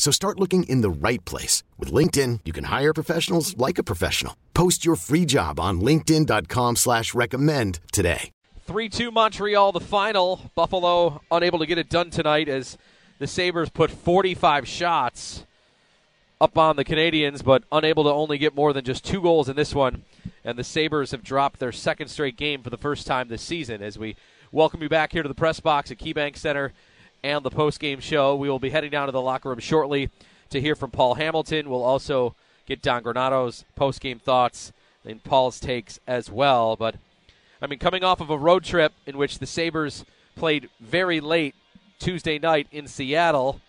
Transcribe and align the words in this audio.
So 0.00 0.10
start 0.10 0.40
looking 0.40 0.62
in 0.62 0.80
the 0.80 0.88
right 0.88 1.22
place. 1.26 1.62
With 1.78 1.92
LinkedIn, 1.92 2.40
you 2.46 2.54
can 2.54 2.64
hire 2.64 2.94
professionals 2.94 3.54
like 3.58 3.76
a 3.76 3.82
professional. 3.82 4.34
Post 4.54 4.82
your 4.82 4.96
free 4.96 5.26
job 5.26 5.60
on 5.60 5.82
linkedin.com 5.82 6.76
slash 6.76 7.12
recommend 7.12 7.80
today. 7.92 8.30
3-2 8.66 9.12
Montreal, 9.12 9.72
the 9.72 9.80
final. 9.80 10.40
Buffalo 10.54 11.20
unable 11.30 11.58
to 11.58 11.66
get 11.66 11.76
it 11.76 11.90
done 11.90 12.08
tonight 12.08 12.48
as 12.48 12.78
the 13.18 13.26
Sabres 13.26 13.68
put 13.68 13.90
45 13.90 14.66
shots 14.66 15.44
up 16.40 16.56
on 16.56 16.76
the 16.76 16.84
Canadiens, 16.84 17.44
but 17.44 17.64
unable 17.70 18.04
to 18.04 18.10
only 18.10 18.38
get 18.38 18.54
more 18.54 18.72
than 18.72 18.86
just 18.86 19.04
two 19.04 19.20
goals 19.20 19.50
in 19.50 19.56
this 19.56 19.74
one. 19.74 20.04
And 20.46 20.58
the 20.58 20.64
Sabres 20.64 21.10
have 21.10 21.22
dropped 21.22 21.60
their 21.60 21.72
second 21.72 22.08
straight 22.08 22.38
game 22.38 22.62
for 22.62 22.70
the 22.70 22.78
first 22.78 23.06
time 23.06 23.28
this 23.28 23.42
season 23.42 23.82
as 23.82 23.98
we 23.98 24.16
welcome 24.50 24.82
you 24.82 24.88
back 24.88 25.12
here 25.12 25.22
to 25.22 25.28
the 25.28 25.34
press 25.34 25.60
box 25.60 25.90
at 25.90 25.98
KeyBank 25.98 26.38
Center 26.38 26.72
and 27.22 27.44
the 27.44 27.50
post-game 27.50 28.00
show. 28.00 28.34
We 28.36 28.48
will 28.48 28.58
be 28.58 28.70
heading 28.70 28.90
down 28.90 29.06
to 29.06 29.12
the 29.12 29.20
locker 29.20 29.48
room 29.48 29.58
shortly 29.58 30.10
to 30.50 30.60
hear 30.60 30.74
from 30.74 30.90
Paul 30.90 31.14
Hamilton. 31.14 31.68
We'll 31.68 31.84
also 31.84 32.34
get 32.66 32.82
Don 32.82 33.02
Granato's 33.02 33.64
post-game 33.76 34.18
thoughts 34.18 34.72
and 35.04 35.22
Paul's 35.22 35.60
takes 35.60 35.98
as 36.06 36.30
well. 36.30 36.76
But 36.76 36.96
I 37.62 37.66
mean, 37.66 37.78
coming 37.78 38.04
off 38.04 38.20
of 38.20 38.30
a 38.30 38.38
road 38.38 38.64
trip 38.64 38.92
in 39.06 39.16
which 39.16 39.38
the 39.38 39.46
Sabres 39.46 40.04
played 40.36 40.68
very 40.80 41.20
late 41.20 41.54
Tuesday 41.98 42.38
night 42.38 42.66
in 42.72 42.86
Seattle, 42.86 43.60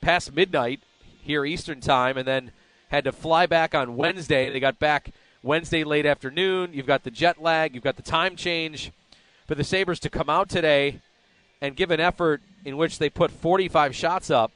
past 0.00 0.32
midnight 0.34 0.80
here 1.22 1.44
Eastern 1.44 1.80
time, 1.80 2.18
and 2.18 2.26
then 2.26 2.52
had 2.88 3.04
to 3.04 3.12
fly 3.12 3.46
back 3.46 3.74
on 3.74 3.96
Wednesday. 3.96 4.50
They 4.50 4.60
got 4.60 4.78
back 4.78 5.12
Wednesday 5.42 5.82
late 5.82 6.04
afternoon. 6.04 6.70
You've 6.74 6.86
got 6.86 7.04
the 7.04 7.10
jet 7.10 7.40
lag, 7.40 7.74
you've 7.74 7.84
got 7.84 7.96
the 7.96 8.02
time 8.02 8.36
change. 8.36 8.92
For 9.46 9.54
the 9.54 9.64
Sabres 9.64 10.00
to 10.00 10.10
come 10.10 10.30
out 10.30 10.48
today 10.48 11.00
and 11.62 11.74
give 11.76 11.90
an 11.90 12.00
effort 12.00 12.42
in 12.62 12.76
which 12.76 12.98
they 12.98 13.08
put 13.08 13.30
45 13.30 13.94
shots 13.94 14.30
up 14.30 14.52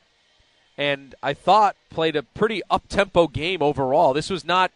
and 0.78 1.14
I 1.22 1.34
thought 1.34 1.76
played 1.90 2.16
a 2.16 2.22
pretty 2.22 2.62
up 2.68 2.88
tempo 2.88 3.28
game 3.28 3.62
overall. 3.62 4.12
This 4.12 4.30
was 4.30 4.44
not 4.44 4.70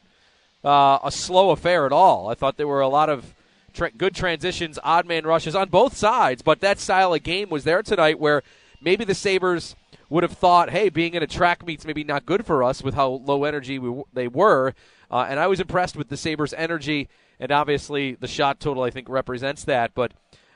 uh, 0.64 0.98
a 1.02 1.10
slow 1.10 1.50
affair 1.50 1.86
at 1.86 1.92
all. 1.92 2.28
I 2.28 2.34
thought 2.34 2.56
there 2.56 2.68
were 2.68 2.80
a 2.80 2.88
lot 2.88 3.10
of 3.10 3.34
tra- 3.74 3.90
good 3.90 4.14
transitions, 4.14 4.78
odd 4.82 5.06
man 5.06 5.26
rushes 5.26 5.54
on 5.54 5.68
both 5.68 5.96
sides, 5.96 6.42
but 6.42 6.60
that 6.60 6.78
style 6.78 7.14
of 7.14 7.22
game 7.22 7.50
was 7.50 7.64
there 7.64 7.82
tonight 7.82 8.18
where 8.18 8.42
maybe 8.80 9.04
the 9.04 9.14
Sabres 9.14 9.76
would 10.08 10.22
have 10.22 10.32
thought, 10.32 10.70
hey, 10.70 10.88
being 10.88 11.14
in 11.14 11.22
a 11.22 11.26
track 11.26 11.64
meet's 11.64 11.84
maybe 11.84 12.02
not 12.02 12.26
good 12.26 12.44
for 12.44 12.64
us 12.64 12.82
with 12.82 12.94
how 12.94 13.08
low 13.08 13.44
energy 13.44 13.78
we, 13.78 14.02
they 14.12 14.26
were. 14.26 14.74
Uh, 15.10 15.26
and 15.28 15.38
I 15.38 15.46
was 15.46 15.60
impressed 15.60 15.96
with 15.96 16.08
the 16.08 16.16
Sabres' 16.16 16.54
energy, 16.54 17.08
and 17.38 17.52
obviously 17.52 18.14
the 18.14 18.26
shot 18.26 18.58
total 18.58 18.82
I 18.82 18.90
think 18.90 19.08
represents 19.08 19.64
that. 19.64 19.92
But 19.94 20.12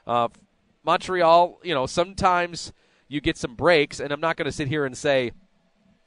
uh, 0.06 0.28
Montreal, 0.84 1.60
you 1.62 1.74
know, 1.74 1.86
sometimes 1.86 2.72
you 3.08 3.20
get 3.20 3.36
some 3.36 3.54
breaks, 3.54 4.00
and 4.00 4.12
I'm 4.12 4.20
not 4.20 4.36
going 4.36 4.46
to 4.46 4.52
sit 4.52 4.68
here 4.68 4.84
and 4.84 4.96
say 4.96 5.32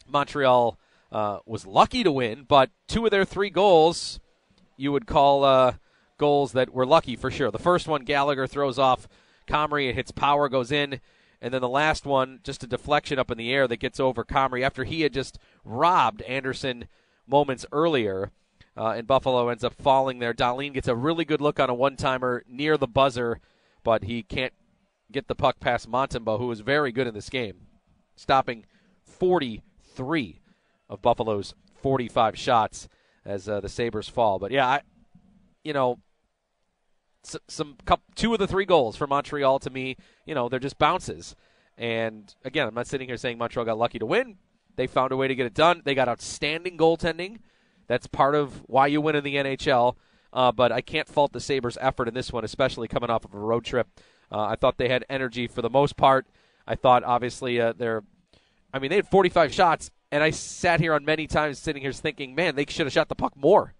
Montreal 0.08 0.78
uh, 1.12 1.40
was 1.46 1.66
lucky 1.66 2.04
to 2.04 2.12
win, 2.12 2.46
but 2.48 2.70
two 2.88 3.06
of 3.06 3.12
their 3.12 3.26
three 3.26 3.50
goals 3.50 4.20
you 4.78 4.92
would 4.92 5.08
call 5.08 5.44
uh, 5.44 5.74
goals 6.18 6.52
that 6.54 6.74
were 6.74 6.86
lucky 6.86 7.16
for 7.16 7.32
sure. 7.32 7.52
The 7.52 7.60
first 7.60 7.88
one, 7.88 8.04
Gallagher 8.04 8.48
throws 8.48 8.78
off 8.78 9.08
Comrie, 9.48 9.90
it 9.90 9.96
hits 9.96 10.12
power, 10.12 10.50
goes 10.50 10.72
in. 10.72 11.00
And 11.42 11.54
then 11.54 11.62
the 11.62 11.70
last 11.70 12.06
one, 12.06 12.40
just 12.44 12.64
a 12.64 12.68
deflection 12.68 13.20
up 13.20 13.30
in 13.30 13.38
the 13.38 13.54
air 13.54 13.68
that 13.68 13.78
gets 13.78 14.00
over 14.00 14.24
Comrie 14.24 14.64
after 14.64 14.84
he 14.84 15.02
had 15.02 15.14
just 15.14 15.38
robbed 15.64 16.22
Anderson 16.24 16.88
moments 17.28 17.66
earlier. 17.72 18.32
Uh, 18.76 18.94
and 18.98 19.08
Buffalo 19.08 19.50
ends 19.50 19.64
up 19.64 19.74
falling 19.74 20.20
there. 20.20 20.34
Dahlin 20.34 20.74
gets 20.74 20.88
a 20.88 20.96
really 20.96 21.26
good 21.26 21.42
look 21.42 21.60
on 21.60 21.70
a 21.70 21.74
one 21.74 21.96
timer 21.96 22.44
near 22.48 22.78
the 22.78 22.88
buzzer, 22.88 23.40
but 23.84 24.04
he 24.04 24.24
can't 24.24 24.54
get 25.12 25.28
the 25.28 25.35
puck 25.35 25.59
past 25.59 25.90
Montembeault, 25.90 26.40
who 26.40 26.47
was 26.47 26.62
very 26.62 26.91
good 26.91 27.07
in 27.07 27.13
this 27.13 27.29
game, 27.29 27.68
stopping 28.16 28.66
43 29.03 30.41
of 30.90 31.01
Buffalo's 31.01 31.53
45 31.81 32.38
shots 32.38 32.88
as 33.25 33.47
uh, 33.47 33.59
the 33.59 33.69
Sabres 33.69 34.09
fall. 34.09 34.40
But 34.40 34.51
yeah, 34.51 34.68
I, 34.68 34.81
you 35.63 35.73
know, 35.73 36.00
some 37.47 37.75
two 38.16 38.34
of 38.34 38.40
the 38.40 38.47
three 38.47 38.66
goals 38.66 38.95
for 38.95 39.06
Montreal 39.07 39.59
to 39.59 39.69
me, 39.69 39.97
you 40.25 40.34
know, 40.34 40.47
they're 40.47 40.59
just 40.59 40.78
bounces. 40.78 41.35
And 41.78 42.34
again, 42.44 42.68
I'm 42.68 42.74
not 42.74 42.88
sitting 42.88 43.07
here 43.07 43.18
saying 43.18 43.38
Montreal 43.38 43.66
got 43.66 43.78
lucky 43.78 44.00
to 44.00 44.06
win. 44.06 44.38
They 44.75 44.88
found 44.88 45.12
a 45.12 45.18
way 45.18 45.28
to 45.28 45.35
get 45.35 45.45
it 45.45 45.53
done. 45.53 45.81
They 45.84 45.95
got 45.95 46.07
outstanding 46.07 46.78
goaltending. 46.78 47.39
That's 47.88 48.07
part 48.07 48.35
of 48.35 48.63
why 48.68 48.88
you 48.88 49.01
win 49.01 49.16
in 49.16 49.24
the 49.24 49.35
NHL. 49.35 49.95
Uh, 50.31 50.51
but 50.51 50.72
I 50.72 50.81
can't 50.81 51.07
fault 51.07 51.34
the 51.34 51.39
Sabres' 51.39 51.78
effort 51.81 52.07
in 52.07 52.13
this 52.13 52.31
one, 52.31 52.44
especially 52.44 52.88
coming 52.88 53.09
off 53.09 53.25
of 53.25 53.34
a 53.34 53.39
road 53.39 53.66
trip. 53.66 53.88
Uh, 54.32 54.44
I 54.44 54.56
thought 54.56 54.78
they 54.78 54.90
had 54.90 55.06
energy 55.10 55.48
for 55.48 55.62
the 55.62 55.70
most 55.70 55.98
part. 55.98 56.28
I 56.68 56.76
thought 56.76 57.04
obviously 57.04 57.62
uh, 57.62 57.74
they're, 57.78 58.04
I 58.74 58.80
mean, 58.80 58.90
they 58.90 58.98
had 58.98 59.08
45 59.08 59.54
shots, 59.54 59.92
and 60.12 60.22
I 60.22 60.32
sat 60.32 60.80
here 60.80 60.94
on 60.94 61.06
many 61.06 61.28
times 61.28 61.60
sitting 61.60 61.82
here 61.82 61.94
thinking, 61.94 62.36
man, 62.36 62.56
they 62.56 62.66
should 62.68 62.86
have 62.86 62.94
shot 62.94 63.10
the 63.10 63.16
puck 63.16 63.36
more. 63.36 63.74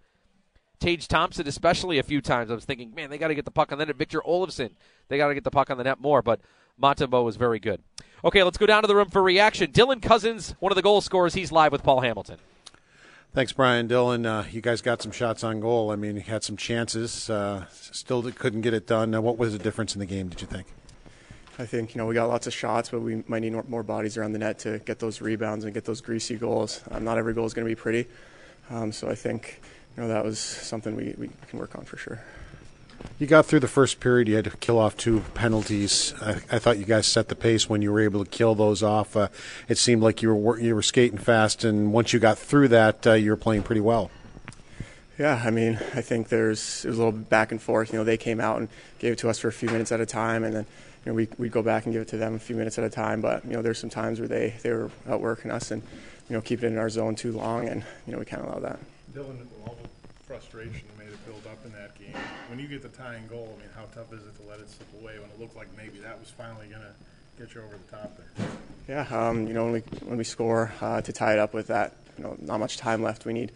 Tage 0.80 1.08
Thompson, 1.08 1.46
especially 1.48 1.98
a 1.98 2.02
few 2.02 2.20
times, 2.20 2.50
I 2.50 2.54
was 2.54 2.64
thinking, 2.64 2.94
man, 2.94 3.10
they 3.10 3.18
got 3.18 3.28
to 3.28 3.34
get 3.34 3.44
the 3.44 3.50
puck 3.50 3.72
on 3.72 3.78
the 3.78 3.86
net. 3.86 3.96
Victor 3.96 4.20
Olofsson, 4.20 4.70
they 5.08 5.16
got 5.16 5.28
to 5.28 5.34
get 5.34 5.44
the 5.44 5.50
puck 5.50 5.70
on 5.70 5.76
the 5.76 5.84
net 5.84 6.00
more. 6.00 6.22
But 6.22 6.40
Montembeault 6.80 7.24
was 7.24 7.36
very 7.36 7.58
good. 7.58 7.82
Okay, 8.24 8.42
let's 8.42 8.58
go 8.58 8.66
down 8.66 8.82
to 8.82 8.88
the 8.88 8.94
room 8.94 9.10
for 9.10 9.22
reaction. 9.22 9.72
Dylan 9.72 10.00
Cozens, 10.00 10.54
one 10.60 10.72
of 10.72 10.76
the 10.76 10.82
goal 10.82 11.00
scorers, 11.00 11.34
he's 11.34 11.52
live 11.52 11.72
with 11.72 11.82
Paul 11.82 12.00
Hamilton. 12.00 12.38
Thanks, 13.34 13.52
Brian 13.52 13.86
Dillon. 13.86 14.24
Uh, 14.24 14.46
you 14.50 14.60
guys 14.60 14.80
got 14.80 15.02
some 15.02 15.12
shots 15.12 15.44
on 15.44 15.60
goal. 15.60 15.90
I 15.90 15.96
mean, 15.96 16.16
you 16.16 16.22
had 16.22 16.42
some 16.42 16.56
chances. 16.56 17.28
Uh, 17.28 17.66
still 17.70 18.22
couldn't 18.32 18.62
get 18.62 18.72
it 18.72 18.86
done. 18.86 19.12
What 19.22 19.36
was 19.36 19.52
the 19.52 19.58
difference 19.58 19.94
in 19.94 20.00
the 20.00 20.06
game? 20.06 20.28
Did 20.28 20.40
you 20.40 20.46
think? 20.46 20.66
I 21.58 21.66
think 21.66 21.94
you 21.94 21.98
know 21.98 22.06
we 22.06 22.14
got 22.14 22.28
lots 22.28 22.46
of 22.46 22.54
shots, 22.54 22.90
but 22.90 23.00
we 23.00 23.24
might 23.26 23.40
need 23.40 23.52
more 23.68 23.82
bodies 23.82 24.16
around 24.16 24.32
the 24.32 24.38
net 24.38 24.60
to 24.60 24.78
get 24.78 25.00
those 25.00 25.20
rebounds 25.20 25.64
and 25.64 25.74
get 25.74 25.84
those 25.84 26.00
greasy 26.00 26.36
goals. 26.36 26.80
Um, 26.90 27.04
not 27.04 27.18
every 27.18 27.34
goal 27.34 27.46
is 27.46 27.54
going 27.54 27.66
to 27.66 27.70
be 27.70 27.78
pretty, 27.78 28.08
um, 28.70 28.92
so 28.92 29.10
I 29.10 29.16
think 29.16 29.60
you 29.96 30.02
know 30.02 30.08
that 30.08 30.24
was 30.24 30.38
something 30.38 30.94
we, 30.94 31.14
we 31.18 31.28
can 31.48 31.58
work 31.58 31.76
on 31.76 31.84
for 31.84 31.96
sure. 31.96 32.22
You 33.18 33.26
got 33.26 33.46
through 33.46 33.60
the 33.60 33.68
first 33.68 33.98
period. 33.98 34.28
You 34.28 34.36
had 34.36 34.44
to 34.44 34.56
kill 34.58 34.78
off 34.78 34.96
two 34.96 35.20
penalties. 35.34 36.14
I, 36.20 36.40
I 36.50 36.58
thought 36.58 36.78
you 36.78 36.84
guys 36.84 37.06
set 37.06 37.28
the 37.28 37.34
pace 37.34 37.68
when 37.68 37.82
you 37.82 37.92
were 37.92 38.00
able 38.00 38.24
to 38.24 38.30
kill 38.30 38.54
those 38.54 38.82
off. 38.82 39.16
Uh, 39.16 39.28
it 39.68 39.76
seemed 39.76 40.02
like 40.02 40.22
you 40.22 40.34
were 40.34 40.60
you 40.60 40.74
were 40.74 40.82
skating 40.82 41.18
fast, 41.18 41.64
and 41.64 41.92
once 41.92 42.12
you 42.12 42.20
got 42.20 42.38
through 42.38 42.68
that, 42.68 43.06
uh, 43.06 43.12
you 43.14 43.30
were 43.30 43.36
playing 43.36 43.64
pretty 43.64 43.80
well. 43.80 44.10
Yeah, 45.18 45.42
I 45.44 45.50
mean, 45.50 45.80
I 45.94 46.00
think 46.00 46.28
there's 46.28 46.84
it 46.84 46.88
was 46.88 46.98
a 46.98 47.04
little 47.04 47.18
back 47.18 47.50
and 47.50 47.60
forth. 47.60 47.92
You 47.92 47.98
know, 47.98 48.04
they 48.04 48.16
came 48.16 48.40
out 48.40 48.58
and 48.58 48.68
gave 49.00 49.14
it 49.14 49.18
to 49.18 49.28
us 49.28 49.38
for 49.40 49.48
a 49.48 49.52
few 49.52 49.68
minutes 49.68 49.90
at 49.90 50.00
a 50.00 50.06
time, 50.06 50.44
and 50.44 50.54
then 50.54 50.66
you 51.04 51.10
know 51.10 51.14
we 51.14 51.28
we 51.38 51.48
go 51.48 51.60
back 51.60 51.86
and 51.86 51.92
give 51.92 52.02
it 52.02 52.08
to 52.08 52.16
them 52.16 52.34
a 52.34 52.38
few 52.38 52.54
minutes 52.54 52.78
at 52.78 52.84
a 52.84 52.90
time. 52.90 53.20
But 53.20 53.44
you 53.44 53.52
know, 53.52 53.62
there's 53.62 53.78
some 53.78 53.90
times 53.90 54.20
where 54.20 54.28
they 54.28 54.54
they 54.62 54.70
were 54.70 54.92
outworking 55.08 55.50
us 55.50 55.72
and 55.72 55.82
you 56.28 56.36
know 56.36 56.40
keep 56.40 56.62
it 56.62 56.68
in 56.68 56.78
our 56.78 56.88
zone 56.88 57.16
too 57.16 57.32
long, 57.32 57.68
and 57.68 57.82
you 58.06 58.12
know 58.12 58.20
we 58.20 58.24
can't 58.24 58.42
allow 58.42 58.60
that. 58.60 58.78
Dylan, 59.12 59.44
all 59.66 59.76
the 59.82 59.87
frustration 60.28 60.86
made 60.98 61.08
it 61.08 61.26
build 61.26 61.42
up 61.46 61.58
in 61.64 61.72
that 61.72 61.98
game. 61.98 62.14
When 62.50 62.58
you 62.58 62.68
get 62.68 62.82
the 62.82 62.90
tying 62.90 63.26
goal, 63.28 63.56
I 63.56 63.60
mean, 63.60 63.70
how 63.74 63.86
tough 63.94 64.12
is 64.12 64.20
it 64.26 64.36
to 64.36 64.48
let 64.48 64.60
it 64.60 64.68
slip 64.68 64.88
away 65.00 65.18
when 65.18 65.30
it 65.30 65.40
looked 65.40 65.56
like 65.56 65.68
maybe 65.74 65.98
that 66.00 66.20
was 66.20 66.28
finally 66.28 66.66
going 66.66 66.82
to 66.82 67.42
get 67.42 67.54
you 67.54 67.62
over 67.62 67.74
the 67.74 67.96
top 67.96 68.20
there? 68.36 68.46
Yeah, 68.86 69.28
um, 69.28 69.48
you 69.48 69.54
know, 69.54 69.64
when 69.64 69.72
we 69.72 69.80
when 70.04 70.18
we 70.18 70.24
score 70.24 70.70
uh, 70.82 71.00
to 71.00 71.12
tie 71.12 71.32
it 71.32 71.38
up 71.38 71.54
with 71.54 71.68
that, 71.68 71.94
you 72.18 72.24
know, 72.24 72.36
not 72.40 72.60
much 72.60 72.76
time 72.76 73.02
left. 73.02 73.24
We 73.24 73.32
need 73.32 73.52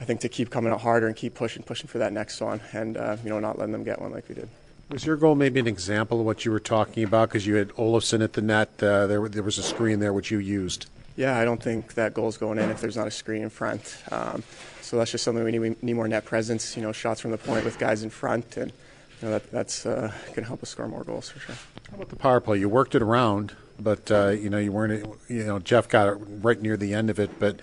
I 0.00 0.04
think 0.04 0.20
to 0.20 0.28
keep 0.30 0.50
coming 0.50 0.72
out 0.72 0.80
harder 0.80 1.06
and 1.06 1.14
keep 1.14 1.34
pushing, 1.34 1.62
pushing 1.62 1.86
for 1.86 1.98
that 1.98 2.12
next 2.12 2.40
one, 2.40 2.60
and 2.72 2.96
uh, 2.96 3.16
you 3.22 3.28
know 3.28 3.38
not 3.38 3.58
letting 3.58 3.72
them 3.72 3.84
get 3.84 4.00
one 4.00 4.12
like 4.12 4.28
we 4.28 4.34
did. 4.34 4.48
Was 4.90 5.04
your 5.04 5.16
goal 5.16 5.34
maybe 5.34 5.60
an 5.60 5.66
example 5.66 6.20
of 6.20 6.26
what 6.26 6.44
you 6.44 6.50
were 6.50 6.60
talking 6.60 7.04
about? 7.04 7.28
Because 7.28 7.46
you 7.46 7.56
had 7.56 7.68
Olofsson 7.70 8.22
at 8.22 8.34
the 8.34 8.42
net. 8.42 8.70
Uh, 8.80 9.06
there, 9.06 9.28
there 9.28 9.42
was 9.42 9.58
a 9.58 9.62
screen 9.62 9.98
there 9.98 10.12
which 10.12 10.30
you 10.30 10.38
used. 10.38 10.86
Yeah, 11.16 11.38
I 11.38 11.44
don't 11.44 11.62
think 11.62 11.94
that 11.94 12.12
goal's 12.12 12.36
going 12.36 12.58
in 12.58 12.70
if 12.70 12.80
there's 12.80 12.96
not 12.96 13.06
a 13.06 13.10
screen 13.10 13.42
in 13.42 13.50
front. 13.50 13.96
Um, 14.10 14.42
so 14.82 14.98
that's 14.98 15.10
just 15.10 15.24
something 15.24 15.42
we 15.42 15.50
need. 15.50 15.58
We 15.58 15.76
need 15.80 15.94
more 15.94 16.06
net 16.06 16.26
presence. 16.26 16.76
You 16.76 16.82
know, 16.82 16.92
shots 16.92 17.20
from 17.20 17.30
the 17.30 17.38
point 17.38 17.64
with 17.64 17.78
guys 17.78 18.02
in 18.02 18.10
front, 18.10 18.56
and 18.58 18.70
you 18.70 19.28
know 19.28 19.30
that 19.30 19.50
that's 19.50 19.86
uh, 19.86 20.12
going 20.28 20.42
to 20.42 20.44
help 20.44 20.62
us 20.62 20.68
score 20.68 20.86
more 20.86 21.04
goals 21.04 21.30
for 21.30 21.40
sure. 21.40 21.54
How 21.90 21.96
about 21.96 22.10
the 22.10 22.16
power 22.16 22.40
play? 22.40 22.58
You 22.58 22.68
worked 22.68 22.94
it 22.94 23.02
around, 23.02 23.56
but 23.80 24.10
uh, 24.10 24.28
you 24.28 24.50
know 24.50 24.58
you 24.58 24.72
weren't. 24.72 25.18
You 25.28 25.44
know 25.44 25.58
Jeff 25.58 25.88
got 25.88 26.08
it 26.08 26.18
right 26.20 26.60
near 26.60 26.76
the 26.76 26.92
end 26.92 27.08
of 27.08 27.18
it, 27.18 27.40
but 27.40 27.60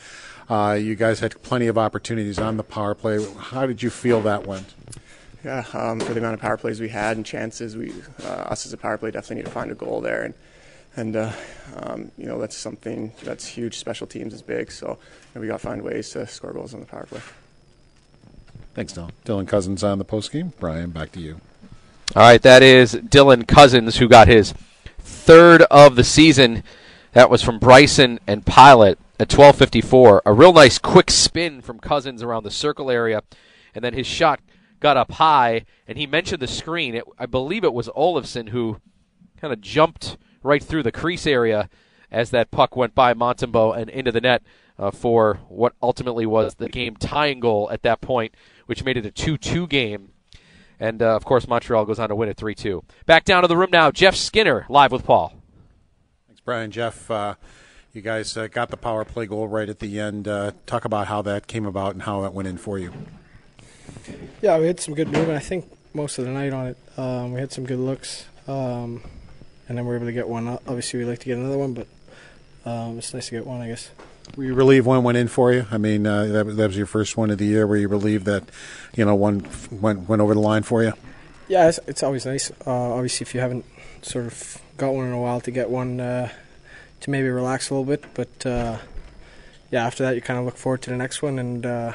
uh, 0.49 0.77
you 0.79 0.95
guys 0.95 1.19
had 1.19 1.39
plenty 1.44 1.67
of 1.67 1.77
opportunities 1.77 2.39
on 2.39 2.57
the 2.57 2.63
power 2.63 2.95
play. 2.95 3.23
How 3.38 3.67
did 3.67 3.83
you 3.83 3.91
feel 3.91 4.19
that 4.21 4.47
went? 4.47 4.73
Yeah, 5.45 5.65
um, 5.73 5.99
for 5.99 6.13
the 6.13 6.19
amount 6.19 6.35
of 6.35 6.39
power 6.39 6.57
plays 6.57 6.79
we 6.79 6.89
had 6.89 7.17
and 7.17 7.25
chances, 7.25 7.77
we 7.77 7.94
uh, 8.23 8.27
us 8.27 8.65
as 8.65 8.73
a 8.73 8.77
power 8.77 8.97
play 8.97 9.11
definitely 9.11 9.38
need 9.38 9.45
to 9.45 9.51
find 9.51 9.71
a 9.71 9.75
goal 9.75 10.01
there, 10.01 10.23
and 10.23 10.33
and 10.95 11.16
uh, 11.16 11.31
um, 11.78 12.12
you 12.18 12.25
know 12.25 12.40
that's 12.40 12.56
something 12.56 13.12
that's 13.24 13.45
huge. 13.45 13.78
Special 13.78 14.07
teams 14.07 14.34
is 14.34 14.42
big, 14.42 14.72
so 14.72 14.88
you 14.88 14.95
know, 15.36 15.42
we 15.42 15.48
got 15.48 15.60
to 15.60 15.66
find 15.68 15.81
ways 15.81 16.10
to 16.12 16.28
score 16.28 16.54
goals 16.54 16.74
on 16.74 16.80
the 16.80 16.86
power 16.86 17.06
play. 17.06 17.22
Thanks, 18.74 18.94
Dylan. 18.94 19.12
Dylan 19.25 19.48
Cozens 19.48 19.84
on 19.84 19.98
the 19.98 20.06
post 20.06 20.31
game. 20.31 20.54
Brian, 20.60 20.90
back 20.90 21.12
to 21.13 21.19
you. 21.19 21.40
All 22.16 22.24
right, 22.24 22.42
that 22.42 22.63
is 22.63 22.95
Dylan 22.95 23.48
Cozens 23.48 23.98
who 23.98 24.07
got 24.07 24.28
his 24.28 24.54
third 25.00 25.63
of 25.63 25.95
the 25.95 26.04
season. 26.04 26.63
That 27.13 27.30
was 27.30 27.44
from 27.44 27.60
Bryson 27.60 28.19
and 28.25 28.45
Pilut 28.45 28.98
at 29.19 29.30
12:54. 29.30 30.22
A 30.25 30.34
real 30.34 30.54
nice 30.54 30.78
quick 30.78 31.12
spin 31.12 31.62
from 31.62 31.80
Cozens 31.80 32.24
around 32.24 32.44
the 32.44 32.51
circle 32.51 32.90
area, 32.92 33.24
and 33.74 33.84
then 33.84 33.94
his 33.94 34.07
shot 34.07 34.40
got 34.80 34.98
up 34.98 35.13
high. 35.13 35.66
And 35.88 35.98
he 35.98 36.07
mentioned 36.07 36.42
the 36.42 36.48
screen. 36.48 36.95
It, 36.95 37.04
I 37.18 37.25
believe 37.25 37.63
it 37.63 37.74
was 37.74 37.88
Olofsson 37.90 38.50
who 38.50 38.80
kind 39.40 39.54
of 39.54 39.62
jumped 39.62 40.18
right 40.44 40.63
through 40.63 40.84
the 40.84 40.92
crease 40.92 41.25
area 41.25 41.69
as 42.12 42.30
that 42.30 42.51
puck 42.51 42.75
went 42.75 42.94
by 42.94 43.13
Montembeault 43.13 43.78
and 43.78 43.90
into 43.90 44.12
the 44.12 44.22
net 44.22 44.44
uh, 44.78 44.92
for 44.92 45.40
what 45.50 45.74
ultimately 45.81 46.25
was 46.25 46.56
the 46.56 46.69
game 46.69 46.95
tying 46.95 47.40
goal 47.40 47.69
at 47.72 47.81
that 47.84 48.01
point, 48.01 48.36
which 48.66 48.84
made 48.84 48.98
it 48.98 49.06
a 49.06 49.12
2-2 49.12 49.68
game. 49.68 50.10
And 50.80 51.01
uh, 51.01 51.16
of 51.16 51.25
course, 51.25 51.48
Montreal 51.48 51.86
goes 51.86 52.00
on 52.00 52.10
to 52.10 52.16
win 52.16 52.30
it 52.30 52.38
3 52.38 52.56
2. 52.56 52.84
Back 53.06 53.24
down 53.24 53.44
to 53.44 53.48
the 53.48 53.57
room 53.57 53.69
now. 53.72 53.92
Jeff 53.92 54.16
Skinner 54.16 54.66
live 54.69 54.92
with 54.92 55.06
Paul. 55.06 55.34
Thanks, 56.28 56.42
Brian. 56.42 56.72
Jeff, 56.72 57.10
uh, 57.10 57.36
you 57.94 58.01
guys 58.01 58.36
uh, 58.36 58.48
got 58.48 58.69
the 58.69 58.78
power 58.78 59.06
play 59.06 59.25
goal 59.25 59.48
right 59.48 59.69
at 59.69 59.80
the 59.80 60.00
end. 60.00 60.28
Uh, 60.28 60.51
talk 60.66 60.84
about 60.84 61.07
how 61.07 61.22
that 61.22 61.48
came 61.48 61.66
about 61.66 61.94
and 61.94 62.04
how 62.04 62.22
that 62.22 62.34
went 62.34 62.48
in 62.48 62.57
for 62.57 62.78
you. 62.80 62.92
Yeah, 64.42 64.60
we 64.60 64.68
had 64.68 64.80
some 64.80 64.94
good 64.94 65.07
movement. 65.07 65.38
I 65.38 65.40
think 65.40 65.72
most 65.94 66.18
of 66.18 66.25
the 66.25 66.31
night 66.31 66.54
on 66.54 66.68
it. 66.68 66.78
Um, 66.98 67.34
we 67.34 67.40
had 67.40 67.51
some 67.51 67.66
good 67.66 67.80
looks, 67.80 68.25
um, 68.48 69.04
and 69.68 69.77
then 69.77 69.86
we're 69.86 69.95
able 69.95 70.06
to 70.06 70.12
get 70.12 70.27
one. 70.27 70.48
Obviously, 70.48 71.00
we'd 71.00 71.06
like 71.06 71.19
to 71.19 71.25
get 71.25 71.38
another 71.38 71.57
one, 71.57 71.74
but 71.74 71.88
um, 72.65 72.98
it's 72.98 73.13
nice 73.13 73.30
to 73.30 73.31
get 73.31 73.45
one, 73.45 73.62
I 73.62 73.68
guess. 73.68 73.92
Were 74.38 74.45
you 74.45 74.54
relieved 74.54 74.86
one 74.86 75.04
went 75.04 75.18
in 75.18 75.27
for 75.27 75.51
you? 75.51 75.65
I 75.69 75.77
mean, 75.77 76.07
uh, 76.07 76.25
that, 76.25 76.45
was, 76.45 76.56
that 76.56 76.68
was 76.68 76.77
your 76.77 76.86
first 76.86 77.18
one 77.18 77.30
of 77.30 77.38
the 77.38 77.45
year. 77.45 77.68
Were 77.68 77.77
you 77.77 77.88
relieved 77.88 78.25
that, 78.25 78.44
you 78.95 79.04
know, 79.06 79.15
one 79.15 79.45
went 79.69 80.07
went 80.07 80.21
over 80.21 80.33
the 80.33 80.39
line 80.39 80.63
for 80.63 80.81
you? 80.81 80.94
Yeah, 81.50 81.68
it's, 81.68 81.80
it's 81.88 82.04
always 82.04 82.25
nice. 82.25 82.51
Uh, 82.65 82.94
obviously, 82.94 83.25
if 83.25 83.36
you 83.36 83.42
haven't 83.42 83.65
sort 84.01 84.25
of 84.25 84.62
got 84.77 84.94
one 84.94 85.06
in 85.07 85.12
a 85.12 85.19
while, 85.19 85.42
to 85.42 85.51
get 85.51 85.69
one 85.69 86.00
uh, 86.00 86.30
to 87.01 87.09
maybe 87.09 87.27
relax 87.27 87.69
a 87.69 87.74
little 87.74 87.86
bit. 87.86 88.06
But 88.13 88.45
uh, 88.45 88.77
yeah, 89.71 89.86
after 89.86 90.04
that, 90.04 90.16
you 90.16 90.21
kind 90.21 90.39
of 90.39 90.45
look 90.45 90.57
forward 90.57 90.81
to 90.83 90.89
the 90.89 90.98
next 90.98 91.21
one. 91.21 91.38
And 91.38 91.66
uh, 91.66 91.94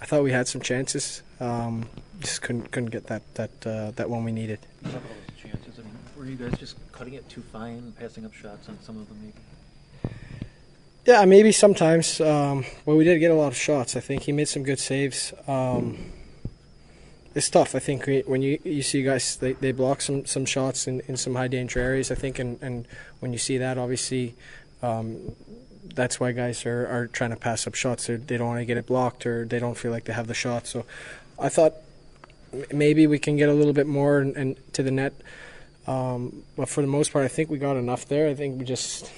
I 0.00 0.06
thought 0.06 0.22
we 0.22 0.32
had 0.32 0.48
some 0.48 0.62
chances. 0.62 1.22
Um, 1.40 1.88
just 2.20 2.40
couldn't 2.40 2.70
couldn't 2.70 2.90
get 2.90 3.08
that 3.08 3.22
that 3.34 3.66
uh, 3.66 3.90
that 3.96 4.08
one 4.08 4.24
we 4.24 4.32
needed. 4.32 4.60
Talk 4.82 4.92
about 4.92 5.02
those 5.02 5.52
chances. 5.52 5.78
I 5.78 5.82
mean, 5.82 5.98
were 6.16 6.26
you 6.26 6.36
guys 6.36 6.58
just 6.58 6.76
cutting 6.92 7.14
it 7.14 7.28
too 7.28 7.42
fine, 7.52 7.92
passing 7.98 8.24
up 8.24 8.32
shots 8.32 8.68
on 8.68 8.78
some 8.80 8.98
of 8.98 9.08
them, 9.08 9.18
maybe? 9.22 10.14
Yeah, 11.04 11.24
maybe 11.24 11.52
sometimes. 11.52 12.20
Um, 12.20 12.64
well, 12.84 12.96
we 12.96 13.04
did 13.04 13.18
get 13.18 13.30
a 13.30 13.34
lot 13.34 13.48
of 13.48 13.56
shots. 13.56 13.96
I 13.96 14.00
think 14.00 14.22
he 14.22 14.32
made 14.32 14.48
some 14.48 14.64
good 14.64 14.80
saves. 14.80 15.32
Um, 15.46 16.12
it's 17.34 17.50
tough. 17.50 17.74
I 17.74 17.78
think 17.78 18.08
when 18.26 18.42
you 18.42 18.58
you 18.64 18.82
see 18.82 19.02
guys 19.02 19.36
they, 19.36 19.52
they 19.52 19.70
block 19.70 20.00
some, 20.00 20.24
some 20.24 20.46
shots 20.46 20.88
in, 20.88 21.00
in 21.06 21.16
some 21.16 21.34
high 21.34 21.48
danger 21.48 21.78
areas. 21.78 22.10
I 22.10 22.14
think 22.14 22.38
and, 22.38 22.58
and 22.62 22.88
when 23.20 23.32
you 23.32 23.38
see 23.38 23.58
that, 23.58 23.78
obviously, 23.78 24.34
um, 24.82 25.36
that's 25.94 26.18
why 26.18 26.32
guys 26.32 26.66
are, 26.66 26.86
are 26.88 27.06
trying 27.06 27.30
to 27.30 27.36
pass 27.36 27.66
up 27.66 27.74
shots. 27.74 28.06
They're, 28.06 28.16
they 28.16 28.36
do 28.36 28.38
not 28.38 28.46
want 28.46 28.60
to 28.60 28.64
get 28.64 28.78
it 28.78 28.86
blocked 28.86 29.26
or 29.26 29.44
they 29.44 29.58
don't 29.58 29.76
feel 29.76 29.92
like 29.92 30.04
they 30.04 30.12
have 30.12 30.26
the 30.26 30.34
shot. 30.34 30.66
So, 30.66 30.86
I 31.38 31.50
thought 31.50 31.74
maybe 32.72 33.06
we 33.06 33.18
can 33.18 33.36
get 33.36 33.48
a 33.48 33.54
little 33.54 33.74
bit 33.74 33.86
more 33.86 34.18
and, 34.18 34.34
and 34.36 34.56
to 34.72 34.82
the 34.82 34.90
net. 34.90 35.12
Um, 35.86 36.42
but 36.56 36.68
for 36.68 36.80
the 36.80 36.86
most 36.86 37.12
part, 37.12 37.24
I 37.24 37.28
think 37.28 37.50
we 37.50 37.58
got 37.58 37.76
enough 37.76 38.06
there. 38.06 38.28
I 38.28 38.34
think 38.34 38.58
we 38.58 38.64
just 38.64 39.10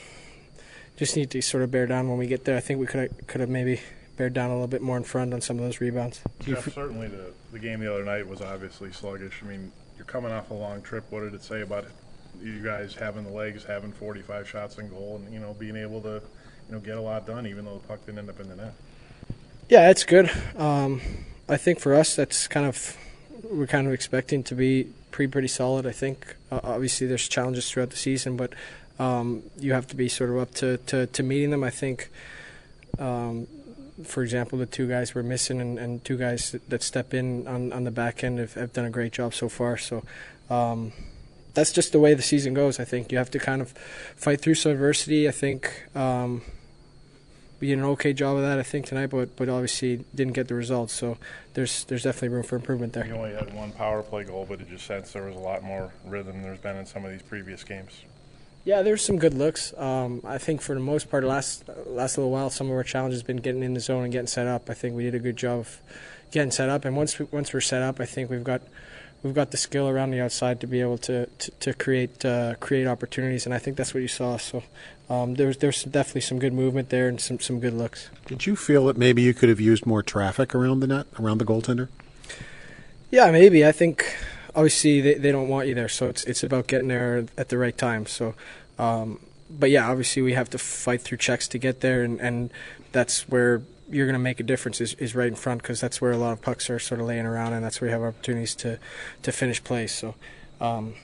just 0.96 1.16
need 1.16 1.30
to 1.30 1.40
sort 1.40 1.62
of 1.62 1.70
bear 1.70 1.86
down 1.86 2.08
when 2.08 2.18
we 2.18 2.26
get 2.26 2.44
there. 2.44 2.56
I 2.56 2.60
think 2.60 2.80
we 2.80 2.86
could 2.86 3.00
have, 3.00 3.26
could 3.26 3.40
have 3.40 3.48
maybe 3.48 3.80
bared 4.16 4.34
down 4.34 4.50
a 4.50 4.52
little 4.52 4.66
bit 4.66 4.82
more 4.82 4.96
in 4.96 5.04
front 5.04 5.32
on 5.32 5.40
some 5.40 5.58
of 5.58 5.64
those 5.64 5.80
rebounds. 5.80 6.20
Jeff, 6.40 6.72
certainly 6.74 7.06
the, 7.06 7.32
the 7.52 7.58
game 7.58 7.80
the 7.80 7.92
other 7.92 8.04
night 8.04 8.26
was 8.26 8.42
obviously 8.42 8.90
sluggish. 8.90 9.40
I 9.42 9.46
mean, 9.46 9.70
you're 9.96 10.04
coming 10.04 10.32
off 10.32 10.50
a 10.50 10.54
long 10.54 10.82
trip. 10.82 11.04
What 11.10 11.20
did 11.20 11.34
it 11.34 11.42
say 11.42 11.62
about 11.62 11.84
it? 11.84 11.90
You 12.42 12.62
guys 12.62 12.94
having 12.94 13.24
the 13.24 13.30
legs, 13.30 13.64
having 13.64 13.92
45 13.92 14.48
shots 14.48 14.78
in 14.78 14.88
goal, 14.90 15.20
and 15.22 15.32
you 15.32 15.40
know 15.40 15.54
being 15.54 15.76
able 15.76 16.00
to, 16.02 16.20
you 16.68 16.74
know, 16.74 16.80
get 16.80 16.96
a 16.96 17.00
lot 17.00 17.26
done, 17.26 17.46
even 17.46 17.64
though 17.64 17.78
the 17.78 17.86
puck 17.86 18.04
didn't 18.04 18.18
end 18.18 18.30
up 18.30 18.40
in 18.40 18.48
the 18.48 18.56
net. 18.56 18.74
Yeah, 19.68 19.90
it's 19.90 20.04
good. 20.04 20.30
Um, 20.56 21.00
I 21.48 21.56
think 21.56 21.80
for 21.80 21.94
us, 21.94 22.14
that's 22.14 22.46
kind 22.46 22.66
of 22.66 22.96
we're 23.50 23.66
kind 23.66 23.86
of 23.86 23.92
expecting 23.92 24.42
to 24.44 24.54
be 24.54 24.92
pretty 25.10 25.30
pretty 25.30 25.48
solid. 25.48 25.86
I 25.86 25.92
think 25.92 26.36
uh, 26.50 26.60
obviously 26.62 27.06
there's 27.06 27.28
challenges 27.28 27.70
throughout 27.70 27.90
the 27.90 27.96
season, 27.96 28.36
but 28.36 28.52
um, 28.98 29.42
you 29.58 29.72
have 29.72 29.86
to 29.88 29.96
be 29.96 30.08
sort 30.08 30.30
of 30.30 30.38
up 30.38 30.54
to, 30.54 30.78
to, 30.86 31.06
to 31.06 31.22
meeting 31.22 31.50
them. 31.50 31.62
I 31.62 31.70
think, 31.70 32.10
um, 32.98 33.46
for 34.04 34.22
example, 34.22 34.58
the 34.58 34.66
two 34.66 34.88
guys 34.88 35.14
we're 35.14 35.22
missing 35.22 35.60
and, 35.60 35.78
and 35.78 36.04
two 36.04 36.16
guys 36.16 36.56
that, 36.68 36.82
step 36.82 37.14
in 37.14 37.46
on, 37.46 37.72
on 37.72 37.84
the 37.84 37.90
back 37.90 38.24
end 38.24 38.38
have, 38.38 38.54
have 38.54 38.72
done 38.72 38.84
a 38.84 38.90
great 38.90 39.12
job 39.12 39.34
so 39.34 39.48
far. 39.48 39.76
So 39.76 40.04
um, 40.50 40.92
that's 41.54 41.72
just 41.72 41.92
the 41.92 42.00
way 42.00 42.14
the 42.14 42.22
season 42.22 42.54
goes. 42.54 42.80
I 42.80 42.84
think 42.84 43.12
you 43.12 43.18
have 43.18 43.30
to 43.32 43.38
kind 43.38 43.60
of 43.62 43.72
fight 44.16 44.40
through 44.40 44.54
some 44.54 44.72
adversity. 44.72 45.28
I 45.28 45.32
think 45.32 45.84
um, 45.94 46.42
we 47.60 47.68
did 47.68 47.78
an 47.78 47.84
okay 47.84 48.12
job 48.12 48.36
of 48.36 48.42
that, 48.42 48.58
I 48.58 48.62
think 48.62 48.86
tonight, 48.86 49.06
but 49.06 49.36
but 49.36 49.48
obviously 49.48 50.04
didn't 50.14 50.34
get 50.34 50.48
the 50.48 50.54
results. 50.54 50.92
So 50.92 51.18
there's 51.54 51.84
there's 51.84 52.04
definitely 52.04 52.28
room 52.30 52.44
for 52.44 52.56
improvement 52.56 52.92
there. 52.92 53.06
You 53.06 53.14
only 53.14 53.34
had 53.34 53.52
one 53.54 53.72
power 53.72 54.02
play 54.02 54.24
goal, 54.24 54.46
but 54.48 54.60
it 54.60 54.68
just 54.68 54.86
sense 54.86 55.12
there 55.12 55.24
was 55.24 55.36
a 55.36 55.40
lot 55.40 55.62
more 55.62 55.92
rhythm 56.04 56.34
than 56.34 56.42
there's 56.42 56.58
been 56.58 56.76
in 56.76 56.86
some 56.86 57.04
of 57.04 57.10
these 57.10 57.22
previous 57.22 57.64
games. 57.64 58.02
Yeah, 58.64 58.82
there's 58.82 59.02
some 59.02 59.18
good 59.18 59.34
looks. 59.34 59.72
Um, 59.78 60.20
I 60.24 60.38
think 60.38 60.60
for 60.60 60.74
the 60.74 60.80
most 60.80 61.10
part, 61.10 61.24
last 61.24 61.64
last 61.86 62.18
little 62.18 62.30
while, 62.30 62.50
some 62.50 62.68
of 62.68 62.74
our 62.74 62.84
challenges 62.84 63.22
been 63.22 63.38
getting 63.38 63.62
in 63.62 63.74
the 63.74 63.80
zone 63.80 64.04
and 64.04 64.12
getting 64.12 64.26
set 64.26 64.46
up. 64.46 64.68
I 64.68 64.74
think 64.74 64.94
we 64.94 65.04
did 65.04 65.14
a 65.14 65.18
good 65.18 65.36
job 65.36 65.60
of 65.60 65.80
getting 66.30 66.50
set 66.50 66.68
up, 66.68 66.84
and 66.84 66.96
once 66.96 67.18
we, 67.18 67.26
once 67.30 67.52
we're 67.52 67.60
set 67.60 67.82
up, 67.82 67.98
I 67.98 68.04
think 68.04 68.30
we've 68.30 68.44
got 68.44 68.60
we've 69.22 69.34
got 69.34 69.50
the 69.50 69.56
skill 69.56 69.88
around 69.88 70.10
the 70.10 70.20
outside 70.20 70.60
to 70.60 70.66
be 70.66 70.80
able 70.80 70.98
to 70.98 71.26
to, 71.26 71.50
to 71.50 71.74
create 71.74 72.24
uh, 72.24 72.56
create 72.60 72.86
opportunities, 72.86 73.46
and 73.46 73.54
I 73.54 73.58
think 73.58 73.76
that's 73.76 73.94
what 73.94 74.00
you 74.00 74.08
saw. 74.08 74.36
So 74.36 74.62
um, 75.10 75.34
there's 75.34 75.56
there's 75.58 75.84
definitely 75.84 76.20
some 76.20 76.38
good 76.38 76.52
movement 76.52 76.90
there 76.90 77.08
and 77.08 77.20
some 77.20 77.40
some 77.40 77.60
good 77.60 77.72
looks. 77.72 78.10
Did 78.26 78.46
you 78.46 78.56
feel 78.56 78.86
that 78.86 78.96
maybe 78.96 79.22
you 79.22 79.32
could 79.32 79.48
have 79.48 79.60
used 79.60 79.86
more 79.86 80.02
traffic 80.02 80.54
around 80.54 80.80
the 80.80 80.86
net, 80.86 81.06
around 81.18 81.38
the 81.38 81.46
goaltender? 81.46 81.88
Yeah, 83.10 83.30
maybe. 83.30 83.66
I 83.66 83.72
think 83.72 84.16
obviously 84.54 85.00
they, 85.00 85.14
they 85.14 85.32
don't 85.32 85.48
want 85.48 85.66
you 85.66 85.74
there, 85.74 85.88
so 85.88 86.08
it's 86.08 86.24
it's 86.24 86.42
about 86.42 86.66
getting 86.66 86.88
there 86.88 87.24
at 87.38 87.48
the 87.48 87.56
right 87.56 87.76
time. 87.76 88.04
So, 88.04 88.34
um, 88.78 89.18
but 89.48 89.70
yeah, 89.70 89.88
obviously 89.88 90.20
we 90.20 90.34
have 90.34 90.50
to 90.50 90.58
fight 90.58 91.00
through 91.00 91.18
checks 91.18 91.48
to 91.48 91.58
get 91.58 91.80
there, 91.80 92.02
and, 92.02 92.20
and 92.20 92.50
that's 92.92 93.26
where 93.28 93.62
you're 93.90 94.04
going 94.04 94.12
to 94.12 94.18
make 94.18 94.40
a 94.40 94.42
difference 94.42 94.82
is, 94.82 94.92
is 94.94 95.14
right 95.14 95.28
in 95.28 95.34
front 95.34 95.62
because 95.62 95.80
that's 95.80 96.02
where 96.02 96.12
a 96.12 96.18
lot 96.18 96.32
of 96.32 96.42
pucks 96.42 96.68
are 96.68 96.78
sort 96.78 97.00
of 97.00 97.06
laying 97.06 97.24
around, 97.24 97.54
and 97.54 97.64
that's 97.64 97.80
where 97.80 97.88
you 97.88 97.92
have 97.94 98.02
opportunities 98.02 98.54
to 98.56 98.78
to 99.22 99.32
finish 99.32 99.64
plays. 99.64 99.92
So. 99.92 100.14
Um, 100.60 100.94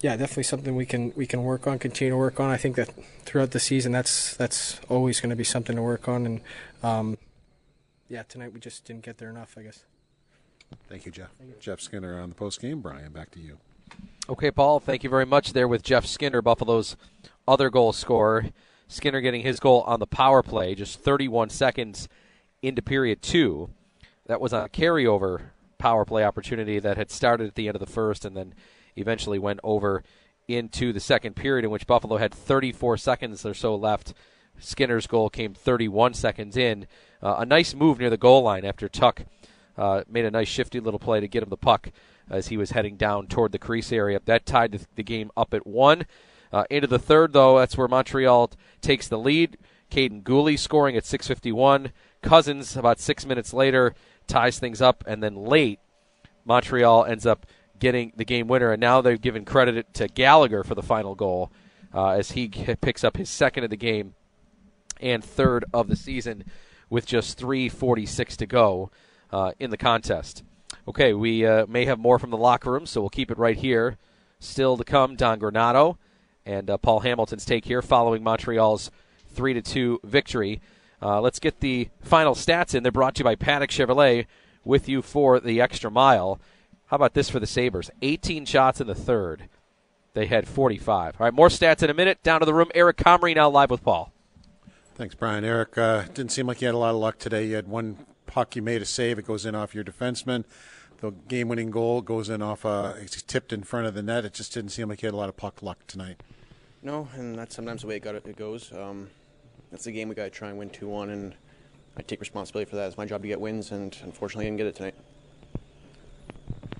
yeah, 0.00 0.16
definitely 0.16 0.44
something 0.44 0.76
we 0.76 0.86
can 0.86 1.12
we 1.16 1.26
can 1.26 1.42
work 1.42 1.66
on, 1.66 1.78
continue 1.78 2.12
to 2.12 2.16
work 2.16 2.38
on. 2.40 2.50
I 2.50 2.56
think 2.56 2.76
that 2.76 2.90
throughout 3.24 3.52
the 3.52 3.60
season, 3.60 3.92
that's 3.92 4.36
that's 4.36 4.80
always 4.88 5.20
going 5.20 5.30
to 5.30 5.36
be 5.36 5.44
something 5.44 5.76
to 5.76 5.82
work 5.82 6.08
on. 6.08 6.26
And 6.26 6.40
um, 6.82 7.18
yeah, 8.08 8.22
tonight 8.22 8.52
we 8.52 8.60
just 8.60 8.84
didn't 8.84 9.02
get 9.02 9.18
there 9.18 9.30
enough, 9.30 9.56
I 9.58 9.62
guess. 9.62 9.84
Thank 10.88 11.06
you, 11.06 11.12
Jeff. 11.12 11.30
Thank 11.38 11.50
you. 11.50 11.56
Jeff 11.60 11.80
Skinner 11.80 12.20
on 12.20 12.28
the 12.28 12.34
post 12.34 12.60
game. 12.60 12.80
Brian, 12.80 13.12
back 13.12 13.30
to 13.32 13.40
you. 13.40 13.58
Okay, 14.28 14.50
Paul. 14.50 14.80
Thank 14.80 15.04
you 15.04 15.10
very 15.10 15.26
much. 15.26 15.52
There 15.52 15.68
with 15.68 15.82
Jeff 15.82 16.04
Skinner, 16.06 16.42
Buffalo's 16.42 16.96
other 17.46 17.70
goal 17.70 17.92
scorer. 17.92 18.46
Skinner 18.88 19.20
getting 19.20 19.42
his 19.42 19.60
goal 19.60 19.82
on 19.82 20.00
the 20.00 20.06
power 20.06 20.42
play, 20.42 20.74
just 20.74 21.00
31 21.00 21.50
seconds 21.50 22.08
into 22.62 22.82
period 22.82 23.22
two. 23.22 23.70
That 24.26 24.40
was 24.40 24.52
a 24.52 24.68
carryover 24.72 25.50
power 25.78 26.04
play 26.04 26.24
opportunity 26.24 26.78
that 26.78 26.96
had 26.96 27.10
started 27.10 27.48
at 27.48 27.54
the 27.54 27.68
end 27.68 27.76
of 27.76 27.80
the 27.80 27.86
first 27.86 28.24
and 28.24 28.36
then 28.36 28.54
eventually 28.96 29.38
went 29.38 29.60
over 29.62 30.02
into 30.48 30.92
the 30.92 31.00
second 31.00 31.34
period, 31.34 31.64
in 31.64 31.70
which 31.70 31.86
Buffalo 31.86 32.16
had 32.16 32.32
34 32.32 32.96
seconds 32.96 33.44
or 33.44 33.54
so 33.54 33.74
left. 33.74 34.14
Skinner's 34.58 35.06
goal 35.06 35.28
came 35.28 35.54
31 35.54 36.14
seconds 36.14 36.56
in. 36.56 36.86
Uh, 37.22 37.36
a 37.38 37.46
nice 37.46 37.74
move 37.74 37.98
near 37.98 38.10
the 38.10 38.16
goal 38.16 38.42
line 38.42 38.64
after 38.64 38.88
Tuch 38.88 39.20
uh, 39.76 40.02
made 40.08 40.24
a 40.24 40.30
nice 40.30 40.48
shifty 40.48 40.80
little 40.80 41.00
play 41.00 41.20
to 41.20 41.28
get 41.28 41.42
him 41.42 41.50
the 41.50 41.56
puck 41.56 41.90
as 42.30 42.48
he 42.48 42.56
was 42.56 42.70
heading 42.70 42.96
down 42.96 43.26
toward 43.26 43.52
the 43.52 43.58
crease 43.58 43.92
area. 43.92 44.20
That 44.24 44.46
tied 44.46 44.80
the 44.94 45.02
game 45.02 45.30
up 45.36 45.54
at 45.54 45.66
one. 45.66 46.06
Uh, 46.52 46.64
into 46.70 46.86
the 46.86 46.98
third, 46.98 47.32
though, 47.32 47.58
that's 47.58 47.76
where 47.76 47.88
Montreal 47.88 48.50
takes 48.80 49.08
the 49.08 49.18
lead. 49.18 49.58
Kaiden 49.90 50.22
Guhle 50.22 50.58
scoring 50.58 50.96
at 50.96 51.04
6:51. 51.04 51.92
Cozens 52.22 52.76
about 52.76 52.98
six 52.98 53.26
minutes 53.26 53.52
later 53.52 53.94
ties 54.26 54.58
things 54.58 54.82
up, 54.82 55.04
and 55.06 55.22
then 55.22 55.36
late 55.36 55.78
Montreal 56.44 57.04
ends 57.04 57.26
up 57.26 57.46
getting 57.78 58.12
the 58.16 58.24
game 58.24 58.48
winner, 58.48 58.72
and 58.72 58.80
now 58.80 59.00
they've 59.00 59.20
given 59.20 59.44
credit 59.44 59.92
to 59.94 60.08
Gallagher 60.08 60.64
for 60.64 60.74
the 60.74 60.82
final 60.82 61.14
goal 61.14 61.50
uh, 61.94 62.10
as 62.10 62.32
he 62.32 62.48
picks 62.80 63.04
up 63.04 63.16
his 63.16 63.30
second 63.30 63.64
of 63.64 63.70
the 63.70 63.76
game 63.76 64.14
and 65.00 65.22
third 65.22 65.64
of 65.74 65.88
the 65.88 65.96
season 65.96 66.44
with 66.88 67.06
just 67.06 67.38
3:46 67.38 68.36
to 68.36 68.46
go 68.46 68.90
uh, 69.30 69.52
in 69.58 69.70
the 69.70 69.76
contest. 69.76 70.42
Okay, 70.88 71.12
we 71.12 71.44
uh, 71.44 71.66
may 71.66 71.84
have 71.84 71.98
more 71.98 72.18
from 72.18 72.30
the 72.30 72.36
locker 72.36 72.70
room, 72.70 72.86
so 72.86 73.00
we'll 73.00 73.10
keep 73.10 73.30
it 73.30 73.38
right 73.38 73.56
here. 73.56 73.96
Still 74.38 74.76
to 74.76 74.84
come, 74.84 75.16
Don 75.16 75.40
Granato 75.40 75.96
and 76.46 76.70
uh, 76.70 76.78
Paul 76.78 77.00
Hamilton's 77.00 77.44
take 77.44 77.64
here 77.64 77.82
following 77.82 78.22
Montreal's 78.22 78.90
three 79.28 79.52
to 79.52 79.60
two 79.60 80.00
victory. 80.04 80.62
Uh, 81.02 81.20
let's 81.20 81.40
get 81.40 81.60
the 81.60 81.88
final 82.00 82.34
stats 82.34 82.74
in. 82.74 82.82
They're 82.82 82.92
brought 82.92 83.16
to 83.16 83.20
you 83.20 83.24
by 83.24 83.34
Paddock 83.34 83.70
Chevrolet 83.70 84.26
with 84.64 84.88
you 84.88 85.02
for 85.02 85.40
the 85.40 85.60
extra 85.60 85.90
mile. 85.90 86.40
How 86.86 86.96
about 86.96 87.14
this 87.14 87.28
for 87.28 87.40
the 87.40 87.46
Sabres? 87.46 87.90
18 88.02 88.44
shots 88.44 88.80
in 88.80 88.86
the 88.86 88.94
third. 88.94 89.48
They 90.14 90.26
had 90.26 90.48
45. 90.48 91.16
All 91.20 91.24
right, 91.26 91.34
more 91.34 91.48
stats 91.48 91.82
in 91.82 91.90
a 91.90 91.94
minute. 91.94 92.22
Down 92.22 92.40
to 92.40 92.46
the 92.46 92.54
room. 92.54 92.70
Eric 92.74 92.96
Comrie 92.96 93.34
now 93.34 93.50
live 93.50 93.70
with 93.70 93.82
Paul. 93.82 94.12
Thanks, 94.94 95.14
Brian. 95.14 95.44
Eric, 95.44 95.76
uh, 95.76 96.04
didn't 96.04 96.30
seem 96.30 96.46
like 96.46 96.62
you 96.62 96.68
had 96.68 96.74
a 96.74 96.78
lot 96.78 96.90
of 96.90 96.96
luck 96.96 97.18
today. 97.18 97.46
You 97.46 97.56
had 97.56 97.68
one 97.68 98.06
puck 98.26 98.56
you 98.56 98.62
made 98.62 98.80
a 98.80 98.86
save. 98.86 99.18
It 99.18 99.26
goes 99.26 99.44
in 99.44 99.54
off 99.54 99.74
your 99.74 99.84
defenseman. 99.84 100.44
The 101.00 101.10
game-winning 101.10 101.70
goal 101.70 102.00
goes 102.00 102.30
in 102.30 102.40
off. 102.40 102.64
Uh, 102.64 102.94
it's 102.96 103.20
tipped 103.20 103.52
in 103.52 103.62
front 103.62 103.86
of 103.86 103.94
the 103.94 104.02
net. 104.02 104.24
It 104.24 104.32
just 104.32 104.54
didn't 104.54 104.70
seem 104.70 104.88
like 104.88 105.02
you 105.02 105.08
had 105.08 105.14
a 105.14 105.18
lot 105.18 105.28
of 105.28 105.36
puck 105.36 105.62
luck 105.62 105.86
tonight. 105.86 106.22
No, 106.82 107.08
and 107.14 107.36
that's 107.36 107.54
sometimes 107.54 107.82
the 107.82 107.88
way 107.88 107.96
it, 107.96 108.00
got, 108.00 108.14
it 108.14 108.36
goes. 108.36 108.72
Um, 108.72 109.10
that's 109.70 109.84
the 109.84 109.92
game 109.92 110.08
we 110.08 110.14
got 110.14 110.24
to 110.24 110.30
try 110.30 110.48
and 110.48 110.56
win 110.56 110.70
2-1, 110.70 111.10
and 111.10 111.34
I 111.96 112.02
take 112.02 112.20
responsibility 112.20 112.70
for 112.70 112.76
that. 112.76 112.86
It's 112.86 112.96
my 112.96 113.04
job 113.04 113.20
to 113.22 113.28
get 113.28 113.40
wins, 113.40 113.72
and 113.72 113.94
unfortunately, 114.02 114.46
I 114.46 114.48
didn't 114.48 114.58
get 114.58 114.66
it 114.68 114.76
tonight. 114.76 114.94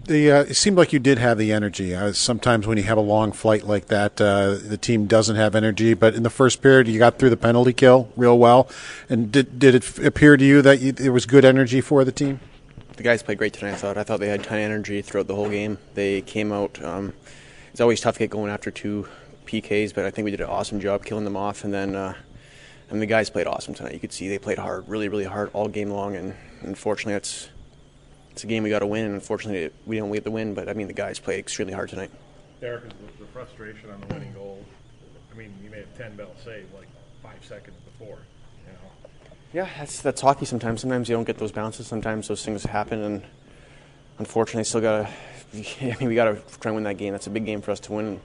The, 0.07 0.31
uh, 0.31 0.41
it 0.43 0.55
seemed 0.55 0.77
like 0.77 0.93
you 0.93 1.01
did 1.01 1.19
have 1.19 1.37
the 1.37 1.53
energy. 1.53 1.93
Uh, 1.93 2.13
sometimes 2.13 2.67
when 2.67 2.79
you 2.79 2.85
have 2.85 2.97
a 2.97 3.03
long 3.03 3.33
flight 3.33 3.65
like 3.65 3.87
that, 3.87 4.21
uh, 4.21 4.55
the 4.55 4.77
team 4.77 5.07
doesn't 5.07 5.35
have 5.35 5.57
energy. 5.57 5.95
But 5.95 6.15
in 6.15 6.23
the 6.23 6.31
first 6.31 6.63
period, 6.63 6.87
you 6.87 6.99
got 6.99 7.19
through 7.19 7.31
the 7.31 7.37
penalty 7.37 7.73
kill 7.73 8.09
real 8.17 8.39
well. 8.39 8.69
And 9.09 9.33
did 9.33 9.59
did 9.59 9.75
it 9.75 9.99
appear 9.99 10.37
to 10.37 10.45
you 10.45 10.63
that 10.63 10.81
you, 10.81 10.93
there 10.93 11.13
was 11.13 11.27
good 11.27 11.45
energy 11.45 11.81
for 11.81 12.05
the 12.05 12.13
team? 12.13 12.39
The 12.97 13.03
guys 13.03 13.23
played 13.23 13.39
great 13.39 13.53
tonight. 13.53 13.73
I 13.73 13.77
thought. 13.77 13.99
I 13.99 14.05
thought 14.05 14.21
they 14.21 14.29
had 14.29 14.45
ton 14.45 14.59
of 14.59 14.65
energy 14.65 15.03
throughout 15.03 15.27
the 15.27 15.35
whole 15.35 15.51
game. 15.51 15.79
They 15.95 16.23
came 16.23 16.53
out. 16.53 16.83
Um, 16.83 17.13
it's 17.73 17.81
always 17.81 18.01
tough 18.01 18.15
to 18.15 18.21
get 18.21 18.31
going 18.31 18.51
after 18.51 18.71
two 18.71 19.09
PKs, 19.47 19.93
but 19.93 20.05
I 20.05 20.11
think 20.11 20.25
we 20.25 20.31
did 20.31 20.41
an 20.41 20.47
awesome 20.47 20.81
job 20.81 21.05
killing 21.05 21.25
them 21.25 21.37
off. 21.37 21.65
And 21.65 21.75
then, 21.75 21.97
uh, 21.97 22.15
and 22.91 23.03
the 23.03 23.07
guys 23.07 23.29
played 23.29 23.47
awesome 23.49 23.75
tonight. 23.75 23.93
You 23.93 24.01
could 24.01 24.13
see 24.13 24.29
they 24.29 24.39
played 24.39 24.59
hard, 24.59 24.89
really, 24.89 25.09
really 25.09 25.25
hard 25.25 25.51
all 25.53 25.69
game 25.69 25.91
long. 25.91 26.15
And 26.15 26.35
unfortunately, 26.63 27.15
it's 27.15 27.49
it's 28.37 28.45
a 28.45 28.47
game 28.47 28.62
we 28.62 28.69
got 28.69 28.81
to 28.81 28.87
win. 28.87 29.07
And 29.07 29.14
unfortunately, 29.14 29.71
we 29.87 29.97
didn't 29.97 30.12
get 30.12 30.25
the 30.25 30.31
win. 30.31 30.52
But 30.52 30.69
I 30.69 30.75
mean, 30.75 30.88
the 30.88 30.93
guys 30.93 31.19
played 31.19 31.38
extremely 31.38 31.73
hard 31.73 31.88
tonight. 31.88 32.11
Derek, 32.61 32.87
the, 32.87 33.25
the 33.25 33.26
frustration 33.33 33.90
on 33.90 33.99
the 34.02 34.14
winning 34.14 34.35
goal. 34.35 34.62
I 35.33 35.35
mean, 35.35 35.55
you 35.64 35.71
made 35.71 35.87
a 35.95 35.99
ten 35.99 36.14
bell 36.16 36.33
save 36.45 36.66
like 36.75 36.88
five 37.23 37.43
seconds 37.43 37.76
before. 37.85 38.19
You 38.66 38.73
know. 38.73 39.31
Yeah, 39.55 39.69
that's 39.78 40.02
that's 40.02 40.21
hockey. 40.21 40.45
Sometimes, 40.45 40.83
sometimes 40.83 41.09
you 41.09 41.16
don't 41.16 41.25
get 41.25 41.38
those 41.38 41.50
bounces. 41.50 41.87
Sometimes 41.87 42.28
those 42.28 42.45
things 42.45 42.62
happen, 42.64 43.02
and 43.02 43.23
unfortunately, 44.19 44.64
still 44.64 44.83
gotta. 44.83 45.09
I 45.55 45.97
mean, 45.99 46.09
we 46.09 46.14
gotta 46.14 46.35
try 46.61 46.71
and 46.71 46.75
win 46.75 46.85
that 46.85 46.99
game. 46.99 47.12
That's 47.12 47.26
a 47.26 47.31
big 47.31 47.47
game 47.47 47.62
for 47.62 47.71
us 47.71 47.81
to 47.81 47.93
win 47.93 48.21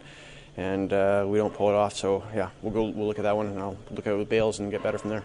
and 0.58 0.92
uh, 0.92 1.24
we 1.26 1.38
don't 1.38 1.54
pull 1.54 1.70
it 1.70 1.76
off. 1.76 1.94
So 1.94 2.26
yeah, 2.36 2.50
we'll 2.62 2.74
go. 2.74 2.84
We'll 2.84 3.08
look 3.08 3.18
at 3.18 3.24
that 3.24 3.38
one, 3.38 3.48
and 3.48 3.58
I'll 3.58 3.78
look 3.92 4.06
at 4.06 4.12
it 4.14 4.18
with 4.18 4.28
Bales 4.28 4.60
and 4.60 4.70
get 4.70 4.84
better 4.84 4.98
from 4.98 5.12
there. 5.12 5.24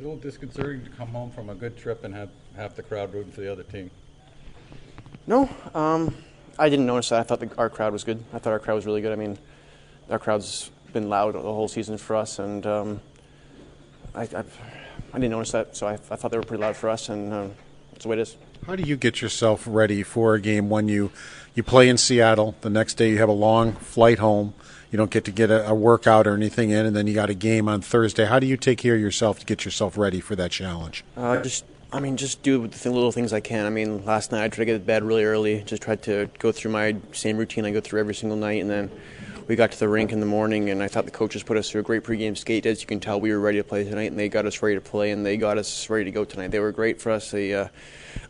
A 0.00 0.02
little 0.02 0.16
disconcerting 0.16 0.82
to 0.84 0.90
come 0.90 1.08
home 1.08 1.30
from 1.30 1.50
a 1.50 1.54
good 1.54 1.76
trip 1.76 2.02
and 2.02 2.14
have 2.14 2.30
half 2.56 2.74
the 2.74 2.82
crowd 2.82 3.12
rooting 3.12 3.30
for 3.30 3.42
the 3.42 3.52
other 3.52 3.62
team. 3.62 3.90
No, 5.26 5.48
um, 5.74 6.14
I 6.58 6.68
didn't 6.68 6.86
notice 6.86 7.08
that. 7.08 7.20
I 7.20 7.22
thought 7.22 7.40
the, 7.40 7.50
our 7.56 7.70
crowd 7.70 7.92
was 7.92 8.04
good. 8.04 8.22
I 8.32 8.38
thought 8.38 8.52
our 8.52 8.58
crowd 8.58 8.74
was 8.74 8.86
really 8.86 9.00
good. 9.00 9.12
I 9.12 9.16
mean, 9.16 9.38
our 10.10 10.18
crowd's 10.18 10.70
been 10.92 11.08
loud 11.08 11.34
the 11.34 11.40
whole 11.40 11.68
season 11.68 11.98
for 11.98 12.16
us, 12.16 12.38
and 12.38 12.66
um, 12.66 13.00
I, 14.14 14.22
I, 14.22 14.44
I, 15.12 15.14
didn't 15.14 15.30
notice 15.30 15.52
that. 15.52 15.76
So 15.76 15.86
I, 15.86 15.94
I, 15.94 15.96
thought 15.96 16.30
they 16.30 16.36
were 16.36 16.44
pretty 16.44 16.62
loud 16.62 16.76
for 16.76 16.88
us, 16.88 17.08
and 17.08 17.32
um, 17.32 17.52
that's 17.92 18.04
the 18.04 18.08
way 18.08 18.16
it 18.16 18.20
is. 18.20 18.36
How 18.66 18.76
do 18.76 18.82
you 18.82 18.96
get 18.96 19.20
yourself 19.20 19.64
ready 19.66 20.02
for 20.02 20.34
a 20.34 20.40
game 20.40 20.70
when 20.70 20.88
you 20.88 21.10
you 21.54 21.62
play 21.62 21.88
in 21.88 21.98
Seattle? 21.98 22.54
The 22.60 22.70
next 22.70 22.94
day 22.94 23.10
you 23.10 23.18
have 23.18 23.28
a 23.28 23.32
long 23.32 23.72
flight 23.72 24.18
home. 24.18 24.54
You 24.90 24.98
don't 24.98 25.10
get 25.10 25.24
to 25.24 25.32
get 25.32 25.50
a, 25.50 25.68
a 25.68 25.74
workout 25.74 26.26
or 26.26 26.34
anything 26.34 26.70
in, 26.70 26.86
and 26.86 26.94
then 26.94 27.06
you 27.06 27.14
got 27.14 27.30
a 27.30 27.34
game 27.34 27.68
on 27.68 27.80
Thursday. 27.80 28.26
How 28.26 28.38
do 28.38 28.46
you 28.46 28.56
take 28.56 28.78
care 28.78 28.94
of 28.94 29.00
yourself 29.00 29.40
to 29.40 29.46
get 29.46 29.64
yourself 29.64 29.98
ready 29.98 30.20
for 30.20 30.36
that 30.36 30.52
challenge? 30.52 31.04
Uh, 31.16 31.42
just 31.42 31.64
I 31.94 32.00
mean, 32.00 32.16
just 32.16 32.42
do 32.42 32.66
the 32.66 32.90
little 32.90 33.12
things 33.12 33.32
I 33.32 33.38
can. 33.38 33.66
I 33.66 33.70
mean, 33.70 34.04
last 34.04 34.32
night 34.32 34.42
I 34.42 34.48
tried 34.48 34.62
to 34.62 34.64
get 34.64 34.72
to 34.72 34.78
bed 34.80 35.04
really 35.04 35.22
early. 35.22 35.62
Just 35.62 35.80
tried 35.80 36.02
to 36.02 36.28
go 36.40 36.50
through 36.50 36.72
my 36.72 36.96
same 37.12 37.36
routine 37.36 37.64
I 37.64 37.70
go 37.70 37.80
through 37.80 38.00
every 38.00 38.16
single 38.16 38.36
night, 38.36 38.60
and 38.60 38.68
then 38.68 38.90
we 39.46 39.54
got 39.54 39.70
to 39.70 39.78
the 39.78 39.88
rink 39.88 40.10
in 40.10 40.18
the 40.18 40.26
morning, 40.26 40.70
and 40.70 40.82
I 40.82 40.88
thought 40.88 41.04
the 41.04 41.12
coaches 41.12 41.44
put 41.44 41.56
us 41.56 41.70
through 41.70 41.82
a 41.82 41.84
great 41.84 42.02
pregame 42.02 42.36
skate. 42.36 42.66
As 42.66 42.80
you 42.80 42.88
can 42.88 42.98
tell, 42.98 43.20
we 43.20 43.30
were 43.30 43.38
ready 43.38 43.58
to 43.58 43.64
play 43.64 43.84
tonight, 43.84 44.10
and 44.10 44.18
they 44.18 44.28
got 44.28 44.44
us 44.44 44.60
ready 44.60 44.74
to 44.74 44.80
play, 44.80 45.12
and 45.12 45.24
they 45.24 45.36
got 45.36 45.56
us 45.56 45.88
ready 45.88 46.06
to 46.06 46.10
go 46.10 46.24
tonight. 46.24 46.50
They 46.50 46.58
were 46.58 46.72
great 46.72 47.00
for 47.00 47.12
us. 47.12 47.30
They 47.30 47.54
uh, 47.54 47.68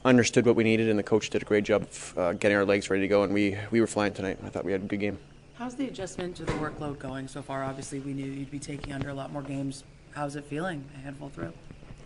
understood 0.05 0.45
what 0.45 0.57
we 0.57 0.65
needed, 0.65 0.91
and 0.91 0.99
the 0.99 1.03
coach 1.03 1.31
did 1.31 1.41
a 1.41 1.47
great 1.47 1.65
job 1.65 1.85
of 1.85 2.19
uh, 2.19 2.33
getting 2.35 2.59
our 2.59 2.67
legs 2.67 2.91
ready 2.91 3.01
to 3.01 3.09
go, 3.09 3.23
and 3.23 3.33
we, 3.33 3.57
we 3.71 3.81
were 3.81 3.87
flying 3.87 4.13
tonight. 4.13 4.37
I 4.45 4.51
thought 4.51 4.67
we 4.67 4.73
had 4.73 4.83
a 4.83 4.85
good 4.85 5.01
game. 5.01 5.17
How's 5.55 5.75
the 5.75 5.87
adjustment 5.87 6.37
to 6.37 6.45
the 6.45 6.53
workload 6.53 6.99
going 6.99 7.29
so 7.29 7.41
far? 7.41 7.65
Obviously, 7.65 8.01
we 8.01 8.13
knew 8.13 8.31
you'd 8.31 8.51
be 8.51 8.59
taking 8.59 8.93
under 8.93 9.09
a 9.09 9.15
lot 9.15 9.33
more 9.33 9.41
games. 9.41 9.85
How's 10.11 10.37
it 10.37 10.45
feeling 10.45 10.85
a 10.99 10.99
handful 10.99 11.31
through? 11.31 11.55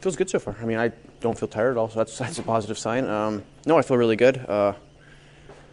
Feels 0.00 0.16
good 0.16 0.30
so 0.30 0.38
far. 0.38 0.56
I 0.60 0.64
mean, 0.64 0.78
I 0.78 0.92
don't 1.20 1.38
feel 1.38 1.48
tired 1.48 1.72
at 1.72 1.76
all, 1.76 1.88
so 1.88 1.98
that's 1.98 2.16
that's 2.18 2.38
a 2.38 2.42
positive 2.42 2.78
sign. 2.78 3.06
Um, 3.06 3.44
no, 3.66 3.78
I 3.78 3.82
feel 3.82 3.96
really 3.96 4.16
good. 4.16 4.38
Uh, 4.38 4.74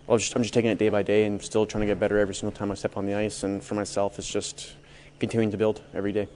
I'm 0.08 0.20
just, 0.20 0.36
I'm 0.36 0.44
just 0.44 0.54
taking 0.54 0.70
it 0.70 0.78
day 0.78 0.90
by 0.90 1.04
day 1.04 1.26
and 1.26 1.42
still 1.42 1.66
trying 1.66 1.82
to 1.82 1.88
get 1.88 2.00
better 2.00 2.20
every 2.20 2.36
single 2.36 2.56
time 2.56 2.72
I 2.72 2.76
step 2.76 2.96
on 2.96 3.06
the 3.06 3.16
ice. 3.16 3.44
And 3.44 3.64
for 3.64 3.74
myself, 3.74 4.20
it's 4.20 4.30
just 4.30 4.74
continuing 5.20 5.52
to 5.52 5.58
build 5.58 5.82
every 5.94 6.12
day. 6.12 6.28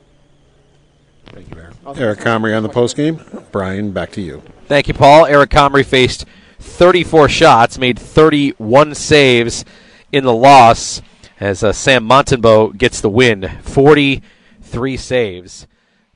Thank 1.25 1.53
you, 1.53 1.61
Eric. 1.61 1.75
Eric 1.99 2.19
Comrie 2.19 2.57
on 2.57 2.63
the 2.63 2.69
post 2.69 2.95
game. 2.95 3.21
Brian, 3.51 3.91
back 3.91 4.11
to 4.13 4.21
you. 4.21 4.41
Thank 4.65 4.87
you, 4.87 4.95
Paul. 4.95 5.25
Eric 5.27 5.51
Comrie 5.51 5.85
faced 5.85 6.25
34 6.59 7.29
shots, 7.29 7.77
made 7.77 7.99
31 7.99 8.95
saves 8.95 9.63
in 10.11 10.23
the 10.23 10.33
loss 10.33 11.03
as 11.39 11.63
uh, 11.63 11.71
Sam 11.71 12.07
Montembeault 12.07 12.77
gets 12.77 13.01
the 13.01 13.09
win. 13.09 13.47
43 13.61 14.97
saves. 14.97 15.67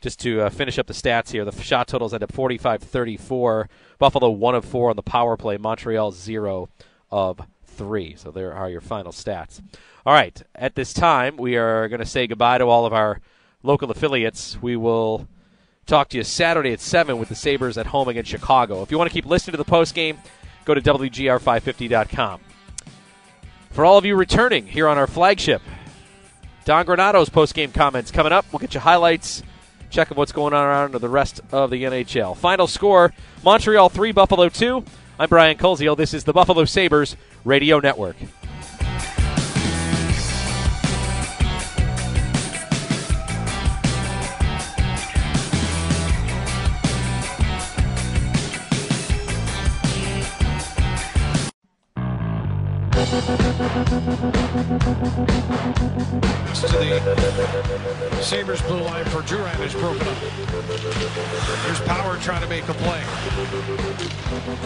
Just 0.04 0.20
to 0.20 0.42
uh, 0.42 0.50
finish 0.50 0.78
up 0.78 0.88
the 0.88 0.94
stats 0.94 1.32
here, 1.32 1.46
the 1.46 1.62
shot 1.64 1.88
totals 1.88 2.14
end 2.14 2.24
up 2.24 2.32
45 2.34 2.84
34. 2.84 3.70
Buffalo 4.00 4.30
1 4.32 4.54
of 4.54 4.66
4 4.66 4.90
on 4.90 4.98
the 4.98 5.02
power 5.02 5.38
play, 5.38 5.56
Montreal 5.56 6.12
0 6.12 6.68
of 7.10 7.40
3. 7.68 8.16
So 8.18 8.30
there 8.30 8.54
are 8.54 8.70
your 8.70 8.82
final 8.82 9.14
stats. 9.14 9.62
All 10.06 10.14
right, 10.14 10.44
at 10.56 10.76
this 10.76 10.92
time, 10.92 11.38
we 11.38 11.56
are 11.56 11.88
going 11.88 12.02
to 12.02 12.06
say 12.06 12.28
goodbye 12.28 12.58
to 12.58 12.66
all 12.66 12.86
of 12.86 12.92
our 12.92 13.22
local 13.64 13.90
affiliates. 13.92 14.62
We 14.62 14.76
will 14.76 15.26
talk 15.86 16.10
to 16.10 16.18
you 16.18 16.26
Saturday 16.26 16.74
at 16.74 16.82
7 16.82 17.18
with 17.18 17.30
the 17.30 17.36
Sabres 17.36 17.78
at 17.78 17.86
home 17.86 18.10
against 18.10 18.30
Chicago. 18.30 18.82
If 18.82 18.92
you 18.92 18.98
want 18.98 19.10
to 19.10 19.14
keep 19.14 19.26
listening 19.26 19.54
to 19.54 19.58
the 19.58 19.64
post 19.64 19.96
game, 19.96 20.18
go 20.66 20.74
to 20.74 20.82
WGR550.com. 20.82 22.42
For 23.70 23.86
all 23.86 23.98
of 23.98 24.04
you 24.04 24.18
returning 24.18 24.68
here 24.68 24.90
on 24.90 24.98
our 24.98 25.08
flagship, 25.08 25.62
Don 26.66 26.86
Granato's 26.86 27.30
post 27.30 27.54
game 27.54 27.72
comments 27.72 28.12
coming 28.12 28.34
up. 28.34 28.46
We'll 28.52 28.60
get 28.60 28.74
you 28.74 28.82
highlights, 28.82 29.44
check 29.94 30.10
of 30.10 30.18
what's 30.18 30.32
going 30.32 30.54
on 30.54 30.66
around 30.66 30.94
the 30.96 31.08
rest 31.10 31.40
of 31.52 31.70
the 31.70 31.84
NHL. 31.84 32.36
Final 32.36 32.68
score 32.68 33.14
Montreal 33.44 33.90
3, 33.90 34.12
Buffalo 34.12 34.50
2. 34.50 34.84
I'm 35.20 35.30
Brian 35.30 35.58
Koziel. 35.58 35.96
This 35.96 36.14
is 36.14 36.24
the 36.24 36.34
Buffalo 36.34 36.66
Sabres 36.66 37.16
Radio 37.46 37.80
Network. 37.80 38.16
To 56.74 56.80
the 56.80 58.24
Sabres 58.24 58.62
blue 58.64 58.82
line 58.82 59.06
for 59.06 59.22
Duran 59.22 59.62
is 59.62 59.74
broken 59.74 60.08
up. 60.08 60.18
Here's 61.66 61.80
Power 61.82 62.18
trying 62.18 62.42
to 62.42 62.48
make 62.48 62.68
a 62.68 62.74
play. 62.74 63.04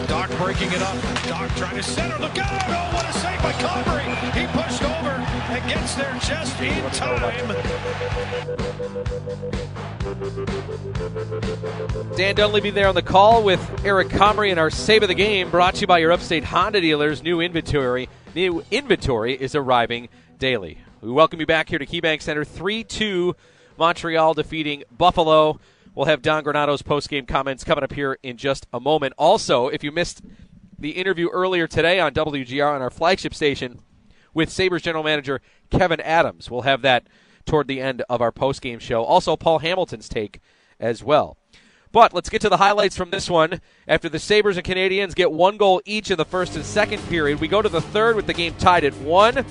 Doc 0.06 0.30
breaking 0.38 0.72
it 0.72 0.80
up. 0.80 0.96
Doc 1.26 1.50
trying 1.56 1.76
to 1.76 1.82
center. 1.82 2.18
Look 2.18 2.38
out! 2.38 2.62
Oh, 2.68 2.96
what 2.96 3.08
a 3.08 3.12
save 3.12 3.42
by 3.42 3.52
Comrie! 3.52 4.08
He 4.32 4.46
pushed 4.46 4.82
over 4.82 5.10
and 5.10 5.68
gets 5.68 5.94
there 5.94 6.16
just 6.22 6.58
in 6.60 6.90
time. 6.92 7.56
Dan 12.16 12.34
Dunleavy 12.34 12.70
there 12.70 12.88
on 12.88 12.94
the 12.94 13.02
call 13.02 13.42
with 13.42 13.84
Eric 13.84 14.08
Comrie 14.08 14.50
and 14.50 14.58
our 14.58 14.70
save 14.70 15.02
of 15.02 15.08
the 15.08 15.14
game 15.14 15.50
brought 15.50 15.74
to 15.74 15.82
you 15.82 15.86
by 15.86 15.98
your 15.98 16.12
upstate 16.12 16.44
Honda 16.44 16.80
dealers. 16.80 17.22
New 17.22 17.40
inventory. 17.40 18.08
New 18.34 18.64
inventory 18.70 19.34
is 19.34 19.54
arriving 19.54 20.08
daily. 20.38 20.78
We 21.00 21.12
welcome 21.12 21.38
you 21.38 21.46
back 21.46 21.68
here 21.68 21.78
to 21.78 21.86
KeyBank 21.86 22.22
Center. 22.22 22.44
3 22.44 22.82
2 22.82 23.36
Montreal 23.78 24.34
defeating 24.34 24.82
Buffalo. 24.90 25.60
We'll 25.94 26.06
have 26.06 26.22
Don 26.22 26.42
Granato's 26.42 26.82
post-game 26.82 27.24
comments 27.24 27.62
coming 27.62 27.84
up 27.84 27.92
here 27.92 28.18
in 28.24 28.36
just 28.36 28.66
a 28.72 28.80
moment. 28.80 29.14
Also, 29.16 29.68
if 29.68 29.84
you 29.84 29.92
missed 29.92 30.22
the 30.76 30.90
interview 30.90 31.28
earlier 31.28 31.68
today 31.68 32.00
on 32.00 32.14
WGR 32.14 32.74
on 32.74 32.82
our 32.82 32.90
flagship 32.90 33.32
station 33.32 33.78
with 34.34 34.50
Sabres 34.50 34.82
general 34.82 35.04
manager 35.04 35.40
Kevyn 35.70 36.00
Adams, 36.00 36.50
we'll 36.50 36.62
have 36.62 36.82
that 36.82 37.06
toward 37.46 37.68
the 37.68 37.80
end 37.80 38.02
of 38.08 38.20
our 38.20 38.32
post-game 38.32 38.80
show. 38.80 39.04
Also, 39.04 39.36
Paul 39.36 39.60
Hamilton's 39.60 40.08
take 40.08 40.40
as 40.80 41.04
well. 41.04 41.36
But 41.92 42.12
let's 42.12 42.28
get 42.28 42.40
to 42.40 42.48
the 42.48 42.56
highlights 42.56 42.96
from 42.96 43.10
this 43.10 43.30
one. 43.30 43.60
After 43.86 44.08
the 44.08 44.18
Sabres 44.18 44.56
and 44.56 44.66
Canadiens 44.66 45.14
get 45.14 45.30
one 45.30 45.58
goal 45.58 45.80
each 45.84 46.10
in 46.10 46.16
the 46.16 46.24
first 46.24 46.56
and 46.56 46.64
second 46.64 47.00
period, 47.08 47.40
we 47.40 47.46
go 47.46 47.62
to 47.62 47.68
the 47.68 47.80
third 47.80 48.16
with 48.16 48.26
the 48.26 48.34
game 48.34 48.54
tied 48.58 48.82
at 48.82 48.94
one, 48.96 49.44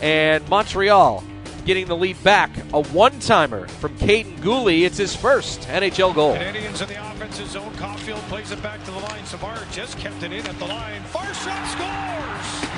and 0.00 0.48
Montreal 0.48 1.24
getting 1.64 1.86
the 1.86 1.96
lead 1.96 2.22
back. 2.24 2.50
A 2.72 2.82
one 2.82 3.18
timer 3.20 3.68
from 3.68 3.96
Kaiden 3.98 4.36
Guhle. 4.38 4.82
It's 4.82 4.98
his 4.98 5.14
first 5.14 5.62
NHL 5.62 6.14
goal. 6.14 6.34
Canadiens 6.34 6.82
in 6.82 6.88
the 6.88 7.10
offensive 7.10 7.48
zone. 7.48 7.72
Caufield 7.74 8.20
plays 8.28 8.50
it 8.50 8.62
back 8.62 8.82
to 8.84 8.90
the 8.90 8.98
line. 8.98 9.24
Savard 9.24 9.66
just 9.72 9.98
kept 9.98 10.22
it 10.22 10.32
in 10.32 10.46
at 10.46 10.58
the 10.58 10.66
line. 10.66 11.02
Far 11.04 11.32
shot 11.34 11.66
scores! 11.68 12.70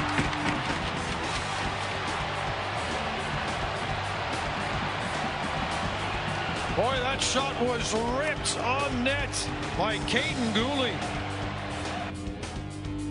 Boy, 6.76 6.96
that 7.00 7.20
shot 7.20 7.60
was 7.60 7.92
ripped 8.18 8.58
on 8.60 9.04
net 9.04 9.48
by 9.76 9.98
Kaiden 10.08 10.52
Guhle. 10.54 10.90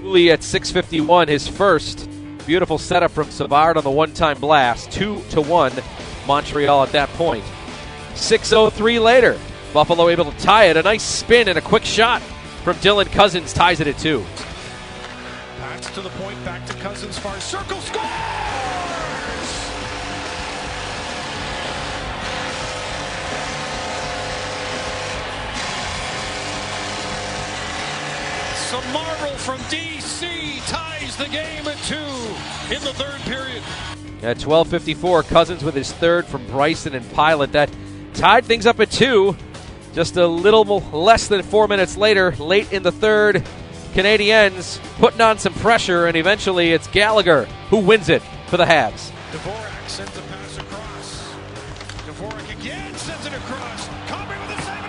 Guhle 0.01 0.33
at 0.33 0.39
6:51, 0.39 1.27
his 1.27 1.47
first 1.47 2.09
beautiful 2.41 2.77
setup 2.77 3.11
from 3.11 3.29
Savard 3.31 3.77
on 3.77 3.83
the 3.83 3.91
one-time 3.91 4.39
blast, 4.39 4.91
two 4.91 5.21
to 5.31 5.41
one, 5.41 5.71
Montreal 6.27 6.83
at 6.83 6.91
that 6.91 7.09
point. 7.09 7.43
6:03 8.13 8.99
later, 8.99 9.39
Buffalo 9.73 10.09
able 10.09 10.31
to 10.31 10.37
tie 10.39 10.65
it. 10.65 10.77
A 10.77 10.83
nice 10.83 11.03
spin 11.03 11.47
and 11.47 11.57
a 11.57 11.61
quick 11.61 11.85
shot 11.85 12.21
from 12.63 12.75
Dylan 12.77 13.11
Cozens 13.11 13.53
ties 13.53 13.79
it 13.79 13.87
at 13.87 13.97
two. 13.97 14.23
Pass 15.59 15.89
to 15.93 16.01
the 16.01 16.09
point, 16.09 16.43
back 16.43 16.65
to 16.67 16.73
Cozens, 16.75 17.17
far 17.17 17.39
circle, 17.39 17.79
scores! 17.79 18.60
From 29.41 29.57
DC 29.71 30.67
ties 30.67 31.17
the 31.17 31.25
game 31.25 31.67
at 31.67 31.77
two 31.87 31.95
in 31.95 32.79
the 32.83 32.93
third 32.93 33.19
period. 33.21 33.63
At 34.21 34.37
12:54, 34.37 35.23
Cozens 35.23 35.63
with 35.63 35.73
his 35.73 35.91
third 35.91 36.27
from 36.27 36.45
Bryson 36.45 36.93
and 36.93 37.03
Pilut 37.05 37.51
that 37.53 37.71
tied 38.13 38.45
things 38.45 38.67
up 38.67 38.79
at 38.79 38.91
two. 38.91 39.35
Just 39.95 40.15
a 40.15 40.27
little 40.27 40.81
less 40.93 41.27
than 41.27 41.41
four 41.41 41.67
minutes 41.67 41.97
later, 41.97 42.35
late 42.37 42.71
in 42.71 42.83
the 42.83 42.91
third, 42.91 43.43
Canadiens 43.93 44.79
putting 44.99 45.21
on 45.21 45.39
some 45.39 45.53
pressure, 45.55 46.05
and 46.05 46.15
eventually 46.15 46.71
it's 46.71 46.87
Gallagher 46.87 47.45
who 47.71 47.77
wins 47.77 48.09
it 48.09 48.21
for 48.45 48.57
the 48.57 48.65
Habs. 48.65 49.11
Dvorak 49.31 49.89
sends 49.89 50.15
a 50.17 50.21
pass 50.21 50.57
across. 50.59 51.33
Dvorak 52.05 52.59
again 52.59 52.93
sends 52.95 53.25
it 53.25 53.33
across. 53.33 53.87
Comrie 54.07 54.39
with 54.47 54.59
a 54.59 54.61
save 54.61 54.80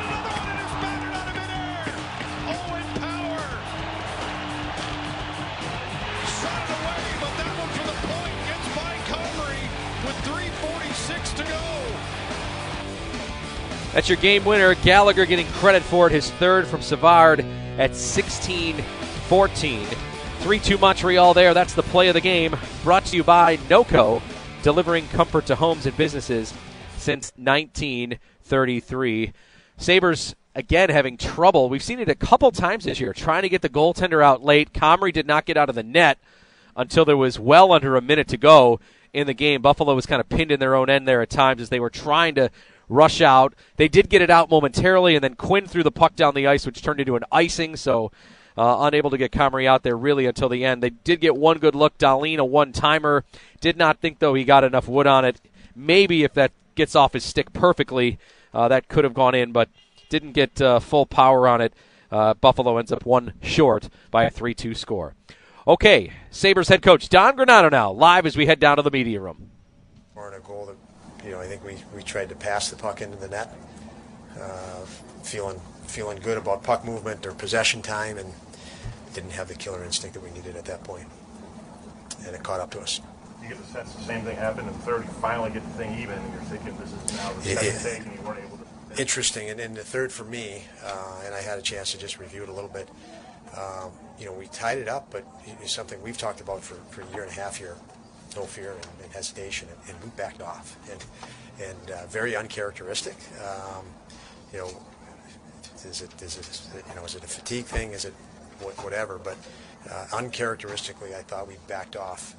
46 10.62 11.32
to 11.34 11.42
go. 11.44 11.58
That's 13.92 14.08
your 14.08 14.16
game 14.18 14.44
winner. 14.44 14.74
Gallagher 14.76 15.26
getting 15.26 15.46
credit 15.48 15.82
for 15.82 16.06
it, 16.06 16.12
his 16.12 16.30
third 16.32 16.66
from 16.66 16.80
Savard 16.80 17.44
at 17.78 17.94
16 17.94 18.76
14. 18.78 19.86
3 20.40 20.58
2 20.58 20.78
Montreal 20.78 21.34
there. 21.34 21.54
That's 21.54 21.74
the 21.74 21.82
play 21.82 22.08
of 22.08 22.14
the 22.14 22.20
game. 22.20 22.56
Brought 22.82 23.04
to 23.06 23.16
you 23.16 23.24
by 23.24 23.58
NOCO, 23.68 24.20
delivering 24.62 25.06
comfort 25.08 25.46
to 25.46 25.54
homes 25.54 25.86
and 25.86 25.96
businesses 25.96 26.52
since 26.96 27.32
1933. 27.36 29.32
Sabres 29.76 30.34
again 30.54 30.90
having 30.90 31.16
trouble. 31.16 31.68
We've 31.68 31.82
seen 31.82 32.00
it 32.00 32.08
a 32.08 32.14
couple 32.14 32.50
times 32.50 32.84
this 32.84 33.00
year, 33.00 33.12
trying 33.12 33.42
to 33.42 33.48
get 33.48 33.62
the 33.62 33.68
goaltender 33.68 34.22
out 34.22 34.42
late. 34.42 34.72
Comrie 34.72 35.12
did 35.12 35.26
not 35.26 35.44
get 35.44 35.56
out 35.56 35.68
of 35.68 35.74
the 35.74 35.82
net 35.82 36.18
until 36.76 37.04
there 37.04 37.16
was 37.16 37.38
well 37.38 37.72
under 37.72 37.96
a 37.96 38.02
minute 38.02 38.28
to 38.28 38.36
go, 38.36 38.80
in 39.12 39.26
the 39.26 39.34
game. 39.34 39.62
Buffalo 39.62 39.94
was 39.94 40.06
kind 40.06 40.20
of 40.20 40.28
pinned 40.28 40.50
in 40.50 40.60
their 40.60 40.74
own 40.74 40.88
end 40.88 41.06
there 41.06 41.22
at 41.22 41.30
times 41.30 41.60
as 41.60 41.68
they 41.68 41.80
were 41.80 41.90
trying 41.90 42.34
to 42.36 42.50
rush 42.88 43.20
out. 43.20 43.54
They 43.76 43.88
did 43.88 44.08
get 44.08 44.22
it 44.22 44.30
out 44.30 44.50
momentarily, 44.50 45.14
and 45.14 45.24
then 45.24 45.34
Quinn 45.34 45.66
threw 45.66 45.82
the 45.82 45.90
puck 45.90 46.16
down 46.16 46.34
the 46.34 46.46
ice, 46.46 46.66
which 46.66 46.82
turned 46.82 47.00
into 47.00 47.16
an 47.16 47.24
icing. 47.30 47.76
So 47.76 48.12
uh, 48.56 48.78
unable 48.80 49.10
to 49.10 49.18
get 49.18 49.32
Comrie 49.32 49.66
out 49.66 49.82
there 49.82 49.96
really 49.96 50.26
until 50.26 50.48
the 50.48 50.64
end. 50.64 50.82
They 50.82 50.90
did 50.90 51.20
get 51.20 51.36
one 51.36 51.58
good 51.58 51.74
look. 51.74 51.96
Dahlin, 51.98 52.38
a 52.38 52.44
one 52.44 52.72
timer. 52.72 53.24
Did 53.60 53.76
not 53.76 54.00
think, 54.00 54.18
though, 54.18 54.34
he 54.34 54.44
got 54.44 54.64
enough 54.64 54.88
wood 54.88 55.06
on 55.06 55.24
it. 55.24 55.40
Maybe 55.74 56.22
if 56.22 56.34
that 56.34 56.52
gets 56.74 56.94
off 56.94 57.14
his 57.14 57.24
stick 57.24 57.52
perfectly, 57.52 58.18
uh, 58.52 58.68
that 58.68 58.88
could 58.88 59.04
have 59.04 59.14
gone 59.14 59.34
in, 59.34 59.52
but 59.52 59.68
didn't 60.08 60.32
get 60.32 60.60
uh, 60.60 60.78
full 60.78 61.06
power 61.06 61.48
on 61.48 61.60
it. 61.60 61.72
Uh, 62.10 62.34
Buffalo 62.34 62.76
ends 62.76 62.92
up 62.92 63.06
one 63.06 63.32
short 63.40 63.88
by 64.10 64.24
a 64.24 64.30
3 64.30 64.52
2 64.52 64.74
score. 64.74 65.14
Okay, 65.66 66.12
Sabres 66.30 66.68
head 66.68 66.82
coach 66.82 67.08
Don 67.08 67.36
Granato 67.36 67.70
now, 67.70 67.92
live 67.92 68.26
as 68.26 68.36
we 68.36 68.46
head 68.46 68.58
down 68.58 68.78
to 68.78 68.82
the 68.82 68.90
media 68.90 69.20
room. 69.20 69.50
Or 70.16 70.28
in 70.28 70.34
a 70.34 70.40
goal 70.40 70.66
that, 70.66 71.24
you 71.24 71.32
know, 71.32 71.40
I 71.40 71.46
think 71.46 71.64
we, 71.64 71.76
we 71.94 72.02
tried 72.02 72.30
to 72.30 72.34
pass 72.34 72.68
the 72.68 72.76
puck 72.76 73.00
into 73.00 73.16
the 73.16 73.28
net, 73.28 73.54
uh, 74.40 74.84
feeling 75.22 75.60
feeling 75.86 76.18
good 76.20 76.38
about 76.38 76.62
puck 76.62 76.84
movement 76.84 77.26
or 77.26 77.32
possession 77.32 77.80
time, 77.82 78.18
and 78.18 78.32
didn't 79.14 79.30
have 79.30 79.46
the 79.46 79.54
killer 79.54 79.84
instinct 79.84 80.14
that 80.14 80.22
we 80.22 80.30
needed 80.30 80.56
at 80.56 80.64
that 80.64 80.82
point, 80.82 81.06
and 82.26 82.34
it 82.34 82.42
caught 82.42 82.60
up 82.60 82.70
to 82.72 82.80
us. 82.80 83.00
You 83.40 83.48
get 83.48 83.58
the 83.58 83.64
sense 83.64 83.94
the 83.94 84.02
same 84.02 84.22
thing 84.24 84.36
happened 84.36 84.66
in 84.68 84.72
the 84.74 84.80
third. 84.80 85.04
You 85.04 85.10
finally 85.14 85.50
get 85.50 85.62
the 85.62 85.70
thing 85.74 85.96
even, 86.00 86.18
and 86.18 86.32
you're 86.32 86.42
thinking 86.42 86.76
this 86.78 86.92
is 86.92 87.16
now 87.18 87.32
the 87.34 87.48
Yeah, 87.48 87.54
second 87.56 87.74
yeah. 87.74 87.82
take, 87.98 88.06
and 88.06 88.14
you 88.18 88.26
weren't 88.26 88.38
able 88.44 88.58
to. 88.58 89.00
Interesting, 89.00 89.48
and 89.50 89.60
in 89.60 89.74
the 89.74 89.84
third 89.84 90.10
for 90.12 90.24
me, 90.24 90.64
uh, 90.84 91.22
and 91.24 91.34
I 91.34 91.40
had 91.40 91.58
a 91.58 91.62
chance 91.62 91.92
to 91.92 91.98
just 91.98 92.18
review 92.18 92.42
it 92.42 92.48
a 92.48 92.52
little 92.52 92.70
bit. 92.70 92.88
Um, 93.56 93.90
you 94.22 94.28
know, 94.28 94.34
we 94.34 94.46
tied 94.46 94.78
it 94.78 94.88
up, 94.88 95.08
but 95.10 95.26
it's 95.60 95.72
something 95.72 96.00
we've 96.00 96.16
talked 96.16 96.40
about 96.40 96.62
for, 96.62 96.76
for 96.94 97.00
a 97.00 97.06
year 97.12 97.22
and 97.24 97.32
a 97.32 97.34
half 97.34 97.56
here. 97.56 97.74
No 98.36 98.44
fear 98.44 98.72
and, 98.72 98.86
and 99.02 99.12
hesitation, 99.12 99.68
and, 99.68 99.94
and 99.94 100.04
we 100.04 100.10
backed 100.10 100.40
off, 100.40 100.78
and 100.90 101.04
and 101.68 101.90
uh, 101.90 102.06
very 102.06 102.34
uncharacteristic. 102.34 103.16
Um, 103.44 103.84
you 104.52 104.60
know, 104.60 104.70
is 105.84 106.00
it 106.00 106.22
is 106.22 106.38
it 106.38 106.84
you 106.88 106.94
know 106.94 107.04
is 107.04 107.14
it 107.14 107.24
a 107.24 107.26
fatigue 107.26 107.66
thing? 107.66 107.92
Is 107.92 108.04
it 108.06 108.14
whatever? 108.60 109.18
But 109.18 109.36
uh, 109.90 110.06
uncharacteristically, 110.14 111.14
I 111.14 111.22
thought 111.22 111.46
we 111.46 111.56
backed 111.68 111.96
off 111.96 112.36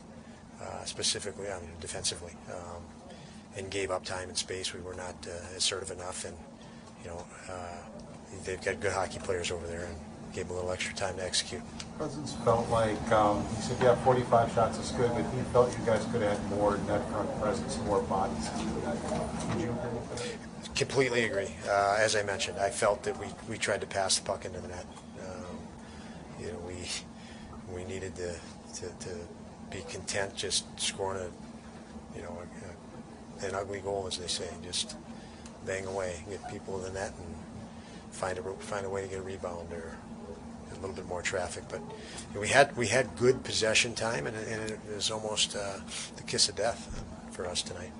uh, 0.61 0.83
specifically, 0.85 1.51
I 1.51 1.59
mean 1.59 1.69
defensively, 1.79 2.33
um, 2.49 2.81
and 3.55 3.69
gave 3.69 3.91
up 3.91 4.03
time 4.03 4.29
and 4.29 4.37
space. 4.37 4.73
We 4.73 4.81
were 4.81 4.95
not 4.95 5.15
uh, 5.27 5.57
assertive 5.57 5.91
enough, 5.91 6.25
and 6.25 6.35
you 7.03 7.11
know 7.11 7.23
uh, 7.51 7.77
they've 8.45 8.63
got 8.63 8.79
good 8.79 8.93
hockey 8.93 9.19
players 9.19 9.51
over 9.51 9.67
there, 9.67 9.85
and 9.85 9.97
gave 10.33 10.47
them 10.47 10.55
a 10.55 10.59
little 10.59 10.71
extra 10.71 10.95
time 10.95 11.15
to 11.15 11.23
execute. 11.23 11.61
Cozens 11.97 12.33
felt 12.43 12.67
like, 12.69 13.11
um, 13.11 13.45
he 13.55 13.61
said, 13.61 13.77
yeah, 13.81 13.95
45 14.03 14.51
shots 14.53 14.79
is 14.79 14.91
good, 14.91 15.11
but 15.13 15.23
he 15.31 15.41
felt 15.51 15.71
you 15.77 15.85
guys 15.85 16.03
could 16.11 16.21
have 16.21 16.37
had 16.37 16.49
more 16.49 16.77
net 16.87 17.07
front 17.11 17.41
presence, 17.41 17.77
more 17.85 18.01
bodies. 18.01 18.49
Would 18.49 19.61
you 19.61 19.69
agree? 19.69 20.31
Completely 20.75 21.25
agree. 21.25 21.49
Uh, 21.69 21.97
as 21.99 22.15
I 22.15 22.23
mentioned, 22.23 22.57
I 22.57 22.69
felt 22.69 23.03
that 23.03 23.19
we, 23.19 23.27
we 23.47 23.57
tried 23.57 23.81
to 23.81 23.87
pass 23.87 24.17
the 24.17 24.25
puck 24.25 24.45
into 24.45 24.59
the 24.59 24.69
net. 24.69 24.85
Um, 25.21 25.57
you 26.39 26.47
know, 26.47 26.59
we 26.65 26.89
we 27.73 27.83
needed 27.85 28.15
to, 28.15 28.33
to, 28.75 28.87
to 28.87 29.09
be 29.71 29.83
content 29.89 30.35
just 30.35 30.65
scoring 30.79 31.21
a 31.21 32.17
you 32.17 32.23
know 32.23 32.37
a, 33.41 33.45
an 33.45 33.55
ugly 33.55 33.79
goal, 33.79 34.05
as 34.07 34.17
they 34.17 34.27
say, 34.27 34.49
just 34.63 34.95
bang 35.65 35.85
away, 35.85 36.23
get 36.29 36.47
people 36.49 36.77
in 36.77 36.93
the 36.93 36.99
net, 36.99 37.13
and 37.17 37.35
find 38.11 38.37
a 38.37 38.41
find 38.59 38.85
a 38.85 38.89
way 38.89 39.03
to 39.03 39.07
get 39.07 39.19
a 39.19 39.21
rebound 39.21 39.71
or 39.71 39.95
a 39.95 40.12
little 40.85 40.95
bit 40.95 41.07
more 41.07 41.21
traffic. 41.21 41.63
But 41.69 41.81
we 42.39 42.47
had 42.49 42.75
we 42.77 42.87
had 42.87 43.15
good 43.17 43.43
possession 43.43 43.93
time, 43.95 44.27
and, 44.27 44.35
it- 44.35 44.47
and 44.47 44.69
it 44.71 44.79
was 44.95 45.09
almost 45.11 45.55
uh, 45.55 45.79
the 46.15 46.23
kiss 46.23 46.49
of 46.49 46.55
death 46.55 47.03
for 47.31 47.45
us 47.47 47.61
tonight. 47.61 47.91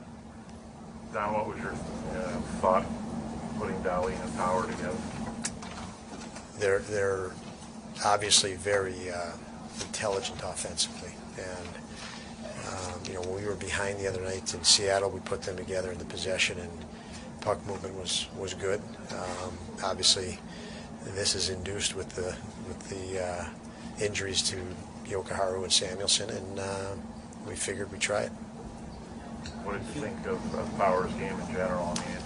Don, 1.14 1.34
what 1.34 1.48
was 1.48 1.58
your 1.60 1.72
uh, 1.72 2.42
thought 2.62 2.86
putting 3.60 3.76
Dahlin 3.84 4.20
and 4.24 4.36
Power 4.36 4.64
together? 4.66 4.98
they're 6.60 6.80
they're 6.80 7.32
obviously 8.06 8.54
very 8.56 9.10
uh, 9.12 9.32
intelligent 9.82 10.40
offensively, 10.44 11.12
and 11.38 11.68
um, 12.68 13.00
you 13.06 13.14
know 13.14 13.22
when 13.22 13.36
we 13.42 13.48
were 13.48 13.56
behind 13.56 14.00
the 14.00 14.08
other 14.08 14.22
night 14.22 14.54
in 14.54 14.64
Seattle, 14.64 15.10
we 15.10 15.20
put 15.22 15.42
them 15.42 15.56
together 15.58 15.92
in 15.92 15.98
the 15.98 16.06
possession, 16.06 16.60
and 16.60 16.72
puck 17.42 17.66
movement 17.68 17.96
was 17.96 18.28
was 18.38 18.54
good. 18.54 18.82
Um, 19.12 19.58
obviously, 19.84 20.38
this 21.16 21.36
is 21.36 21.50
induced 21.50 21.96
with 21.96 22.10
the 22.10 22.36
with 22.68 22.90
the 22.90 23.24
uh, 23.24 23.46
injuries 24.04 24.42
to 24.44 24.56
Jokiharju 25.06 25.64
and 25.64 25.72
Samuelsson, 25.72 26.30
and 26.36 26.60
uh, 26.60 26.96
we 27.48 27.56
figured 27.56 27.92
we'd 27.92 28.02
try 28.02 28.22
it. 28.22 28.32
What 29.64 29.74
did 29.74 29.96
you 29.96 30.02
think 30.02 30.26
of, 30.26 30.56
of 30.56 30.78
Power's 30.78 31.12
game 31.14 31.38
in 31.40 31.54
general? 31.54 31.94
I 31.96 32.00
mean, 32.00 32.18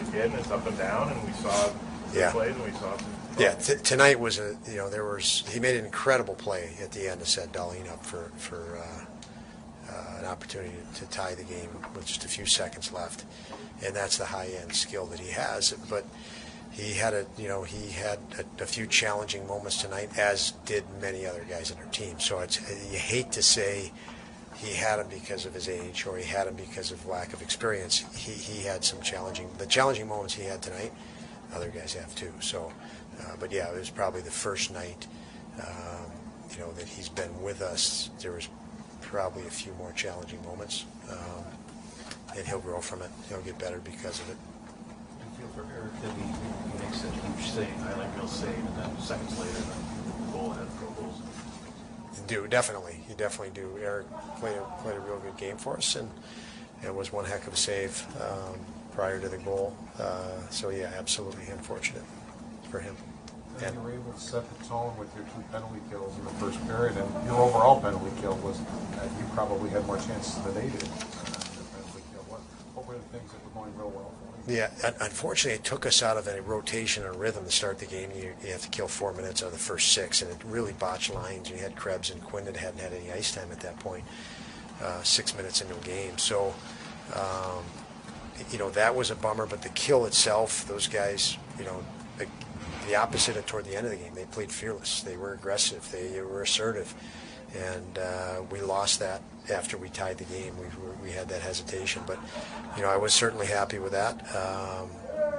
it's 0.00 0.10
get, 0.10 0.26
and 0.26 0.34
it's 0.34 0.50
up 0.50 0.66
and 0.66 0.76
down, 0.76 1.10
and 1.12 1.24
we 1.26 1.32
saw 1.32 1.70
Yeah. 2.14 2.30
plays, 2.32 2.54
and 2.54 2.64
we 2.64 2.70
saw 2.72 2.96
some. 2.96 3.06
Yeah, 3.38 3.54
t- 3.54 3.76
tonight 3.82 4.20
was 4.20 4.38
a 4.38 4.56
you 4.68 4.76
know 4.76 4.90
there 4.90 5.04
was 5.04 5.42
he 5.48 5.58
made 5.58 5.76
an 5.76 5.86
incredible 5.86 6.34
play 6.34 6.74
at 6.82 6.92
the 6.92 7.08
end 7.10 7.20
to 7.20 7.26
set 7.26 7.50
Dahlin 7.52 7.90
up 7.90 8.04
for 8.04 8.30
for 8.36 8.76
uh, 8.78 9.90
uh, 9.90 10.18
an 10.18 10.26
opportunity 10.26 10.74
to 10.96 11.06
tie 11.06 11.34
the 11.34 11.44
game 11.44 11.70
with 11.94 12.04
just 12.06 12.24
a 12.26 12.28
few 12.28 12.44
seconds 12.44 12.92
left, 12.92 13.24
and 13.84 13.96
that's 13.96 14.18
the 14.18 14.26
high 14.26 14.48
end 14.60 14.74
skill 14.74 15.06
that 15.06 15.18
he 15.18 15.30
has. 15.30 15.72
But 15.88 16.04
he 16.72 16.94
had 16.94 17.12
a 17.12 17.26
you 17.36 17.48
know 17.48 17.62
he 17.62 17.90
had 17.90 18.18
a, 18.38 18.62
a 18.62 18.66
few 18.66 18.86
challenging 18.86 19.46
moments 19.46 19.80
tonight, 19.82 20.16
as 20.18 20.52
did 20.64 20.84
many 21.00 21.26
other 21.26 21.44
guys 21.48 21.70
in 21.70 21.78
our 21.78 21.84
team. 21.86 22.18
So 22.18 22.40
it's 22.40 22.60
you 22.90 22.98
hate 22.98 23.30
to 23.32 23.42
say 23.42 23.92
he 24.56 24.74
had 24.74 24.98
him 24.98 25.08
because 25.08 25.44
of 25.44 25.54
his 25.54 25.68
age 25.68 26.06
or 26.06 26.16
he 26.16 26.24
had 26.24 26.46
him 26.46 26.54
because 26.54 26.90
of 26.90 27.04
lack 27.06 27.32
of 27.34 27.42
experience. 27.42 28.04
He 28.16 28.32
he 28.32 28.62
had 28.62 28.84
some 28.84 29.02
challenging 29.02 29.50
the 29.58 29.66
challenging 29.66 30.08
moments 30.08 30.34
he 30.34 30.44
had 30.44 30.62
tonight. 30.62 30.92
Other 31.54 31.68
guys 31.68 31.92
have 31.92 32.14
too. 32.14 32.32
So, 32.40 32.72
uh, 33.20 33.36
but 33.38 33.52
yeah, 33.52 33.68
it 33.70 33.78
was 33.78 33.90
probably 33.90 34.22
the 34.22 34.30
first 34.30 34.72
night, 34.72 35.06
um, 35.60 36.10
you 36.50 36.58
know, 36.60 36.72
that 36.72 36.88
he's 36.88 37.10
been 37.10 37.42
with 37.42 37.60
us. 37.60 38.08
There 38.20 38.32
was 38.32 38.48
probably 39.02 39.46
a 39.46 39.50
few 39.50 39.74
more 39.74 39.92
challenging 39.92 40.42
moments, 40.44 40.86
um, 41.10 41.44
and 42.34 42.46
he'll 42.46 42.60
grow 42.60 42.80
from 42.80 43.02
it. 43.02 43.10
He'll 43.28 43.42
get 43.42 43.58
better 43.58 43.80
because 43.80 44.18
of 44.20 44.30
it. 44.30 44.36
I 45.52 45.54
feel 45.54 45.64
for 45.64 45.72
Eric 45.74 45.92
that 46.02 46.12
he, 46.16 46.22
he 46.22 46.84
makes 46.84 47.02
that 47.02 47.12
huge 47.12 47.50
save, 47.50 47.76
highlight 47.80 48.16
reel 48.16 48.28
save, 48.28 48.56
and 48.56 48.76
then 48.76 49.00
seconds 49.00 49.38
later, 49.38 49.52
the 49.52 50.32
goal 50.32 50.52
ahead 50.52 50.66
pro 50.78 50.88
goals. 50.90 51.20
Do 52.26 52.46
definitely, 52.46 53.00
you 53.08 53.14
definitely 53.14 53.52
do. 53.54 53.78
Eric 53.82 54.06
played 54.38 54.56
a, 54.56 54.82
played 54.82 54.96
a 54.96 55.00
real 55.00 55.18
good 55.18 55.36
game 55.36 55.56
for 55.56 55.76
us, 55.76 55.96
and 55.96 56.08
it 56.84 56.94
was 56.94 57.12
one 57.12 57.24
heck 57.24 57.46
of 57.46 57.54
a 57.54 57.56
save 57.56 58.06
um, 58.20 58.58
prior 58.92 59.20
to 59.20 59.28
the 59.28 59.38
goal. 59.38 59.76
Uh, 59.98 60.40
so 60.50 60.70
yeah, 60.70 60.92
absolutely 60.96 61.46
unfortunate 61.48 62.04
for 62.70 62.80
him. 62.80 62.96
And 63.62 63.74
you 63.74 63.80
were 63.82 63.92
able 63.92 64.12
to 64.12 64.20
set 64.20 64.58
the 64.58 64.64
tone 64.64 64.96
with 64.98 65.14
your 65.14 65.24
two 65.24 65.42
penalty 65.52 65.80
kills 65.90 66.16
in 66.18 66.24
the 66.24 66.30
first 66.32 66.64
period, 66.66 66.96
and 66.96 67.26
your 67.26 67.36
overall 67.36 67.80
penalty 67.80 68.10
kill 68.20 68.36
was 68.36 68.58
uh, 68.60 69.08
you 69.18 69.26
probably 69.34 69.70
had 69.70 69.84
more 69.86 69.98
chances 69.98 70.36
than 70.42 70.54
they 70.54 70.68
did. 70.68 70.84
Uh, 70.84 70.86
the 70.86 71.64
penalty 71.76 72.02
kill. 72.12 72.40
What, 72.86 72.94
were 72.96 73.02
the 73.02 73.18
things 73.18 73.32
that 73.32 73.44
were 73.44 73.62
going 73.62 73.76
real 73.76 73.90
well 73.90 74.10
for? 74.10 74.50
Yeah, 74.50 74.70
unfortunately, 75.00 75.56
it 75.56 75.64
took 75.64 75.86
us 75.86 76.02
out 76.02 76.16
of 76.16 76.26
a 76.26 76.42
rotation 76.42 77.04
and 77.04 77.14
rhythm 77.14 77.44
to 77.44 77.50
start 77.50 77.78
the 77.78 77.86
game. 77.86 78.10
You, 78.14 78.34
you 78.44 78.50
have 78.50 78.62
to 78.62 78.68
kill 78.68 78.88
four 78.88 79.12
minutes 79.12 79.42
out 79.42 79.46
of 79.46 79.52
the 79.52 79.58
first 79.58 79.92
six, 79.92 80.20
and 80.20 80.30
it 80.30 80.38
really 80.44 80.72
botched 80.72 81.14
lines. 81.14 81.48
You 81.48 81.58
had 81.58 81.76
Krebs 81.76 82.10
and 82.10 82.20
Quinn 82.22 82.44
that 82.46 82.56
hadn't 82.56 82.80
had 82.80 82.92
any 82.92 83.12
ice 83.12 83.32
time 83.32 83.52
at 83.52 83.60
that 83.60 83.78
point, 83.78 84.04
uh, 84.82 85.02
six 85.02 85.36
minutes 85.36 85.60
into 85.60 85.76
a 85.76 85.80
game. 85.80 86.18
So, 86.18 86.54
um, 87.14 87.64
you 88.50 88.58
know, 88.58 88.70
that 88.70 88.94
was 88.96 89.12
a 89.12 89.14
bummer. 89.14 89.46
But 89.46 89.62
the 89.62 89.68
kill 89.68 90.06
itself, 90.06 90.66
those 90.66 90.88
guys, 90.88 91.38
you 91.58 91.64
know, 91.64 91.84
the 92.88 92.96
opposite 92.96 93.36
of 93.36 93.46
toward 93.46 93.64
the 93.64 93.76
end 93.76 93.86
of 93.86 93.92
the 93.92 93.98
game. 93.98 94.14
They 94.14 94.24
played 94.24 94.50
fearless. 94.50 95.02
They 95.02 95.16
were 95.16 95.32
aggressive. 95.32 95.90
They 95.90 96.20
were 96.20 96.42
assertive, 96.42 96.94
and 97.54 97.98
uh, 97.98 98.42
we 98.50 98.60
lost 98.60 99.00
that 99.00 99.22
after 99.52 99.76
we 99.76 99.88
tied 99.88 100.18
the 100.18 100.24
game. 100.24 100.54
We, 100.58 100.66
we 101.02 101.10
had 101.10 101.28
that 101.28 101.42
hesitation, 101.42 102.02
but 102.06 102.18
you 102.76 102.82
know, 102.82 102.88
I 102.88 102.96
was 102.96 103.12
certainly 103.12 103.46
happy 103.46 103.78
with 103.78 103.92
that. 103.92 104.14
Um, 104.34 104.90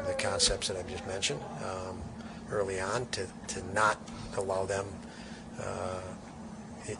the 0.06 0.13
concepts 0.13 0.67
that 0.67 0.78
I've 0.78 0.89
just 0.89 1.08
mentioned 1.08 1.39
um, 1.63 2.02
early 2.52 2.80
on 2.80 3.06
to, 3.08 3.28
to 3.47 3.73
not 3.73 3.97
allow 4.38 4.65
them, 4.65 4.86
uh, 5.60 6.02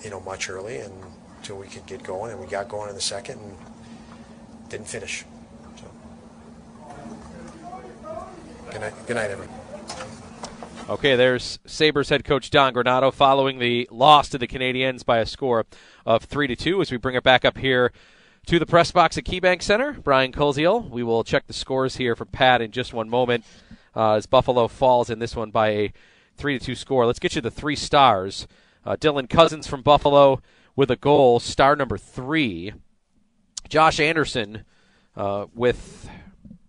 you 0.04 0.10
know, 0.10 0.22
much 0.22 0.50
early 0.50 0.78
and 0.78 0.94
until 1.38 1.58
we 1.58 1.68
could 1.68 1.86
get 1.86 2.02
going, 2.02 2.32
and 2.32 2.40
we 2.40 2.48
got 2.48 2.70
going 2.70 2.88
in 2.88 2.96
the 2.96 3.02
second 3.02 3.38
and 3.38 3.58
didn't 4.70 4.88
finish. 4.88 5.26
So, 5.76 5.92
good 8.72 8.80
night, 8.80 8.94
good 9.06 9.16
night, 9.18 9.30
everyone. 9.30 9.63
Okay, 10.90 11.16
there's 11.16 11.60
Sabres 11.66 12.10
head 12.10 12.26
coach 12.26 12.50
Don 12.50 12.74
Granato 12.74 13.14
following 13.14 13.58
the 13.58 13.88
loss 13.90 14.28
to 14.30 14.38
the 14.38 14.48
Canadiens 14.48 15.06
by 15.06 15.20
a 15.20 15.26
score 15.26 15.66
of 16.06 16.26
three 16.26 16.46
to 16.48 16.58
two. 16.58 16.82
As 16.82 16.92
we 16.92 16.98
bring 16.98 17.16
it 17.16 17.24
back 17.24 17.46
up 17.46 17.58
here 17.58 17.94
to 18.48 18.60
the 18.60 18.66
press 18.66 18.92
box 18.92 19.18
at 19.18 19.24
KeyBank 19.24 19.62
Center, 19.62 19.94
Brian 19.94 20.34
Koziel. 20.34 20.90
We 20.90 21.02
will 21.02 21.24
check 21.24 21.48
the 21.48 21.54
scores 21.54 21.96
here 21.96 22.18
from 22.18 22.28
Pat 22.28 22.62
in 22.62 22.72
just 22.72 22.94
one 22.94 23.10
moment 23.10 23.46
uh, 23.96 24.16
as 24.16 24.26
Buffalo 24.26 24.68
falls 24.68 25.10
in 25.10 25.20
this 25.20 25.38
one 25.38 25.52
by 25.52 25.70
a 25.70 25.94
three 26.36 26.60
to 26.60 26.66
two 26.66 26.76
score. 26.76 27.06
Let's 27.06 27.20
get 27.20 27.36
you 27.36 27.42
the 27.42 27.50
three 27.50 27.78
stars. 27.78 28.46
Uh, 28.86 28.98
Dylan 28.98 29.30
Cozens 29.30 29.68
from 29.68 29.84
Buffalo 29.84 30.42
with 30.76 30.92
a 30.92 30.98
goal, 30.98 31.40
star 31.40 31.78
number 31.78 31.98
three. 31.98 32.74
Josh 33.70 34.02
Anderson 34.02 34.66
uh, 35.16 35.46
with 35.56 36.10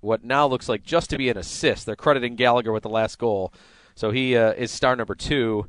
what 0.01 0.23
now 0.23 0.47
looks 0.47 0.69
like 0.69 0.85
just 0.85 1.11
to 1.11 1.19
be 1.19 1.29
an 1.31 1.37
assist. 1.37 1.85
They're 1.85 1.97
crediting 1.97 2.37
Gallagher 2.37 2.71
with 2.71 2.85
the 2.85 2.89
last 2.89 3.19
goal. 3.19 3.53
So 3.95 4.11
he 4.11 4.37
uh, 4.37 4.53
is 4.53 4.71
star 4.71 4.97
number 4.97 5.15
two. 5.15 5.67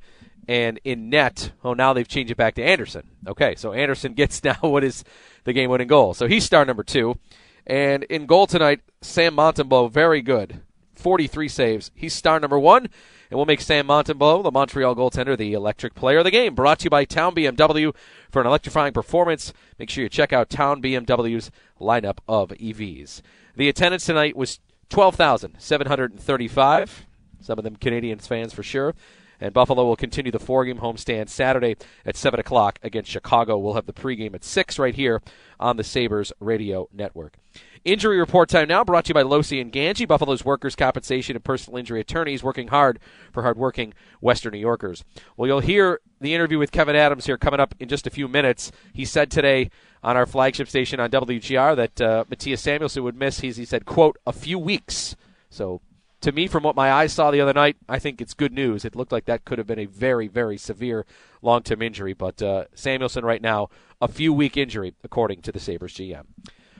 And 0.48 0.80
in 0.84 1.10
net, 1.10 1.52
oh, 1.64 1.74
now 1.74 1.94
they've 1.94 2.08
changed 2.08 2.32
it 2.32 2.38
back 2.38 2.56
to 2.56 2.64
Anderson. 2.64 3.10
Okay, 3.28 3.56
so 3.56 3.74
Anderson 3.74 4.14
gets 4.18 4.44
now 4.44 4.58
what 4.62 4.84
is 4.84 5.04
the 5.44 5.54
game 5.54 5.70
winning 5.70 5.88
goal. 5.88 6.14
So 6.14 6.28
he's 6.28 6.44
star 6.44 6.66
number 6.66 6.84
two. 6.84 7.18
And 7.66 8.04
in 8.04 8.28
goal 8.28 8.46
tonight, 8.46 8.82
Sam 9.02 9.36
Montembeault, 9.36 9.92
very 9.92 10.22
good. 10.22 10.62
43 10.96 11.48
saves. 11.48 11.92
He's 11.94 12.14
star 12.14 12.40
number 12.40 12.60
one. 12.60 12.90
And 13.30 13.38
we'll 13.38 13.46
make 13.46 13.62
Sam 13.62 13.88
Montembeault, 13.88 14.44
the 14.44 14.52
Montreal 14.52 14.96
goaltender, 14.96 15.38
the 15.38 15.54
electric 15.54 15.96
player 15.96 16.20
of 16.20 16.26
the 16.26 16.32
game. 16.32 16.54
Brought 16.54 16.80
to 16.80 16.86
you 16.86 16.90
by 16.92 17.06
Town 17.06 17.34
BMW 17.34 17.96
for 18.30 18.42
an 18.42 18.48
electrifying 18.48 18.94
performance. 18.94 19.52
Make 19.80 19.90
sure 19.90 20.04
you 20.04 20.10
check 20.10 20.32
out 20.32 20.50
Town 20.50 20.82
BMW's 20.82 21.50
lineup 21.82 22.20
of 22.28 22.50
EVs. 22.50 23.22
The 23.56 23.70
attendance 23.70 24.06
tonight 24.06 24.36
was 24.36 24.60
12,735. 24.90 27.06
Some 27.46 27.60
of 27.60 27.64
them 27.64 27.76
Canadiens 27.76 28.28
fans 28.28 28.54
for 28.54 28.64
sure. 28.64 28.96
And 29.40 29.54
Buffalo 29.54 29.86
will 29.86 29.96
continue 29.96 30.32
the 30.32 30.40
four 30.40 30.66
game 30.66 30.78
homestand 30.78 31.30
Saturday 31.30 31.76
at 32.06 32.16
7 32.16 32.40
o'clock 32.40 32.80
against 32.82 33.12
Chicago. 33.12 33.58
We'll 33.58 33.74
have 33.74 33.86
the 33.86 33.94
pregame 33.94 34.34
at 34.34 34.44
6 34.44 34.80
right 34.80 34.96
here 34.96 35.22
on 35.60 35.78
the 35.78 35.84
Sabres 35.84 36.32
radio 36.40 36.88
network. 36.94 37.38
Injury 37.84 38.18
report 38.18 38.50
time 38.50 38.68
now 38.68 38.84
brought 38.84 39.06
to 39.06 39.10
you 39.10 39.14
by 39.14 39.22
Losi 39.22 39.62
and 39.62 39.72
Gangi, 39.72 40.08
Buffalo's 40.08 40.44
workers' 40.44 40.76
compensation 40.76 41.36
and 41.36 41.46
personal 41.46 41.78
injury 41.78 42.00
attorneys 42.00 42.42
working 42.42 42.70
hard 42.70 42.98
for 43.32 43.44
hardworking 43.44 43.94
Western 44.22 44.54
New 44.54 44.60
Yorkers. 44.60 45.04
Well, 45.38 45.48
you'll 45.48 45.60
hear 45.60 46.00
the 46.20 46.34
interview 46.34 46.58
with 46.58 46.72
Kevyn 46.72 46.96
Adams 46.96 47.28
here 47.28 47.38
coming 47.38 47.60
up 47.60 47.76
in 47.80 47.88
just 47.88 48.08
a 48.08 48.10
few 48.10 48.28
minutes. 48.28 48.72
He 48.94 49.06
said 49.06 49.30
today 49.30 49.70
on 50.02 50.18
our 50.18 50.26
flagship 50.26 50.68
station 50.68 51.00
on 51.00 51.12
WGR 51.12 51.76
that 51.76 52.02
uh, 52.02 52.24
Mattias 52.28 52.60
Samuelsson 52.60 53.04
would 53.04 53.16
miss, 53.16 53.42
he's, 53.42 53.58
he 53.58 53.66
said, 53.66 53.86
quote, 53.86 54.18
a 54.26 54.34
few 54.34 54.58
weeks. 54.58 55.16
So 55.52 55.82
to 56.26 56.32
me, 56.32 56.48
from 56.48 56.64
what 56.64 56.76
my 56.76 56.92
eyes 56.92 57.14
saw 57.14 57.30
the 57.30 57.40
other 57.40 57.54
night, 57.54 57.78
I 57.88 58.00
think 58.00 58.20
it's 58.20 58.34
good 58.34 58.52
news. 58.52 58.84
It 58.84 58.96
looked 58.96 59.12
like 59.12 59.26
that 59.26 59.46
could 59.46 59.60
have 59.60 59.68
been 59.68 59.78
a 59.78 59.86
very, 59.86 60.28
very 60.28 60.58
severe 60.58 61.06
long 61.44 61.62
term 61.62 61.84
injury. 61.84 62.14
But 62.14 62.42
uh, 62.42 62.66
Samuelsson, 62.74 63.24
right 63.24 63.44
now, 63.44 63.70
a 64.02 64.08
few 64.08 64.34
week 64.34 64.58
injury, 64.58 64.96
according 65.04 65.44
to 65.44 65.52
the 65.52 65.60
Sabres 65.60 65.94
GM. 65.94 66.26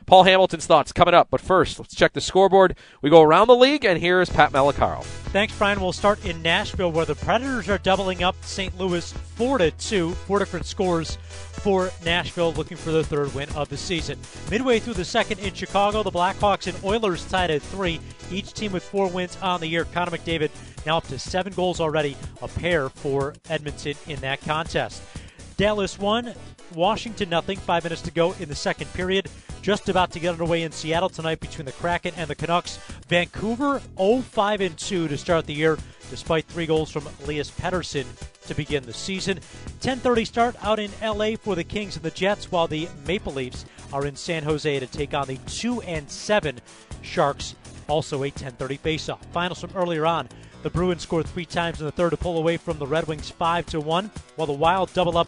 Paul 0.06 0.24
Hamilton's 0.24 0.66
thoughts 0.66 0.92
coming 0.92 1.14
up. 1.14 1.28
But 1.30 1.42
first, 1.42 1.80
let's 1.80 1.96
check 1.96 2.14
the 2.14 2.22
scoreboard. 2.22 2.76
We 3.02 3.10
go 3.10 3.22
around 3.22 3.48
the 3.48 3.56
league, 3.56 3.86
and 3.86 4.00
here's 4.00 4.30
Pat 4.30 4.52
Malacaro. 4.52 5.04
Thanks, 5.04 5.58
Brian. 5.58 5.82
We'll 5.82 5.94
start 5.94 6.24
in 6.26 6.42
Nashville, 6.42 6.92
where 6.92 7.06
the 7.06 7.16
Predators 7.16 7.70
are 7.70 7.78
doubling 7.78 8.24
up 8.24 8.36
St. 8.44 8.78
Louis 8.78 9.12
four 9.36 9.58
to 9.58 9.72
two. 9.72 10.12
Four 10.12 10.40
different 10.40 10.66
scores 10.66 11.18
for 11.66 11.90
Nashville, 12.04 12.54
looking 12.54 12.78
for 12.78 12.92
their 12.92 13.04
third 13.04 13.34
win 13.34 13.50
of 13.56 13.70
the 13.70 13.78
season. 13.78 14.20
Midway 14.52 14.80
through 14.80 14.94
the 14.94 15.06
second 15.06 15.40
in 15.40 15.54
Chicago, 15.54 16.04
the 16.04 16.12
Blackhawks 16.12 16.68
and 16.68 16.84
Oilers 16.84 17.26
tied 17.26 17.50
at 17.50 17.62
three. 17.62 18.00
Each 18.32 18.54
team 18.54 18.72
with 18.72 18.84
four 18.84 19.08
wins 19.08 19.38
on 19.42 19.60
the 19.60 19.68
year. 19.68 19.86
Connor 19.86 20.12
McDavid 20.12 20.52
now 20.86 20.98
up 20.98 21.08
to 21.08 21.18
seven 21.18 21.54
goals 21.54 21.80
already, 21.80 22.16
a 22.42 22.48
pair 22.48 22.90
for 22.90 23.34
Edmonton 23.50 23.96
in 24.08 24.20
that 24.20 24.42
contest. 24.42 25.02
Dallas 25.58 25.98
won, 25.98 26.34
Washington 26.74 27.30
nothing. 27.30 27.58
Five 27.58 27.84
minutes 27.84 28.02
to 28.04 28.12
go 28.12 28.34
in 28.34 28.50
the 28.50 28.56
second 28.56 28.92
period. 28.94 29.30
Just 29.62 29.90
about 29.90 30.12
to 30.12 30.20
get 30.20 30.30
underway 30.30 30.64
in 30.64 30.72
Seattle 30.72 31.10
tonight 31.10 31.40
between 31.40 31.66
the 31.66 31.72
Kraken 31.72 32.14
and 32.18 32.30
the 32.30 32.36
Canucks. 32.36 32.78
Vancouver 33.08 33.82
0-5 33.98 34.60
and 34.60 34.78
2 34.78 35.08
to 35.08 35.18
start 35.18 35.48
the 35.48 35.54
year, 35.54 35.78
despite 36.10 36.46
three 36.46 36.68
goals 36.68 36.92
from 36.92 37.08
Elias 37.24 37.50
Pettersson 37.50 38.06
to 38.48 38.54
begin 38.54 38.86
the 38.86 38.94
season. 38.94 39.40
10:30 39.82 40.26
start 40.26 40.56
out 40.64 40.80
in 40.80 40.92
LA 41.02 41.36
for 41.36 41.56
the 41.56 41.64
Kings 41.64 41.96
and 41.96 42.06
the 42.06 42.12
Jets, 42.12 42.52
while 42.52 42.68
the 42.68 42.88
Maple 43.08 43.34
Leafs 43.34 43.66
are 43.92 44.06
in 44.06 44.16
San 44.16 44.44
Jose 44.44 44.80
to 44.80 44.88
take 44.88 45.14
on 45.14 45.28
the 45.28 45.38
2 45.48 45.82
and 45.82 46.10
7 46.10 46.62
Sharks. 47.02 47.56
Also 47.88 48.24
a 48.24 48.32
10:30 48.32 48.78
faceoff. 48.78 49.26
Finals 49.32 49.62
from 49.62 49.72
earlier 49.76 50.06
on. 50.06 50.30
The 50.64 50.70
Bruins 50.72 51.04
scored 51.04 51.28
three 51.28 51.46
times 51.46 51.80
in 51.80 51.86
the 51.86 51.92
third 51.92 52.10
to 52.10 52.18
pull 52.18 52.38
away 52.38 52.58
from 52.58 52.80
the 52.80 52.88
Red 52.88 53.08
Wings 53.08 53.30
5 53.30 53.68
to 53.68 53.80
1, 53.80 54.10
while 54.36 54.48
the 54.48 54.54
Wild 54.54 54.92
double 54.94 55.18
up 55.18 55.28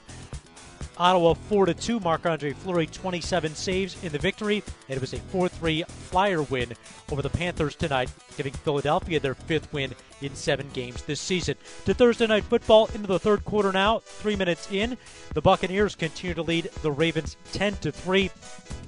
Ottawa 0.98 1.34
4 1.34 1.68
2. 1.68 2.00
Marc 2.00 2.26
Andre 2.26 2.54
Fleury 2.54 2.88
27 2.88 3.56
saves 3.56 4.04
in 4.04 4.12
the 4.12 4.18
victory. 4.18 4.64
And 4.90 4.98
It 4.98 5.02
was 5.02 5.14
a 5.14 5.20
4 5.20 5.50
3 5.50 5.84
Flyer 5.84 6.42
win 6.42 6.74
over 7.12 7.22
the 7.22 7.30
Panthers 7.30 7.76
tonight, 7.76 8.12
giving 8.36 8.54
Philadelphia 8.54 9.20
their 9.20 9.36
fifth 9.36 9.72
win 9.72 9.94
in 10.22 10.34
seven 10.36 10.70
games 10.74 11.04
this 11.04 11.22
season. 11.22 11.56
To 11.86 11.94
Thursday 11.94 12.28
night 12.28 12.44
football 12.44 12.88
into 12.94 13.08
the 13.08 13.20
third 13.20 13.46
quarter 13.46 13.72
now, 13.72 14.00
three 14.00 14.36
minutes 14.36 14.70
in. 14.72 14.98
The 15.34 15.42
Buccaneers 15.42 15.96
continue 15.96 16.34
to 16.34 16.42
lead 16.42 16.66
the 16.82 16.92
Ravens 16.92 17.38
10 17.54 17.78
to 17.78 17.92
3. 17.92 18.32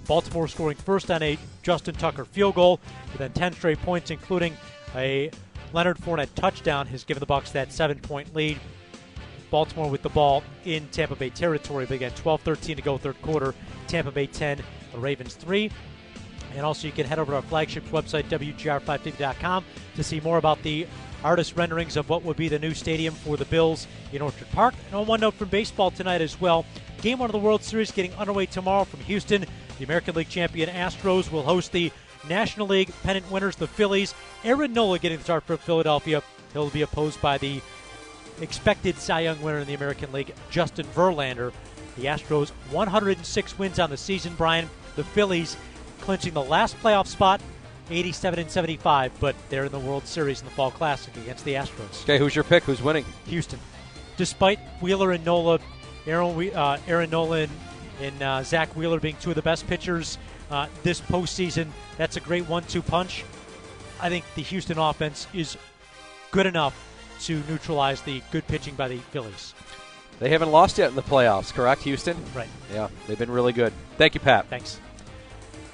Baltimore 0.08 0.48
scoring 0.48 0.78
first 0.78 1.12
on 1.12 1.22
a 1.22 1.38
Justin 1.62 1.94
Tucker 1.96 2.26
field 2.26 2.56
goal, 2.56 2.80
within 3.12 3.32
10 3.32 3.54
straight 3.54 3.80
points, 3.84 4.10
including 4.10 4.58
a 4.96 5.30
Leonard 5.72 5.98
Fournette 5.98 6.34
touchdown, 6.34 6.88
has 6.88 7.04
given 7.04 7.20
the 7.20 7.28
Bucs 7.28 7.52
that 7.52 7.72
seven-point 7.72 8.34
lead. 8.36 8.60
Baltimore 9.50 9.90
with 9.90 10.02
the 10.02 10.10
ball 10.10 10.44
in 10.66 10.88
Tampa 10.88 11.16
Bay 11.16 11.30
territory. 11.30 11.86
But 11.86 11.96
again, 11.96 12.12
12 12.12 12.42
13 12.42 12.76
to 12.76 12.82
go, 12.82 12.98
third 12.98 13.22
quarter. 13.22 13.54
Tampa 13.88 14.12
Bay 14.12 14.28
10, 14.28 14.62
the 14.94 14.98
Ravens 15.00 15.36
3. 15.36 15.72
And 16.56 16.66
also, 16.66 16.88
you 16.88 16.94
can 16.94 17.06
head 17.06 17.20
over 17.20 17.32
to 17.32 17.36
our 17.38 17.42
flagship 17.44 17.86
website, 17.90 18.24
WGR550.com, 18.26 19.66
to 19.96 20.04
see 20.04 20.20
more 20.20 20.40
about 20.40 20.62
the 20.64 20.88
artist 21.24 21.56
renderings 21.56 21.96
of 21.96 22.10
what 22.10 22.24
would 22.24 22.38
be 22.38 22.48
the 22.48 22.58
new 22.58 22.74
stadium 22.74 23.14
for 23.14 23.38
the 23.38 23.46
Bills 23.46 23.88
in 24.12 24.22
Orchard 24.22 24.50
Park. 24.52 24.74
And 24.88 24.96
on 24.96 25.06
one 25.06 25.20
note 25.20 25.36
from 25.36 25.50
baseball 25.50 25.92
tonight 25.92 26.22
as 26.22 26.42
well, 26.42 26.66
Game 27.02 27.20
one 27.20 27.30
of 27.30 27.32
the 27.32 27.40
World 27.40 27.64
Series 27.64 27.92
getting 27.92 28.14
underway 28.16 28.46
tomorrow 28.46 28.84
from 28.84 29.00
Houston. 29.02 29.46
The 29.78 29.86
American 29.86 30.16
League 30.16 30.28
champion 30.28 30.70
Astros 30.70 31.32
will 31.32 31.44
host 31.44 31.72
the 31.72 31.92
National 32.28 32.68
League 32.68 32.92
pennant 33.04 33.32
winners, 33.32 33.56
the 33.56 33.68
Phillies. 33.68 34.14
Aaron 34.44 34.74
Nola 34.74 35.00
getting 35.00 35.18
the 35.18 35.24
start 35.24 35.46
for 35.46 35.56
Philadelphia. 35.56 36.22
He'll 36.52 36.70
be 36.70 36.82
opposed 36.82 37.22
by 37.22 37.38
the 37.38 37.62
expected 38.42 38.98
Cy 38.98 39.22
Young 39.22 39.42
winner 39.42 39.60
in 39.60 39.68
the 39.68 39.74
American 39.74 40.12
League, 40.12 40.34
Justin 40.50 40.86
Verlander. 40.88 41.52
The 41.96 42.06
Astros 42.06 42.50
106 42.72 43.60
wins 43.60 43.80
on 43.80 43.90
the 43.90 43.98
season, 43.98 44.34
Brian. 44.38 44.70
The 44.96 45.04
Phillies 45.04 45.58
clinching 46.02 46.34
the 46.34 46.44
last 46.44 46.78
playoff 46.80 47.08
spot, 47.08 47.42
87 47.90 48.40
and 48.40 48.50
75, 48.52 49.12
but 49.20 49.36
they're 49.50 49.66
in 49.66 49.72
the 49.72 49.80
World 49.80 50.06
Series 50.08 50.40
in 50.40 50.46
the 50.46 50.52
Fall 50.52 50.72
Classic 50.72 51.16
against 51.18 51.46
the 51.46 51.54
Astros. 51.54 52.04
Okay, 52.04 52.18
who's 52.18 52.36
your 52.36 52.44
pick? 52.44 52.64
Who's 52.64 52.82
winning? 52.82 53.06
Houston. 53.28 53.60
Despite 54.18 54.60
Wheeler 54.82 55.12
and 55.12 55.26
Nola, 55.26 55.60
Aaron, 56.06 56.54
uh, 56.54 56.78
Aaron 56.88 57.10
Nolan 57.10 57.50
and 58.02 58.22
uh, 58.22 58.44
Zack 58.44 58.76
Wheeler 58.76 59.00
being 59.00 59.18
two 59.20 59.30
of 59.30 59.36
the 59.36 59.42
best 59.42 59.68
pitchers 59.68 60.18
uh, 60.50 60.68
this 60.84 61.02
postseason, 61.02 61.68
that's 61.98 62.16
a 62.16 62.22
great 62.22 62.48
one-two 62.48 62.82
punch. 62.82 63.24
I 64.02 64.10
think 64.10 64.26
the 64.36 64.42
Houston 64.42 64.78
offense 64.78 65.28
is 65.34 65.58
good 66.32 66.46
enough 66.46 66.89
to 67.22 67.44
neutralize 67.50 68.02
the 68.02 68.22
good 68.32 68.46
pitching 68.48 68.76
by 68.76 68.88
the 68.88 68.98
Phillies. 68.98 69.54
They 70.20 70.30
haven't 70.30 70.52
lost 70.52 70.78
yet 70.78 70.90
in 70.90 70.96
the 70.96 71.02
playoffs, 71.02 71.54
correct, 71.54 71.84
Houston? 71.84 72.18
Right. 72.36 72.50
Yeah, 72.74 72.90
they've 73.08 73.18
been 73.18 73.32
really 73.32 73.54
good. 73.54 73.72
Thank 73.98 74.16
you, 74.16 74.20
Pat. 74.20 74.48
Thanks. 74.48 74.80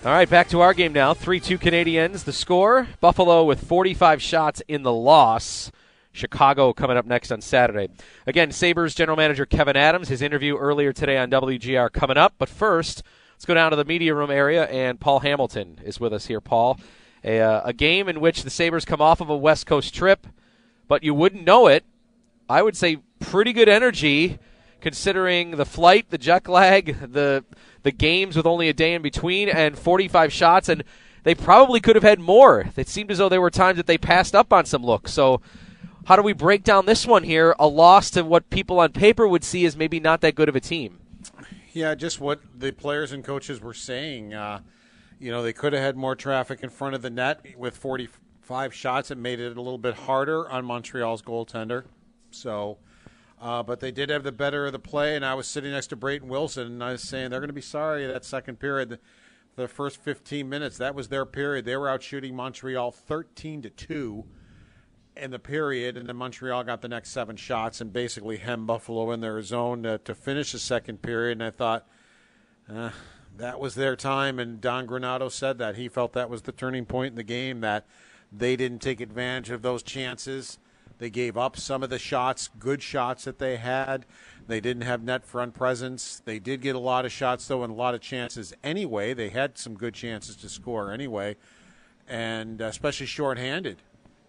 All 0.06 0.12
right, 0.12 0.30
back 0.30 0.50
to 0.50 0.62
our 0.62 0.76
game 0.76 0.94
now. 0.94 1.16
3 1.16 1.40
2 1.40 1.58
Canadiens, 1.58 2.26
The 2.26 2.32
score 2.32 2.88
Buffalo 3.02 3.44
with 3.44 3.68
45 3.68 4.22
shots 4.22 4.62
in 4.68 4.84
the 4.84 4.94
loss. 4.94 5.72
Chicago 6.12 6.74
coming 6.74 6.96
up 6.96 7.06
next 7.06 7.32
on 7.32 7.42
Saturday. 7.42 7.90
Again, 8.28 8.52
Sabres 8.52 8.96
general 8.96 9.18
manager 9.18 9.48
Kevyn 9.48 9.76
Adams, 9.76 10.08
his 10.08 10.22
interview 10.22 10.58
earlier 10.58 10.94
today 10.94 11.18
on 11.18 11.30
WGR 11.32 11.92
coming 11.92 12.18
up. 12.18 12.36
But 12.38 12.50
first, 12.50 13.04
let's 13.34 13.46
go 13.46 13.56
down 13.56 13.72
to 13.72 13.76
the 13.76 13.84
media 13.84 14.14
room 14.14 14.30
area, 14.32 14.66
and 14.66 15.00
Paul 15.00 15.22
Hamilton 15.22 15.80
is 15.84 16.00
with 16.00 16.14
us 16.14 16.28
here. 16.28 16.40
Paul, 16.40 16.80
a, 17.24 17.42
uh, 17.42 17.62
a 17.66 17.74
game 17.74 18.08
in 18.08 18.22
which 18.22 18.44
the 18.44 18.50
Sabres 18.52 18.86
come 18.86 19.02
off 19.02 19.20
of 19.22 19.30
a 19.30 19.36
West 19.36 19.66
Coast 19.66 19.94
trip 19.94 20.28
but 20.88 21.04
you 21.04 21.14
wouldn't 21.14 21.46
know 21.46 21.68
it. 21.68 21.84
I 22.50 22.62
would 22.62 22.78
say 22.78 22.98
pretty 23.20 23.54
good 23.54 23.70
energy 23.70 24.40
considering 24.82 25.52
the 25.52 25.66
flight, 25.66 26.10
the 26.10 26.18
jet 26.18 26.48
lag, 26.48 26.98
the 27.12 27.44
the 27.84 27.92
games 27.92 28.36
with 28.36 28.46
only 28.46 28.68
a 28.68 28.74
day 28.74 28.94
in 28.94 29.02
between, 29.02 29.48
and 29.48 29.78
45 29.78 30.34
shots, 30.34 30.70
and 30.70 30.84
they 31.24 31.36
probably 31.36 31.80
could 31.80 31.96
have 31.96 32.04
had 32.04 32.20
more. 32.20 32.70
It 32.76 32.88
seemed 32.88 33.12
as 33.12 33.20
though 33.20 33.30
there 33.30 33.42
were 33.42 33.52
times 33.52 33.78
that 33.78 33.86
they 33.86 33.98
passed 33.98 34.34
up 34.34 34.52
on 34.52 34.66
some 34.66 34.84
looks. 34.84 35.14
So, 35.14 35.42
how 36.06 36.16
do 36.16 36.24
we 36.24 36.34
break 36.34 36.64
down 36.64 36.86
this 36.86 37.06
one 37.06 37.24
here? 37.24 37.56
A 37.60 37.68
loss 37.68 38.10
to 38.12 38.24
what 38.24 38.50
people 38.50 38.80
on 38.80 38.92
paper 38.92 39.28
would 39.28 39.44
see 39.44 39.66
as 39.66 39.76
maybe 39.76 40.00
not 40.00 40.22
that 40.22 40.36
good 40.36 40.50
of 40.50 40.56
a 40.56 40.60
team. 40.60 41.00
Yeah, 41.74 41.94
just 41.94 42.20
what 42.20 42.42
the 42.58 42.72
players 42.72 43.12
and 43.12 43.24
coaches 43.24 43.60
were 43.60 43.74
saying. 43.74 44.34
Uh, 44.34 44.62
you 45.20 45.32
know, 45.32 45.44
they 45.44 45.54
could 45.54 45.74
have 45.74 45.82
had 45.82 45.98
more 45.98 46.16
traffic 46.16 46.62
in 46.62 46.70
front 46.70 46.96
of 46.96 47.02
the 47.02 47.10
net 47.10 47.44
with 47.58 47.76
40, 47.76 48.10
five 48.46 48.74
shots. 48.74 49.12
It 49.12 49.18
made 49.18 49.40
it 49.40 49.58
a 49.58 49.62
little 49.62 49.80
bit 49.80 49.96
harder 49.96 50.50
on 50.50 50.66
Montreal's 50.66 51.22
goaltender. 51.22 51.86
So, 52.30 52.78
uh, 53.42 53.64
but 53.64 53.80
they 53.80 53.92
did 53.92 54.10
have 54.10 54.24
the 54.24 54.32
better 54.32 54.68
of 54.68 54.72
the 54.72 54.80
play, 54.80 55.16
and 55.16 55.26
I 55.26 55.34
was 55.34 55.48
sitting 55.48 55.72
next 55.72 55.88
to 55.88 55.96
Brayton 55.96 56.30
Wilson, 56.30 56.68
and 56.68 56.84
I 56.84 56.94
was 56.94 57.02
saying 57.02 57.32
they're 57.32 57.40
going 57.40 57.50
to 57.50 57.54
be 57.54 57.62
sorry 57.62 58.06
that 58.06 58.24
second 58.24 58.60
period. 58.60 58.90
The, 58.90 59.00
the 59.56 59.68
first 59.68 59.98
15 59.98 60.48
minutes, 60.48 60.78
that 60.78 60.94
was 60.94 61.08
their 61.08 61.26
period. 61.26 61.66
They 61.66 61.76
were 61.76 61.90
out 61.90 62.04
shooting 62.04 62.36
Montreal 62.36 62.92
13 62.92 63.64
to 63.64 63.70
2 63.70 64.26
in 65.18 65.32
the 65.32 65.40
period, 65.40 65.98
and 65.98 66.08
then 66.08 66.18
Montreal 66.18 66.64
got 66.66 66.82
the 66.82 66.90
next 66.90 67.12
seven 67.12 67.38
shots 67.38 67.82
and 67.82 67.92
basically 67.92 68.38
hemmed 68.38 68.68
Buffalo 68.68 69.12
in 69.12 69.22
their 69.22 69.42
zone 69.42 69.84
to, 69.84 69.98
to 70.00 70.14
finish 70.14 70.52
the 70.52 70.60
second 70.60 71.02
period. 71.02 71.40
And 71.40 71.44
I 71.44 71.52
thought, 71.52 71.88
uh, 72.70 72.90
that 73.38 73.60
was 73.60 73.76
their 73.76 73.96
time, 73.96 74.40
and 74.40 74.62
Don 74.62 74.86
Granato 74.86 75.32
said 75.32 75.58
that. 75.58 75.78
He 75.78 75.88
felt 75.88 76.14
that 76.14 76.30
was 76.30 76.44
the 76.44 76.52
turning 76.52 76.86
point 76.86 77.14
in 77.14 77.16
the 77.16 77.24
game, 77.24 77.62
that– 77.62 77.88
they 78.32 78.56
didn't 78.56 78.80
take 78.80 79.02
advantage 79.02 79.50
of 79.50 79.62
those 79.62 79.84
chances. 79.84 80.58
They 80.98 81.10
gave 81.10 81.38
up 81.38 81.58
some 81.58 81.84
of 81.84 81.90
the 81.90 82.00
shots, 82.00 82.50
good 82.60 82.82
shots 82.82 83.26
that 83.26 83.40
they 83.40 83.58
had. 83.58 84.06
They 84.48 84.62
didn't 84.62 84.84
have 84.84 85.04
net 85.04 85.26
front 85.26 85.54
presence. 85.54 86.22
They 86.24 86.40
did 86.40 86.62
get 86.62 86.76
a 86.76 86.80
lot 86.80 87.06
of 87.06 87.12
shots, 87.12 87.48
though, 87.48 87.64
and 87.64 87.72
a 87.72 87.76
lot 87.76 87.96
of 87.96 88.02
chances 88.02 88.54
anyway. 88.64 89.14
They 89.14 89.30
had 89.30 89.58
some 89.58 89.76
good 89.76 89.94
chances 89.94 90.36
to 90.38 90.50
score 90.50 90.92
anyway, 90.92 91.36
and 92.08 92.62
especially 92.62 93.08
shorthanded, 93.08 93.82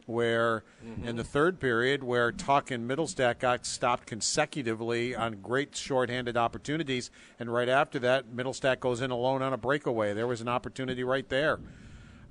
where 0.07 0.65
mm-hmm. 0.85 1.07
in 1.07 1.17
the 1.17 1.25
third 1.25 1.61
period, 1.61 2.03
where 2.03 2.33
Tuch 2.33 2.71
and 2.71 2.89
Mittelstadt 2.89 3.39
got 3.39 3.67
stopped 3.67 4.07
consecutively 4.07 5.15
on 5.15 5.43
great 5.43 5.77
shorthanded 5.77 6.37
opportunities, 6.37 7.11
and 7.39 7.53
right 7.53 7.69
after 7.69 7.99
that, 8.01 8.35
Mittelstadt 8.35 8.81
goes 8.81 9.03
in 9.03 9.11
alone 9.11 9.43
on 9.43 9.53
a 9.53 9.59
breakaway. 9.59 10.15
There 10.15 10.27
was 10.27 10.41
an 10.41 10.49
opportunity 10.49 11.05
right 11.05 11.29
there 11.29 11.61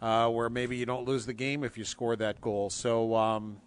uh, 0.02 0.30
where 0.30 0.50
maybe 0.50 0.78
you 0.78 0.86
don't 0.86 1.06
lose 1.06 1.26
the 1.26 1.34
game 1.34 1.64
if 1.64 1.78
you 1.78 1.84
score 1.84 2.16
that 2.16 2.42
goal. 2.42 2.70
So, 2.70 3.16
um, 3.16 3.58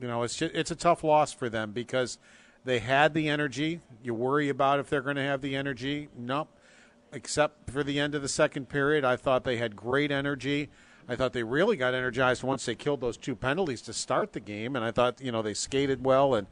you 0.00 0.08
know, 0.08 0.22
it's 0.22 0.36
just, 0.36 0.54
it's 0.54 0.70
a 0.70 0.76
tough 0.76 1.04
loss 1.04 1.32
for 1.32 1.48
them 1.48 1.72
because 1.72 2.18
they 2.64 2.80
had 2.80 3.14
the 3.14 3.28
energy. 3.28 3.80
You 4.02 4.14
worry 4.14 4.48
about 4.48 4.80
if 4.80 4.90
they're 4.90 5.00
going 5.00 5.16
to 5.16 5.22
have 5.22 5.40
the 5.40 5.56
energy. 5.56 6.08
Nope. 6.16 6.48
Except 7.12 7.70
for 7.70 7.84
the 7.84 8.00
end 8.00 8.14
of 8.14 8.22
the 8.22 8.28
second 8.28 8.68
period, 8.68 9.04
I 9.04 9.16
thought 9.16 9.44
they 9.44 9.56
had 9.56 9.76
great 9.76 10.10
energy. 10.10 10.68
I 11.08 11.14
thought 11.14 11.32
they 11.32 11.44
really 11.44 11.76
got 11.76 11.94
energized 11.94 12.42
once 12.42 12.66
they 12.66 12.74
killed 12.74 13.00
those 13.00 13.16
two 13.16 13.36
penalties 13.36 13.80
to 13.82 13.92
start 13.92 14.32
the 14.32 14.40
game, 14.40 14.74
and 14.74 14.84
I 14.84 14.90
thought 14.90 15.20
you 15.20 15.30
know 15.30 15.40
they 15.40 15.54
skated 15.54 16.04
well 16.04 16.34
and 16.34 16.48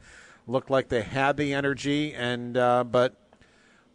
looked 0.47 0.69
like 0.69 0.87
they 0.87 1.01
had 1.01 1.35
the 1.35 1.53
energy. 1.53 2.13
And 2.13 2.55
uh, 2.55 2.85
but 2.85 3.15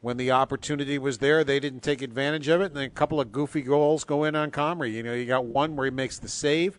when 0.01 0.17
the 0.17 0.31
opportunity 0.31 0.99
was 0.99 1.19
there, 1.19 1.45
they 1.45 1.61
didn't 1.61 1.83
take 1.83 2.03
advantage 2.03 2.49
of 2.49 2.61
it. 2.61 2.67
And 2.67 2.77
then 2.77 2.85
a 2.85 2.91
couple 2.91 3.21
of 3.21 3.33
goofy 3.33 3.63
goals 3.63 4.05
go 4.05 4.25
in 4.25 4.35
on 4.35 4.51
Comrie. 4.51 4.93
You 4.93 5.03
know, 5.03 5.13
you 5.13 5.27
got 5.27 5.45
one 5.45 5.77
where 5.77 5.87
he 5.87 5.91
makes 5.91 6.19
the 6.19 6.29
save, 6.29 6.79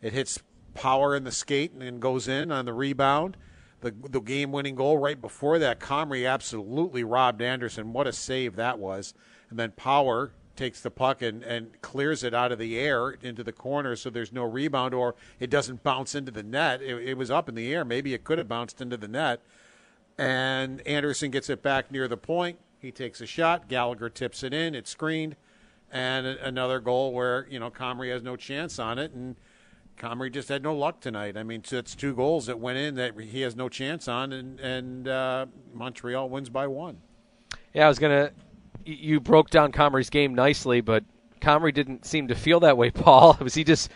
it 0.00 0.12
hits 0.12 0.42
power 0.74 1.14
in 1.14 1.24
the 1.24 1.32
skate 1.32 1.72
and 1.72 1.82
then 1.82 2.00
goes 2.00 2.26
in 2.28 2.50
on 2.50 2.64
the 2.64 2.72
rebound. 2.72 3.36
The, 3.80 3.94
the 4.08 4.20
game 4.20 4.50
winning 4.50 4.76
goal 4.76 4.96
right 4.96 5.20
before 5.20 5.58
that, 5.58 5.78
Comrie 5.78 6.28
absolutely 6.28 7.04
robbed 7.04 7.42
Anderson. 7.42 7.92
What 7.92 8.06
a 8.06 8.12
save 8.12 8.56
that 8.56 8.78
was. 8.78 9.12
And 9.50 9.58
then 9.58 9.72
Power 9.72 10.32
takes 10.56 10.80
the 10.80 10.90
puck 10.90 11.20
and, 11.20 11.42
and 11.42 11.80
clears 11.82 12.24
it 12.24 12.32
out 12.32 12.50
of 12.50 12.58
the 12.58 12.78
air 12.78 13.10
into 13.10 13.42
the 13.42 13.52
corner 13.52 13.96
so 13.96 14.08
there's 14.08 14.32
no 14.32 14.44
rebound 14.44 14.94
or 14.94 15.14
it 15.40 15.50
doesn't 15.50 15.82
bounce 15.82 16.14
into 16.14 16.30
the 16.30 16.42
net. 16.42 16.80
It, 16.80 17.08
it 17.08 17.18
was 17.18 17.30
up 17.30 17.48
in 17.48 17.54
the 17.54 17.74
air. 17.74 17.84
Maybe 17.84 18.14
it 18.14 18.24
could 18.24 18.38
have 18.38 18.48
bounced 18.48 18.80
into 18.80 18.96
the 18.96 19.08
net 19.08 19.42
and 20.18 20.80
Anderson 20.86 21.30
gets 21.30 21.50
it 21.50 21.62
back 21.62 21.90
near 21.90 22.08
the 22.08 22.16
point. 22.16 22.58
He 22.78 22.92
takes 22.92 23.20
a 23.20 23.26
shot. 23.26 23.68
Gallagher 23.68 24.10
tips 24.10 24.42
it 24.42 24.52
in. 24.52 24.74
It's 24.74 24.90
screened, 24.90 25.36
and 25.90 26.26
another 26.26 26.80
goal 26.80 27.12
where 27.12 27.46
you 27.48 27.58
know 27.58 27.70
Comrie 27.70 28.12
has 28.12 28.22
no 28.22 28.36
chance 28.36 28.78
on 28.78 28.98
it, 28.98 29.12
and 29.12 29.36
Comrie 29.96 30.32
just 30.32 30.48
had 30.48 30.62
no 30.62 30.74
luck 30.74 31.00
tonight. 31.00 31.36
I 31.36 31.42
mean, 31.42 31.64
so 31.64 31.78
it's 31.78 31.94
two 31.94 32.14
goals 32.14 32.46
that 32.46 32.58
went 32.58 32.78
in 32.78 32.94
that 32.96 33.18
he 33.18 33.40
has 33.40 33.56
no 33.56 33.68
chance 33.68 34.08
on, 34.08 34.32
and 34.32 34.60
and 34.60 35.08
uh, 35.08 35.46
Montreal 35.72 36.28
wins 36.28 36.50
by 36.50 36.66
one. 36.66 36.98
Yeah, 37.72 37.86
I 37.86 37.88
was 37.88 37.98
gonna. 37.98 38.30
You 38.84 39.18
broke 39.18 39.48
down 39.48 39.72
Comrie's 39.72 40.10
game 40.10 40.34
nicely, 40.34 40.82
but 40.82 41.04
Comrie 41.40 41.72
didn't 41.72 42.04
seem 42.04 42.28
to 42.28 42.34
feel 42.34 42.60
that 42.60 42.76
way. 42.76 42.90
Paul 42.92 43.36
was 43.40 43.54
he 43.54 43.64
just 43.64 43.90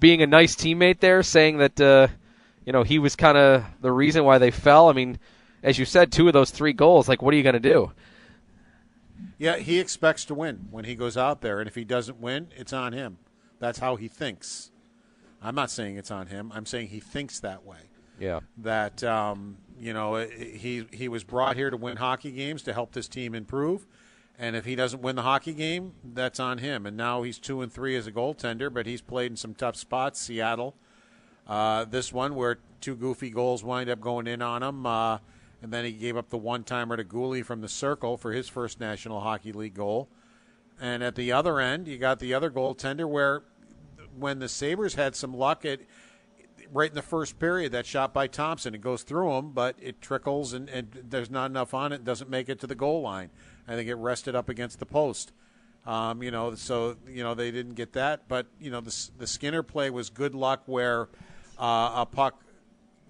being 0.00 0.22
a 0.22 0.26
nice 0.26 0.54
teammate 0.54 1.00
there, 1.00 1.22
saying 1.22 1.58
that 1.58 1.80
uh, 1.80 2.08
you 2.64 2.72
know 2.72 2.82
he 2.82 2.98
was 2.98 3.16
kind 3.16 3.38
of 3.38 3.64
the 3.80 3.92
reason 3.92 4.24
why 4.24 4.38
they 4.38 4.50
fell. 4.50 4.88
I 4.88 4.92
mean 4.92 5.18
as 5.64 5.78
you 5.78 5.84
said, 5.84 6.12
two 6.12 6.28
of 6.28 6.32
those 6.32 6.52
three 6.52 6.72
goals. 6.72 7.08
Like, 7.08 7.22
what 7.22 7.34
are 7.34 7.36
you 7.36 7.42
going 7.42 7.54
to 7.54 7.60
do? 7.60 7.90
Yeah, 9.38 9.56
he 9.56 9.80
expects 9.80 10.24
to 10.26 10.34
win 10.34 10.68
when 10.70 10.84
he 10.84 10.94
goes 10.94 11.16
out 11.16 11.40
there, 11.40 11.58
and 11.58 11.66
if 11.66 11.74
he 11.74 11.84
doesn't 11.84 12.20
win, 12.20 12.48
it's 12.56 12.72
on 12.72 12.92
him. 12.92 13.18
That's 13.58 13.80
how 13.80 13.96
he 13.96 14.06
thinks. 14.06 14.70
I'm 15.42 15.54
not 15.54 15.70
saying 15.70 15.96
it's 15.96 16.10
on 16.10 16.28
him. 16.28 16.52
I'm 16.54 16.66
saying 16.66 16.88
he 16.88 17.00
thinks 17.00 17.40
that 17.40 17.64
way. 17.64 17.78
Yeah. 18.20 18.40
That 18.58 19.02
um, 19.02 19.56
You 19.78 19.92
know, 19.92 20.16
he 20.16 20.86
he 20.92 21.08
was 21.08 21.24
brought 21.24 21.56
here 21.56 21.70
to 21.70 21.76
win 21.76 21.96
hockey 21.96 22.30
games 22.30 22.62
to 22.62 22.72
help 22.72 22.92
this 22.92 23.08
team 23.08 23.34
improve. 23.34 23.86
And 24.38 24.56
if 24.56 24.64
he 24.64 24.74
doesn't 24.74 25.02
win 25.02 25.16
the 25.16 25.22
hockey 25.22 25.52
game, 25.52 25.92
that's 26.02 26.40
on 26.40 26.58
him. 26.58 26.86
And 26.86 26.96
now 26.96 27.22
he's 27.22 27.38
two 27.38 27.62
and 27.62 27.72
three 27.72 27.96
as 27.96 28.06
a 28.06 28.12
goaltender, 28.12 28.72
but 28.72 28.86
he's 28.86 29.00
played 29.00 29.30
in 29.32 29.36
some 29.36 29.54
tough 29.54 29.76
spots. 29.76 30.20
Seattle, 30.20 30.74
uh, 31.46 31.84
this 31.84 32.12
one 32.12 32.34
where 32.34 32.58
two 32.80 32.96
goofy 32.96 33.30
goals 33.30 33.62
wind 33.62 33.88
up 33.88 34.00
going 34.00 34.26
in 34.26 34.42
on 34.42 34.62
him, 34.62 34.86
uh, 34.86 35.18
and 35.64 35.72
then 35.72 35.86
he 35.86 35.92
gave 35.92 36.14
up 36.14 36.28
the 36.28 36.36
one 36.36 36.62
timer 36.62 36.94
to 36.94 37.04
Guhle 37.04 37.42
from 37.42 37.62
the 37.62 37.70
circle 37.70 38.18
for 38.18 38.32
his 38.32 38.50
first 38.50 38.80
National 38.80 39.22
Hockey 39.22 39.50
League 39.50 39.72
goal. 39.72 40.10
And 40.78 41.02
at 41.02 41.14
the 41.14 41.32
other 41.32 41.58
end, 41.58 41.88
you 41.88 41.96
got 41.96 42.18
the 42.18 42.34
other 42.34 42.50
goaltender 42.50 43.08
where, 43.08 43.44
when 44.14 44.40
the 44.40 44.48
Sabres 44.48 44.92
had 44.92 45.16
some 45.16 45.32
luck 45.32 45.64
at 45.64 45.80
right 46.70 46.90
in 46.90 46.94
the 46.94 47.00
first 47.00 47.38
period, 47.38 47.72
that 47.72 47.86
shot 47.86 48.12
by 48.12 48.26
Thompson, 48.26 48.74
it 48.74 48.82
goes 48.82 49.04
through 49.04 49.32
him, 49.32 49.52
but 49.52 49.74
it 49.80 50.02
trickles 50.02 50.52
and, 50.52 50.68
and 50.68 51.02
there's 51.08 51.30
not 51.30 51.50
enough 51.50 51.72
on 51.72 51.92
it, 51.92 52.04
doesn't 52.04 52.28
make 52.28 52.50
it 52.50 52.60
to 52.60 52.66
the 52.66 52.74
goal 52.74 53.00
line. 53.00 53.30
I 53.66 53.74
think 53.74 53.88
it 53.88 53.94
rested 53.94 54.34
up 54.34 54.50
against 54.50 54.80
the 54.80 54.86
post. 54.86 55.32
Um, 55.86 56.22
you 56.22 56.30
know, 56.30 56.54
so 56.56 56.98
you 57.08 57.22
know 57.22 57.34
they 57.34 57.50
didn't 57.50 57.74
get 57.74 57.94
that, 57.94 58.28
but 58.28 58.48
you 58.60 58.70
know 58.70 58.82
the 58.82 58.94
the 59.16 59.26
Skinner 59.26 59.62
play 59.62 59.88
was 59.88 60.10
good 60.10 60.34
luck 60.34 60.62
where 60.66 61.08
uh, 61.58 61.92
a 61.94 62.06
puck, 62.10 62.42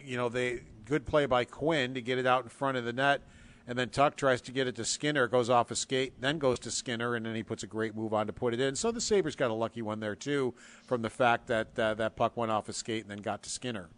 you 0.01 0.17
know, 0.17 0.29
they 0.29 0.61
good 0.85 1.07
play 1.07 1.27
by 1.27 1.45
Quinn 1.45 1.95
to 1.95 2.01
get 2.01 2.19
it 2.19 2.27
out 2.27 2.45
in 2.45 2.49
front 2.49 2.77
of 2.77 2.85
the 2.85 2.93
net, 2.93 3.23
and 3.67 3.79
then 3.79 3.89
Tuch 3.89 4.17
tries 4.17 4.41
to 4.43 4.53
get 4.53 4.67
it 4.67 4.77
to 4.77 4.85
Skinner, 4.85 5.27
goes 5.27 5.49
off 5.49 5.71
a 5.71 5.77
skate, 5.77 6.21
then 6.21 6.39
goes 6.39 6.59
to 6.61 6.71
Skinner, 6.71 7.15
and 7.15 7.25
then 7.25 7.35
he 7.35 7.43
puts 7.43 7.63
a 7.63 7.67
great 7.67 7.95
move 7.95 8.13
on 8.13 8.27
to 8.27 8.33
put 8.33 8.53
it 8.53 8.61
in. 8.61 8.77
So 8.77 8.91
the 8.91 9.01
Sabres 9.01 9.37
got 9.37 9.51
a 9.51 9.55
lucky 9.55 9.83
one 9.83 10.01
there 10.01 10.15
too, 10.15 10.55
from 10.87 11.03
the 11.03 11.11
fact 11.11 11.47
that 11.47 11.79
uh, 11.79 11.95
that 11.95 12.17
puck 12.17 12.37
went 12.37 12.53
off 12.53 12.69
a 12.69 12.73
skate 12.73 13.03
and 13.03 13.11
then 13.11 13.23
got 13.23 13.43
to 13.45 13.51
Skinner. 13.51 13.89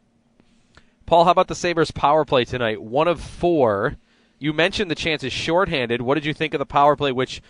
Paul, 1.04 1.24
how 1.24 1.30
about 1.30 1.48
the 1.48 1.54
Sabres 1.54 1.90
power 1.90 2.24
play 2.24 2.44
tonight? 2.44 2.82
One 2.82 3.08
of 3.08 3.20
four. 3.20 3.96
You 4.38 4.52
mentioned 4.52 4.90
the 4.90 4.96
chances 4.96 5.32
shorthanded. 5.32 6.02
What 6.02 6.14
did 6.14 6.26
you 6.26 6.34
think 6.34 6.52
of 6.52 6.58
the 6.58 6.66
power 6.66 6.94
play, 6.96 7.12
which 7.12 7.40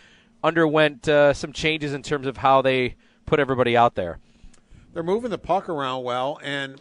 underwent 0.45 1.09
uh, 1.09 1.33
some 1.33 1.53
changes 1.53 1.93
in 1.93 2.03
terms 2.03 2.27
of 2.27 2.37
how 2.37 2.63
they 2.63 2.97
put 3.25 3.41
everybody 3.41 3.77
out 3.77 3.95
there? 3.95 4.19
They're 4.93 5.03
moving 5.03 5.31
the 5.31 5.39
puck 5.39 5.69
around 5.69 6.05
well, 6.05 6.39
and 6.43 6.81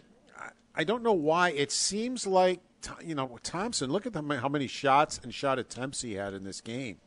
I 0.76 0.84
don't 0.84 1.02
know 1.02 1.12
why. 1.12 1.50
It 1.50 1.72
seems 1.72 2.26
like 2.26 2.60
you 3.02 3.14
know 3.14 3.38
Thompson. 3.42 3.90
Look 3.90 4.06
at 4.06 4.12
the, 4.12 4.22
how 4.40 4.48
many 4.48 4.66
shots 4.66 5.18
and 5.22 5.32
shot 5.32 5.58
attempts 5.58 6.02
he 6.02 6.14
had 6.14 6.34
in 6.34 6.44
this 6.44 6.60
game. 6.60 6.98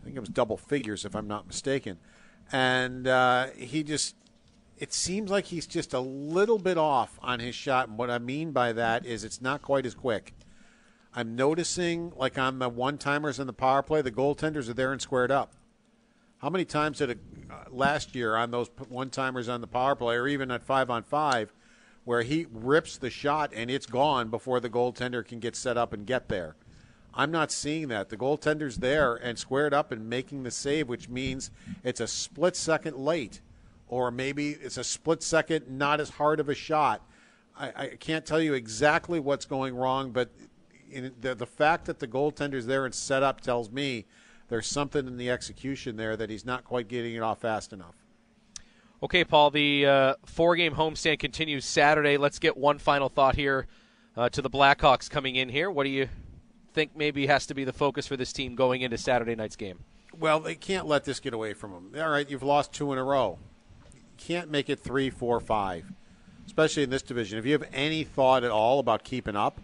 I 0.00 0.04
think 0.04 0.16
it 0.16 0.20
was 0.20 0.28
double 0.28 0.56
figures, 0.56 1.04
if 1.04 1.14
I'm 1.14 1.28
not 1.28 1.46
mistaken. 1.46 1.98
And 2.52 3.06
uh, 3.06 3.48
he 3.56 3.82
just. 3.82 4.16
It 4.78 4.92
seems 4.92 5.30
like 5.30 5.46
he's 5.46 5.66
just 5.66 5.94
a 5.94 6.00
little 6.00 6.58
bit 6.58 6.76
off 6.76 7.18
on 7.22 7.40
his 7.40 7.54
shot. 7.54 7.88
And 7.88 7.96
what 7.96 8.10
I 8.10 8.18
mean 8.18 8.52
by 8.52 8.74
that 8.74 9.06
is 9.06 9.24
it's 9.24 9.40
not 9.40 9.62
quite 9.62 9.86
as 9.86 9.94
quick. 9.94 10.34
I'm 11.14 11.34
noticing, 11.34 12.12
like 12.14 12.36
on 12.36 12.58
the 12.58 12.68
one 12.68 12.98
timers 12.98 13.40
in 13.40 13.46
the 13.46 13.54
power 13.54 13.82
play, 13.82 14.02
the 14.02 14.12
goaltenders 14.12 14.68
are 14.68 14.74
there 14.74 14.92
and 14.92 15.00
squared 15.00 15.30
up. 15.30 15.54
How 16.38 16.50
many 16.50 16.66
times 16.66 16.98
did 16.98 17.08
it 17.08 17.18
uh, 17.50 17.64
last 17.70 18.14
year 18.14 18.36
on 18.36 18.50
those 18.50 18.68
one 18.90 19.08
timers 19.08 19.48
on 19.48 19.62
the 19.62 19.66
power 19.66 19.96
play, 19.96 20.16
or 20.16 20.28
even 20.28 20.50
at 20.50 20.62
five 20.62 20.90
on 20.90 21.02
five, 21.02 21.54
where 22.06 22.22
he 22.22 22.46
rips 22.50 22.96
the 22.96 23.10
shot 23.10 23.52
and 23.54 23.70
it's 23.70 23.84
gone 23.84 24.30
before 24.30 24.60
the 24.60 24.70
goaltender 24.70 25.26
can 25.26 25.40
get 25.40 25.54
set 25.54 25.76
up 25.76 25.92
and 25.92 26.06
get 26.06 26.28
there? 26.28 26.56
I'm 27.12 27.30
not 27.30 27.50
seeing 27.50 27.88
that. 27.88 28.10
The 28.10 28.16
goaltender's 28.16 28.76
there 28.76 29.16
and 29.16 29.38
squared 29.38 29.74
up 29.74 29.90
and 29.90 30.08
making 30.08 30.44
the 30.44 30.50
save, 30.50 30.88
which 30.88 31.08
means 31.08 31.50
it's 31.82 32.00
a 32.00 32.06
split 32.06 32.54
second 32.54 32.96
late, 32.96 33.40
or 33.88 34.10
maybe 34.10 34.50
it's 34.50 34.76
a 34.76 34.84
split 34.84 35.22
second 35.22 35.68
not 35.68 36.00
as 36.00 36.10
hard 36.10 36.40
of 36.40 36.48
a 36.48 36.54
shot. 36.54 37.02
I, 37.58 37.72
I 37.74 37.86
can't 37.98 38.24
tell 38.24 38.40
you 38.40 38.54
exactly 38.54 39.18
what's 39.18 39.46
going 39.46 39.74
wrong, 39.74 40.12
but 40.12 40.30
the, 41.20 41.34
the 41.34 41.46
fact 41.46 41.86
that 41.86 41.98
the 41.98 42.06
goaltender's 42.06 42.66
there 42.66 42.84
and 42.84 42.94
set 42.94 43.22
up 43.22 43.40
tells 43.40 43.70
me 43.70 44.04
there's 44.48 44.68
something 44.68 45.06
in 45.06 45.16
the 45.16 45.30
execution 45.30 45.96
there 45.96 46.16
that 46.16 46.30
he's 46.30 46.44
not 46.44 46.64
quite 46.64 46.86
getting 46.86 47.14
it 47.14 47.20
off 47.20 47.40
fast 47.40 47.72
enough. 47.72 48.05
Okay, 49.02 49.24
Paul, 49.24 49.50
the 49.50 49.86
uh, 49.86 50.14
four 50.24 50.56
game 50.56 50.74
homestand 50.74 51.18
continues 51.18 51.66
Saturday. 51.66 52.16
Let's 52.16 52.38
get 52.38 52.56
one 52.56 52.78
final 52.78 53.10
thought 53.10 53.36
here 53.36 53.66
uh, 54.16 54.30
to 54.30 54.40
the 54.40 54.48
Blackhawks 54.48 55.10
coming 55.10 55.36
in 55.36 55.50
here. 55.50 55.70
What 55.70 55.84
do 55.84 55.90
you 55.90 56.08
think 56.72 56.96
maybe 56.96 57.26
has 57.26 57.46
to 57.46 57.54
be 57.54 57.64
the 57.64 57.74
focus 57.74 58.06
for 58.06 58.16
this 58.16 58.32
team 58.32 58.54
going 58.54 58.80
into 58.80 58.96
Saturday 58.96 59.34
night's 59.34 59.56
game? 59.56 59.80
Well, 60.18 60.40
they 60.40 60.54
can't 60.54 60.86
let 60.86 61.04
this 61.04 61.20
get 61.20 61.34
away 61.34 61.52
from 61.52 61.72
them. 61.72 62.02
All 62.02 62.08
right, 62.08 62.28
you've 62.28 62.42
lost 62.42 62.72
two 62.72 62.90
in 62.92 62.98
a 62.98 63.04
row. 63.04 63.38
You 63.94 64.00
can't 64.16 64.50
make 64.50 64.70
it 64.70 64.80
three, 64.80 65.10
four, 65.10 65.40
five, 65.40 65.84
especially 66.46 66.82
in 66.82 66.90
this 66.90 67.02
division. 67.02 67.38
If 67.38 67.44
you 67.44 67.52
have 67.52 67.68
any 67.74 68.02
thought 68.02 68.44
at 68.44 68.50
all 68.50 68.78
about 68.78 69.04
keeping 69.04 69.36
up, 69.36 69.60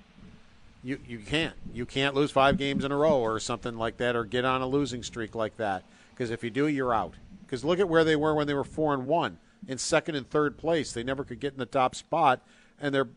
you 0.85 0.99
you 1.09 1.21
can't. 1.21 1.55
You 1.73 1.87
can't 1.87 2.14
lose 2.14 2.31
five 2.31 2.59
games 2.59 2.85
in 2.85 2.92
a 2.92 2.97
row 2.97 3.18
or 3.18 3.40
something 3.40 3.79
like 3.79 3.97
that, 3.97 4.14
or 4.14 4.25
get 4.25 4.45
on 4.45 4.61
a 4.61 4.66
losing 4.66 5.03
streak 5.03 5.35
like 5.35 5.57
that. 5.57 5.85
Because 6.11 6.31
if 6.31 6.45
you 6.45 6.51
do, 6.51 6.66
you're 6.66 6.92
out. 6.92 7.14
Because 7.53 7.67
look 7.67 7.81
at 7.81 7.88
where 7.91 8.03
they 8.03 8.17
were 8.17 8.35
when 8.35 8.47
they 8.47 8.55
were 8.55 8.65
four 8.65 8.95
and 8.95 9.07
one 9.07 9.37
in 9.69 9.77
second 9.77 10.15
and 10.15 10.27
third 10.27 10.57
place. 10.57 10.93
They 10.93 11.03
never 11.03 11.23
could 11.23 11.38
get 11.38 11.53
in 11.53 11.59
the 11.59 11.67
top 11.67 11.95
spot, 11.95 12.41
and 12.81 12.95
they're 12.95 13.11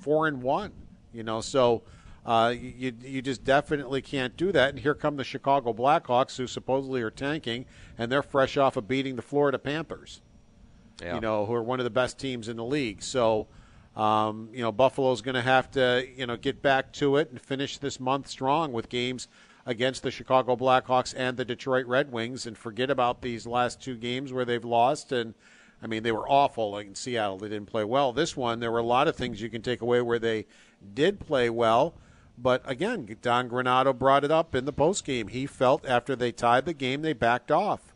four 0.00 0.26
and 0.26 0.42
one. 0.42 0.72
You 1.12 1.22
know, 1.22 1.42
so 1.42 1.82
uh, 2.24 2.54
you 2.58 2.94
you 3.02 3.20
just 3.20 3.44
definitely 3.44 4.00
can't 4.00 4.38
do 4.38 4.52
that. 4.52 4.70
And 4.70 4.78
here 4.78 4.94
come 4.94 5.18
the 5.18 5.22
Chicago 5.22 5.74
Blackhawks, 5.74 6.38
who 6.38 6.46
supposedly 6.46 7.02
are 7.02 7.10
tanking, 7.10 7.66
and 7.98 8.10
they're 8.10 8.22
fresh 8.22 8.56
off 8.56 8.78
of 8.78 8.88
beating 8.88 9.16
the 9.16 9.22
Florida 9.22 9.58
Panthers. 9.58 10.22
Yeah. 11.02 11.16
You 11.16 11.20
know, 11.20 11.44
who 11.44 11.52
are 11.52 11.62
one 11.62 11.78
of 11.78 11.84
the 11.84 11.90
best 11.90 12.18
teams 12.18 12.48
in 12.48 12.56
the 12.56 12.64
league. 12.64 13.02
So. 13.02 13.48
Um, 13.96 14.48
you 14.52 14.60
know, 14.60 14.72
Buffalo's 14.72 15.22
going 15.22 15.36
to 15.36 15.40
have 15.40 15.70
to, 15.70 16.04
you 16.16 16.26
know, 16.26 16.36
get 16.36 16.60
back 16.60 16.92
to 16.94 17.16
it 17.16 17.30
and 17.30 17.40
finish 17.40 17.78
this 17.78 18.00
month 18.00 18.26
strong 18.26 18.72
with 18.72 18.88
games 18.88 19.28
against 19.66 20.02
the 20.02 20.10
Chicago 20.10 20.56
Blackhawks 20.56 21.14
and 21.16 21.36
the 21.36 21.44
Detroit 21.44 21.86
Red 21.86 22.12
Wings 22.12 22.46
and 22.46 22.56
forget 22.56 22.90
about 22.90 23.22
these 23.22 23.46
last 23.46 23.80
two 23.80 23.96
games 23.96 24.32
where 24.32 24.44
they've 24.44 24.64
lost. 24.64 25.12
And, 25.12 25.34
I 25.82 25.86
mean, 25.86 26.02
they 26.02 26.12
were 26.12 26.28
awful 26.28 26.72
like 26.72 26.86
in 26.86 26.94
Seattle. 26.94 27.38
They 27.38 27.48
didn't 27.48 27.66
play 27.66 27.84
well. 27.84 28.12
This 28.12 28.36
one, 28.36 28.60
there 28.60 28.72
were 28.72 28.78
a 28.78 28.82
lot 28.82 29.08
of 29.08 29.16
things 29.16 29.40
you 29.40 29.50
can 29.50 29.62
take 29.62 29.80
away 29.80 30.00
where 30.00 30.18
they 30.18 30.46
did 30.92 31.20
play 31.20 31.48
well. 31.48 31.94
But 32.36 32.68
again, 32.68 33.16
Don 33.22 33.48
Granato 33.48 33.96
brought 33.96 34.24
it 34.24 34.30
up 34.30 34.54
in 34.54 34.64
the 34.64 34.72
post 34.72 35.04
game. 35.04 35.28
He 35.28 35.46
felt 35.46 35.86
after 35.86 36.16
they 36.16 36.32
tied 36.32 36.66
the 36.66 36.74
game, 36.74 37.02
they 37.02 37.12
backed 37.12 37.50
off. 37.50 37.94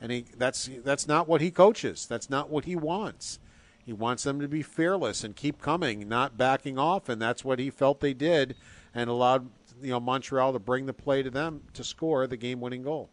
And 0.00 0.12
he, 0.12 0.26
that's, 0.36 0.70
that's 0.84 1.06
not 1.06 1.28
what 1.28 1.40
he 1.40 1.50
coaches. 1.50 2.06
That's 2.06 2.30
not 2.30 2.48
what 2.48 2.64
he 2.64 2.76
wants. 2.76 3.40
He 3.84 3.92
wants 3.92 4.22
them 4.22 4.40
to 4.40 4.48
be 4.48 4.62
fearless 4.62 5.24
and 5.24 5.34
keep 5.34 5.60
coming, 5.60 6.08
not 6.08 6.36
backing 6.36 6.78
off, 6.78 7.08
and 7.08 7.20
that's 7.20 7.44
what 7.44 7.58
he 7.58 7.70
felt 7.70 8.00
they 8.00 8.14
did, 8.14 8.54
and 8.94 9.10
allowed 9.10 9.48
you 9.82 9.90
know 9.90 10.00
Montreal 10.00 10.52
to 10.52 10.58
bring 10.58 10.86
the 10.86 10.92
play 10.92 11.22
to 11.22 11.30
them 11.30 11.62
to 11.74 11.84
score 11.84 12.26
the 12.26 12.36
game-winning 12.36 12.82
goal. 12.82 13.10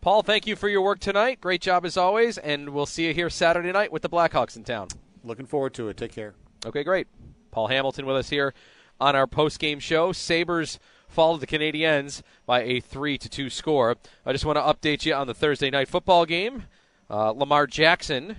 Paul, 0.00 0.22
thank 0.22 0.46
you 0.46 0.54
for 0.54 0.68
your 0.68 0.82
work 0.82 0.98
tonight. 0.98 1.40
Great 1.40 1.62
job 1.62 1.86
as 1.86 1.96
always, 1.96 2.36
and 2.36 2.70
we'll 2.70 2.84
see 2.84 3.06
you 3.06 3.14
here 3.14 3.30
Saturday 3.30 3.72
night 3.72 3.90
with 3.90 4.02
the 4.02 4.08
Blackhawks 4.08 4.56
in 4.56 4.62
town. 4.62 4.88
Looking 5.22 5.46
forward 5.46 5.72
to 5.74 5.88
it. 5.88 5.96
Take 5.96 6.12
care. 6.12 6.34
Okay, 6.66 6.84
great. 6.84 7.06
Paul 7.50 7.68
Hamilton 7.68 8.04
with 8.04 8.16
us 8.16 8.28
here 8.28 8.52
on 9.00 9.16
our 9.16 9.26
post-game 9.26 9.80
show. 9.80 10.12
Sabres 10.12 10.78
followed 11.08 11.40
the 11.40 11.46
Canadiens 11.46 12.20
by 12.44 12.62
a 12.62 12.80
three 12.80 13.16
to 13.16 13.28
two 13.28 13.48
score. 13.48 13.96
I 14.26 14.32
just 14.32 14.44
want 14.44 14.56
to 14.56 14.62
update 14.62 15.06
you 15.06 15.14
on 15.14 15.26
the 15.26 15.34
Thursday 15.34 15.70
night 15.70 15.88
football 15.88 16.26
game. 16.26 16.64
Uh, 17.08 17.30
Lamar 17.30 17.66
Jackson 17.66 18.36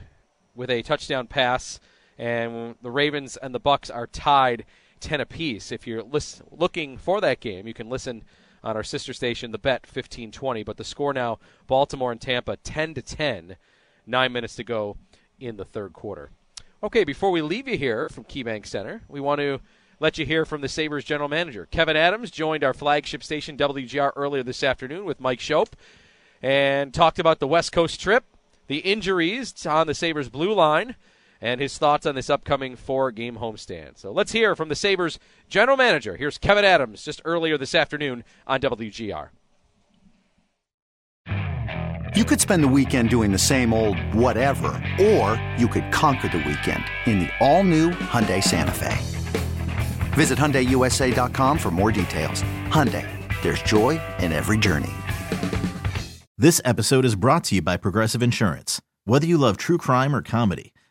with 0.53 0.69
a 0.69 0.81
touchdown 0.81 1.27
pass, 1.27 1.79
and 2.17 2.75
the 2.81 2.91
Ravens 2.91 3.37
and 3.37 3.55
the 3.55 3.59
Bucs 3.59 3.93
are 3.93 4.07
tied 4.07 4.65
10 5.05 5.21
apiece. 5.21 5.71
If 5.71 5.85
you're 5.85 6.03
looking 6.03 6.97
for 6.97 7.21
that 7.21 7.39
game, 7.39 7.67
you 7.67 7.73
can 7.73 7.89
listen 7.89 8.23
on 8.63 8.75
our 8.75 8.83
sister 8.83 9.13
station, 9.13 9.51
the 9.51 9.59
Bet 9.59 9.83
1520. 9.83 10.63
But 10.63 10.77
the 10.77 10.83
score 10.83 11.13
now: 11.13 11.39
Baltimore 11.67 12.11
and 12.11 12.19
Tampa 12.19 12.57
10 12.57 12.95
to 12.95 13.01
10. 13.01 13.55
Nine 14.07 14.31
minutes 14.33 14.55
to 14.55 14.63
go 14.63 14.97
in 15.39 15.57
the 15.57 15.65
third 15.65 15.93
quarter. 15.93 16.31
Okay, 16.83 17.03
before 17.03 17.31
we 17.31 17.41
leave 17.41 17.67
you 17.67 17.77
here 17.77 18.09
from 18.09 18.23
KeyBank 18.23 18.65
Center, 18.65 19.01
we 19.07 19.19
want 19.19 19.39
to 19.39 19.59
let 19.99 20.17
you 20.17 20.25
hear 20.25 20.45
from 20.45 20.61
the 20.61 20.67
Sabres 20.67 21.03
general 21.03 21.29
manager. 21.29 21.67
Kevyn 21.71 21.95
Adams 21.95 22.29
joined 22.31 22.63
our 22.63 22.73
flagship 22.73 23.23
station 23.23 23.57
WGR 23.57 24.11
earlier 24.15 24.43
this 24.43 24.63
afternoon 24.63 25.05
with 25.05 25.19
Mike 25.19 25.39
Schopp 25.39 25.73
and 26.41 26.93
talked 26.93 27.17
about 27.19 27.39
the 27.39 27.47
West 27.47 27.71
Coast 27.71 28.01
trip 28.01 28.25
the 28.67 28.79
injuries 28.79 29.65
on 29.65 29.87
the 29.87 29.93
Sabres 29.93 30.29
blue 30.29 30.53
line 30.53 30.95
and 31.45 31.61
his 31.61 31.77
thoughts 31.77 32.07
on 32.07 32.15
this 32.15 32.31
upcoming 32.31 32.75
four 32.75 33.11
game 33.11 33.37
homestand. 33.37 33.99
So 33.99 34.11
let's 34.11 34.31
hear 34.31 34.55
from 34.55 34.67
the 34.67 34.75
Sabres 34.75 35.19
general 35.47 35.77
manager. 35.77 36.17
Here's 36.17 36.39
Kevyn 36.39 36.63
Adams 36.63 37.03
just 37.03 37.21
earlier 37.23 37.55
this 37.55 37.75
afternoon 37.75 38.23
on 38.47 38.59
WGR. 38.61 39.29
You 42.15 42.25
could 42.25 42.41
spend 42.41 42.63
the 42.63 42.67
weekend 42.67 43.09
doing 43.09 43.31
the 43.31 43.37
same 43.37 43.73
old 43.73 43.99
whatever, 44.15 44.69
or 44.99 45.39
you 45.57 45.67
could 45.67 45.91
conquer 45.91 46.29
the 46.29 46.39
weekend 46.39 46.83
in 47.05 47.19
the 47.19 47.29
all 47.39 47.63
new 47.63 47.91
Hyundai 47.91 48.43
Santa 48.43 48.71
Fe. 48.71 48.97
Visit 50.13 50.39
HyundaiUSA.com 50.39 51.57
for 51.59 51.69
more 51.69 51.91
details. 51.91 52.41
Hyundai, 52.69 53.07
there's 53.43 53.61
joy 53.61 54.01
in 54.19 54.31
every 54.31 54.57
journey. 54.57 54.93
This 56.37 56.59
episode 56.65 57.05
is 57.05 57.15
brought 57.15 57.43
to 57.45 57.55
you 57.55 57.61
by 57.61 57.77
Progressive 57.77 58.23
Insurance. 58.23 58.81
Whether 59.03 59.27
you 59.27 59.37
love 59.37 59.57
true 59.57 59.77
crime 59.77 60.15
or 60.15 60.21
comedy, 60.21 60.71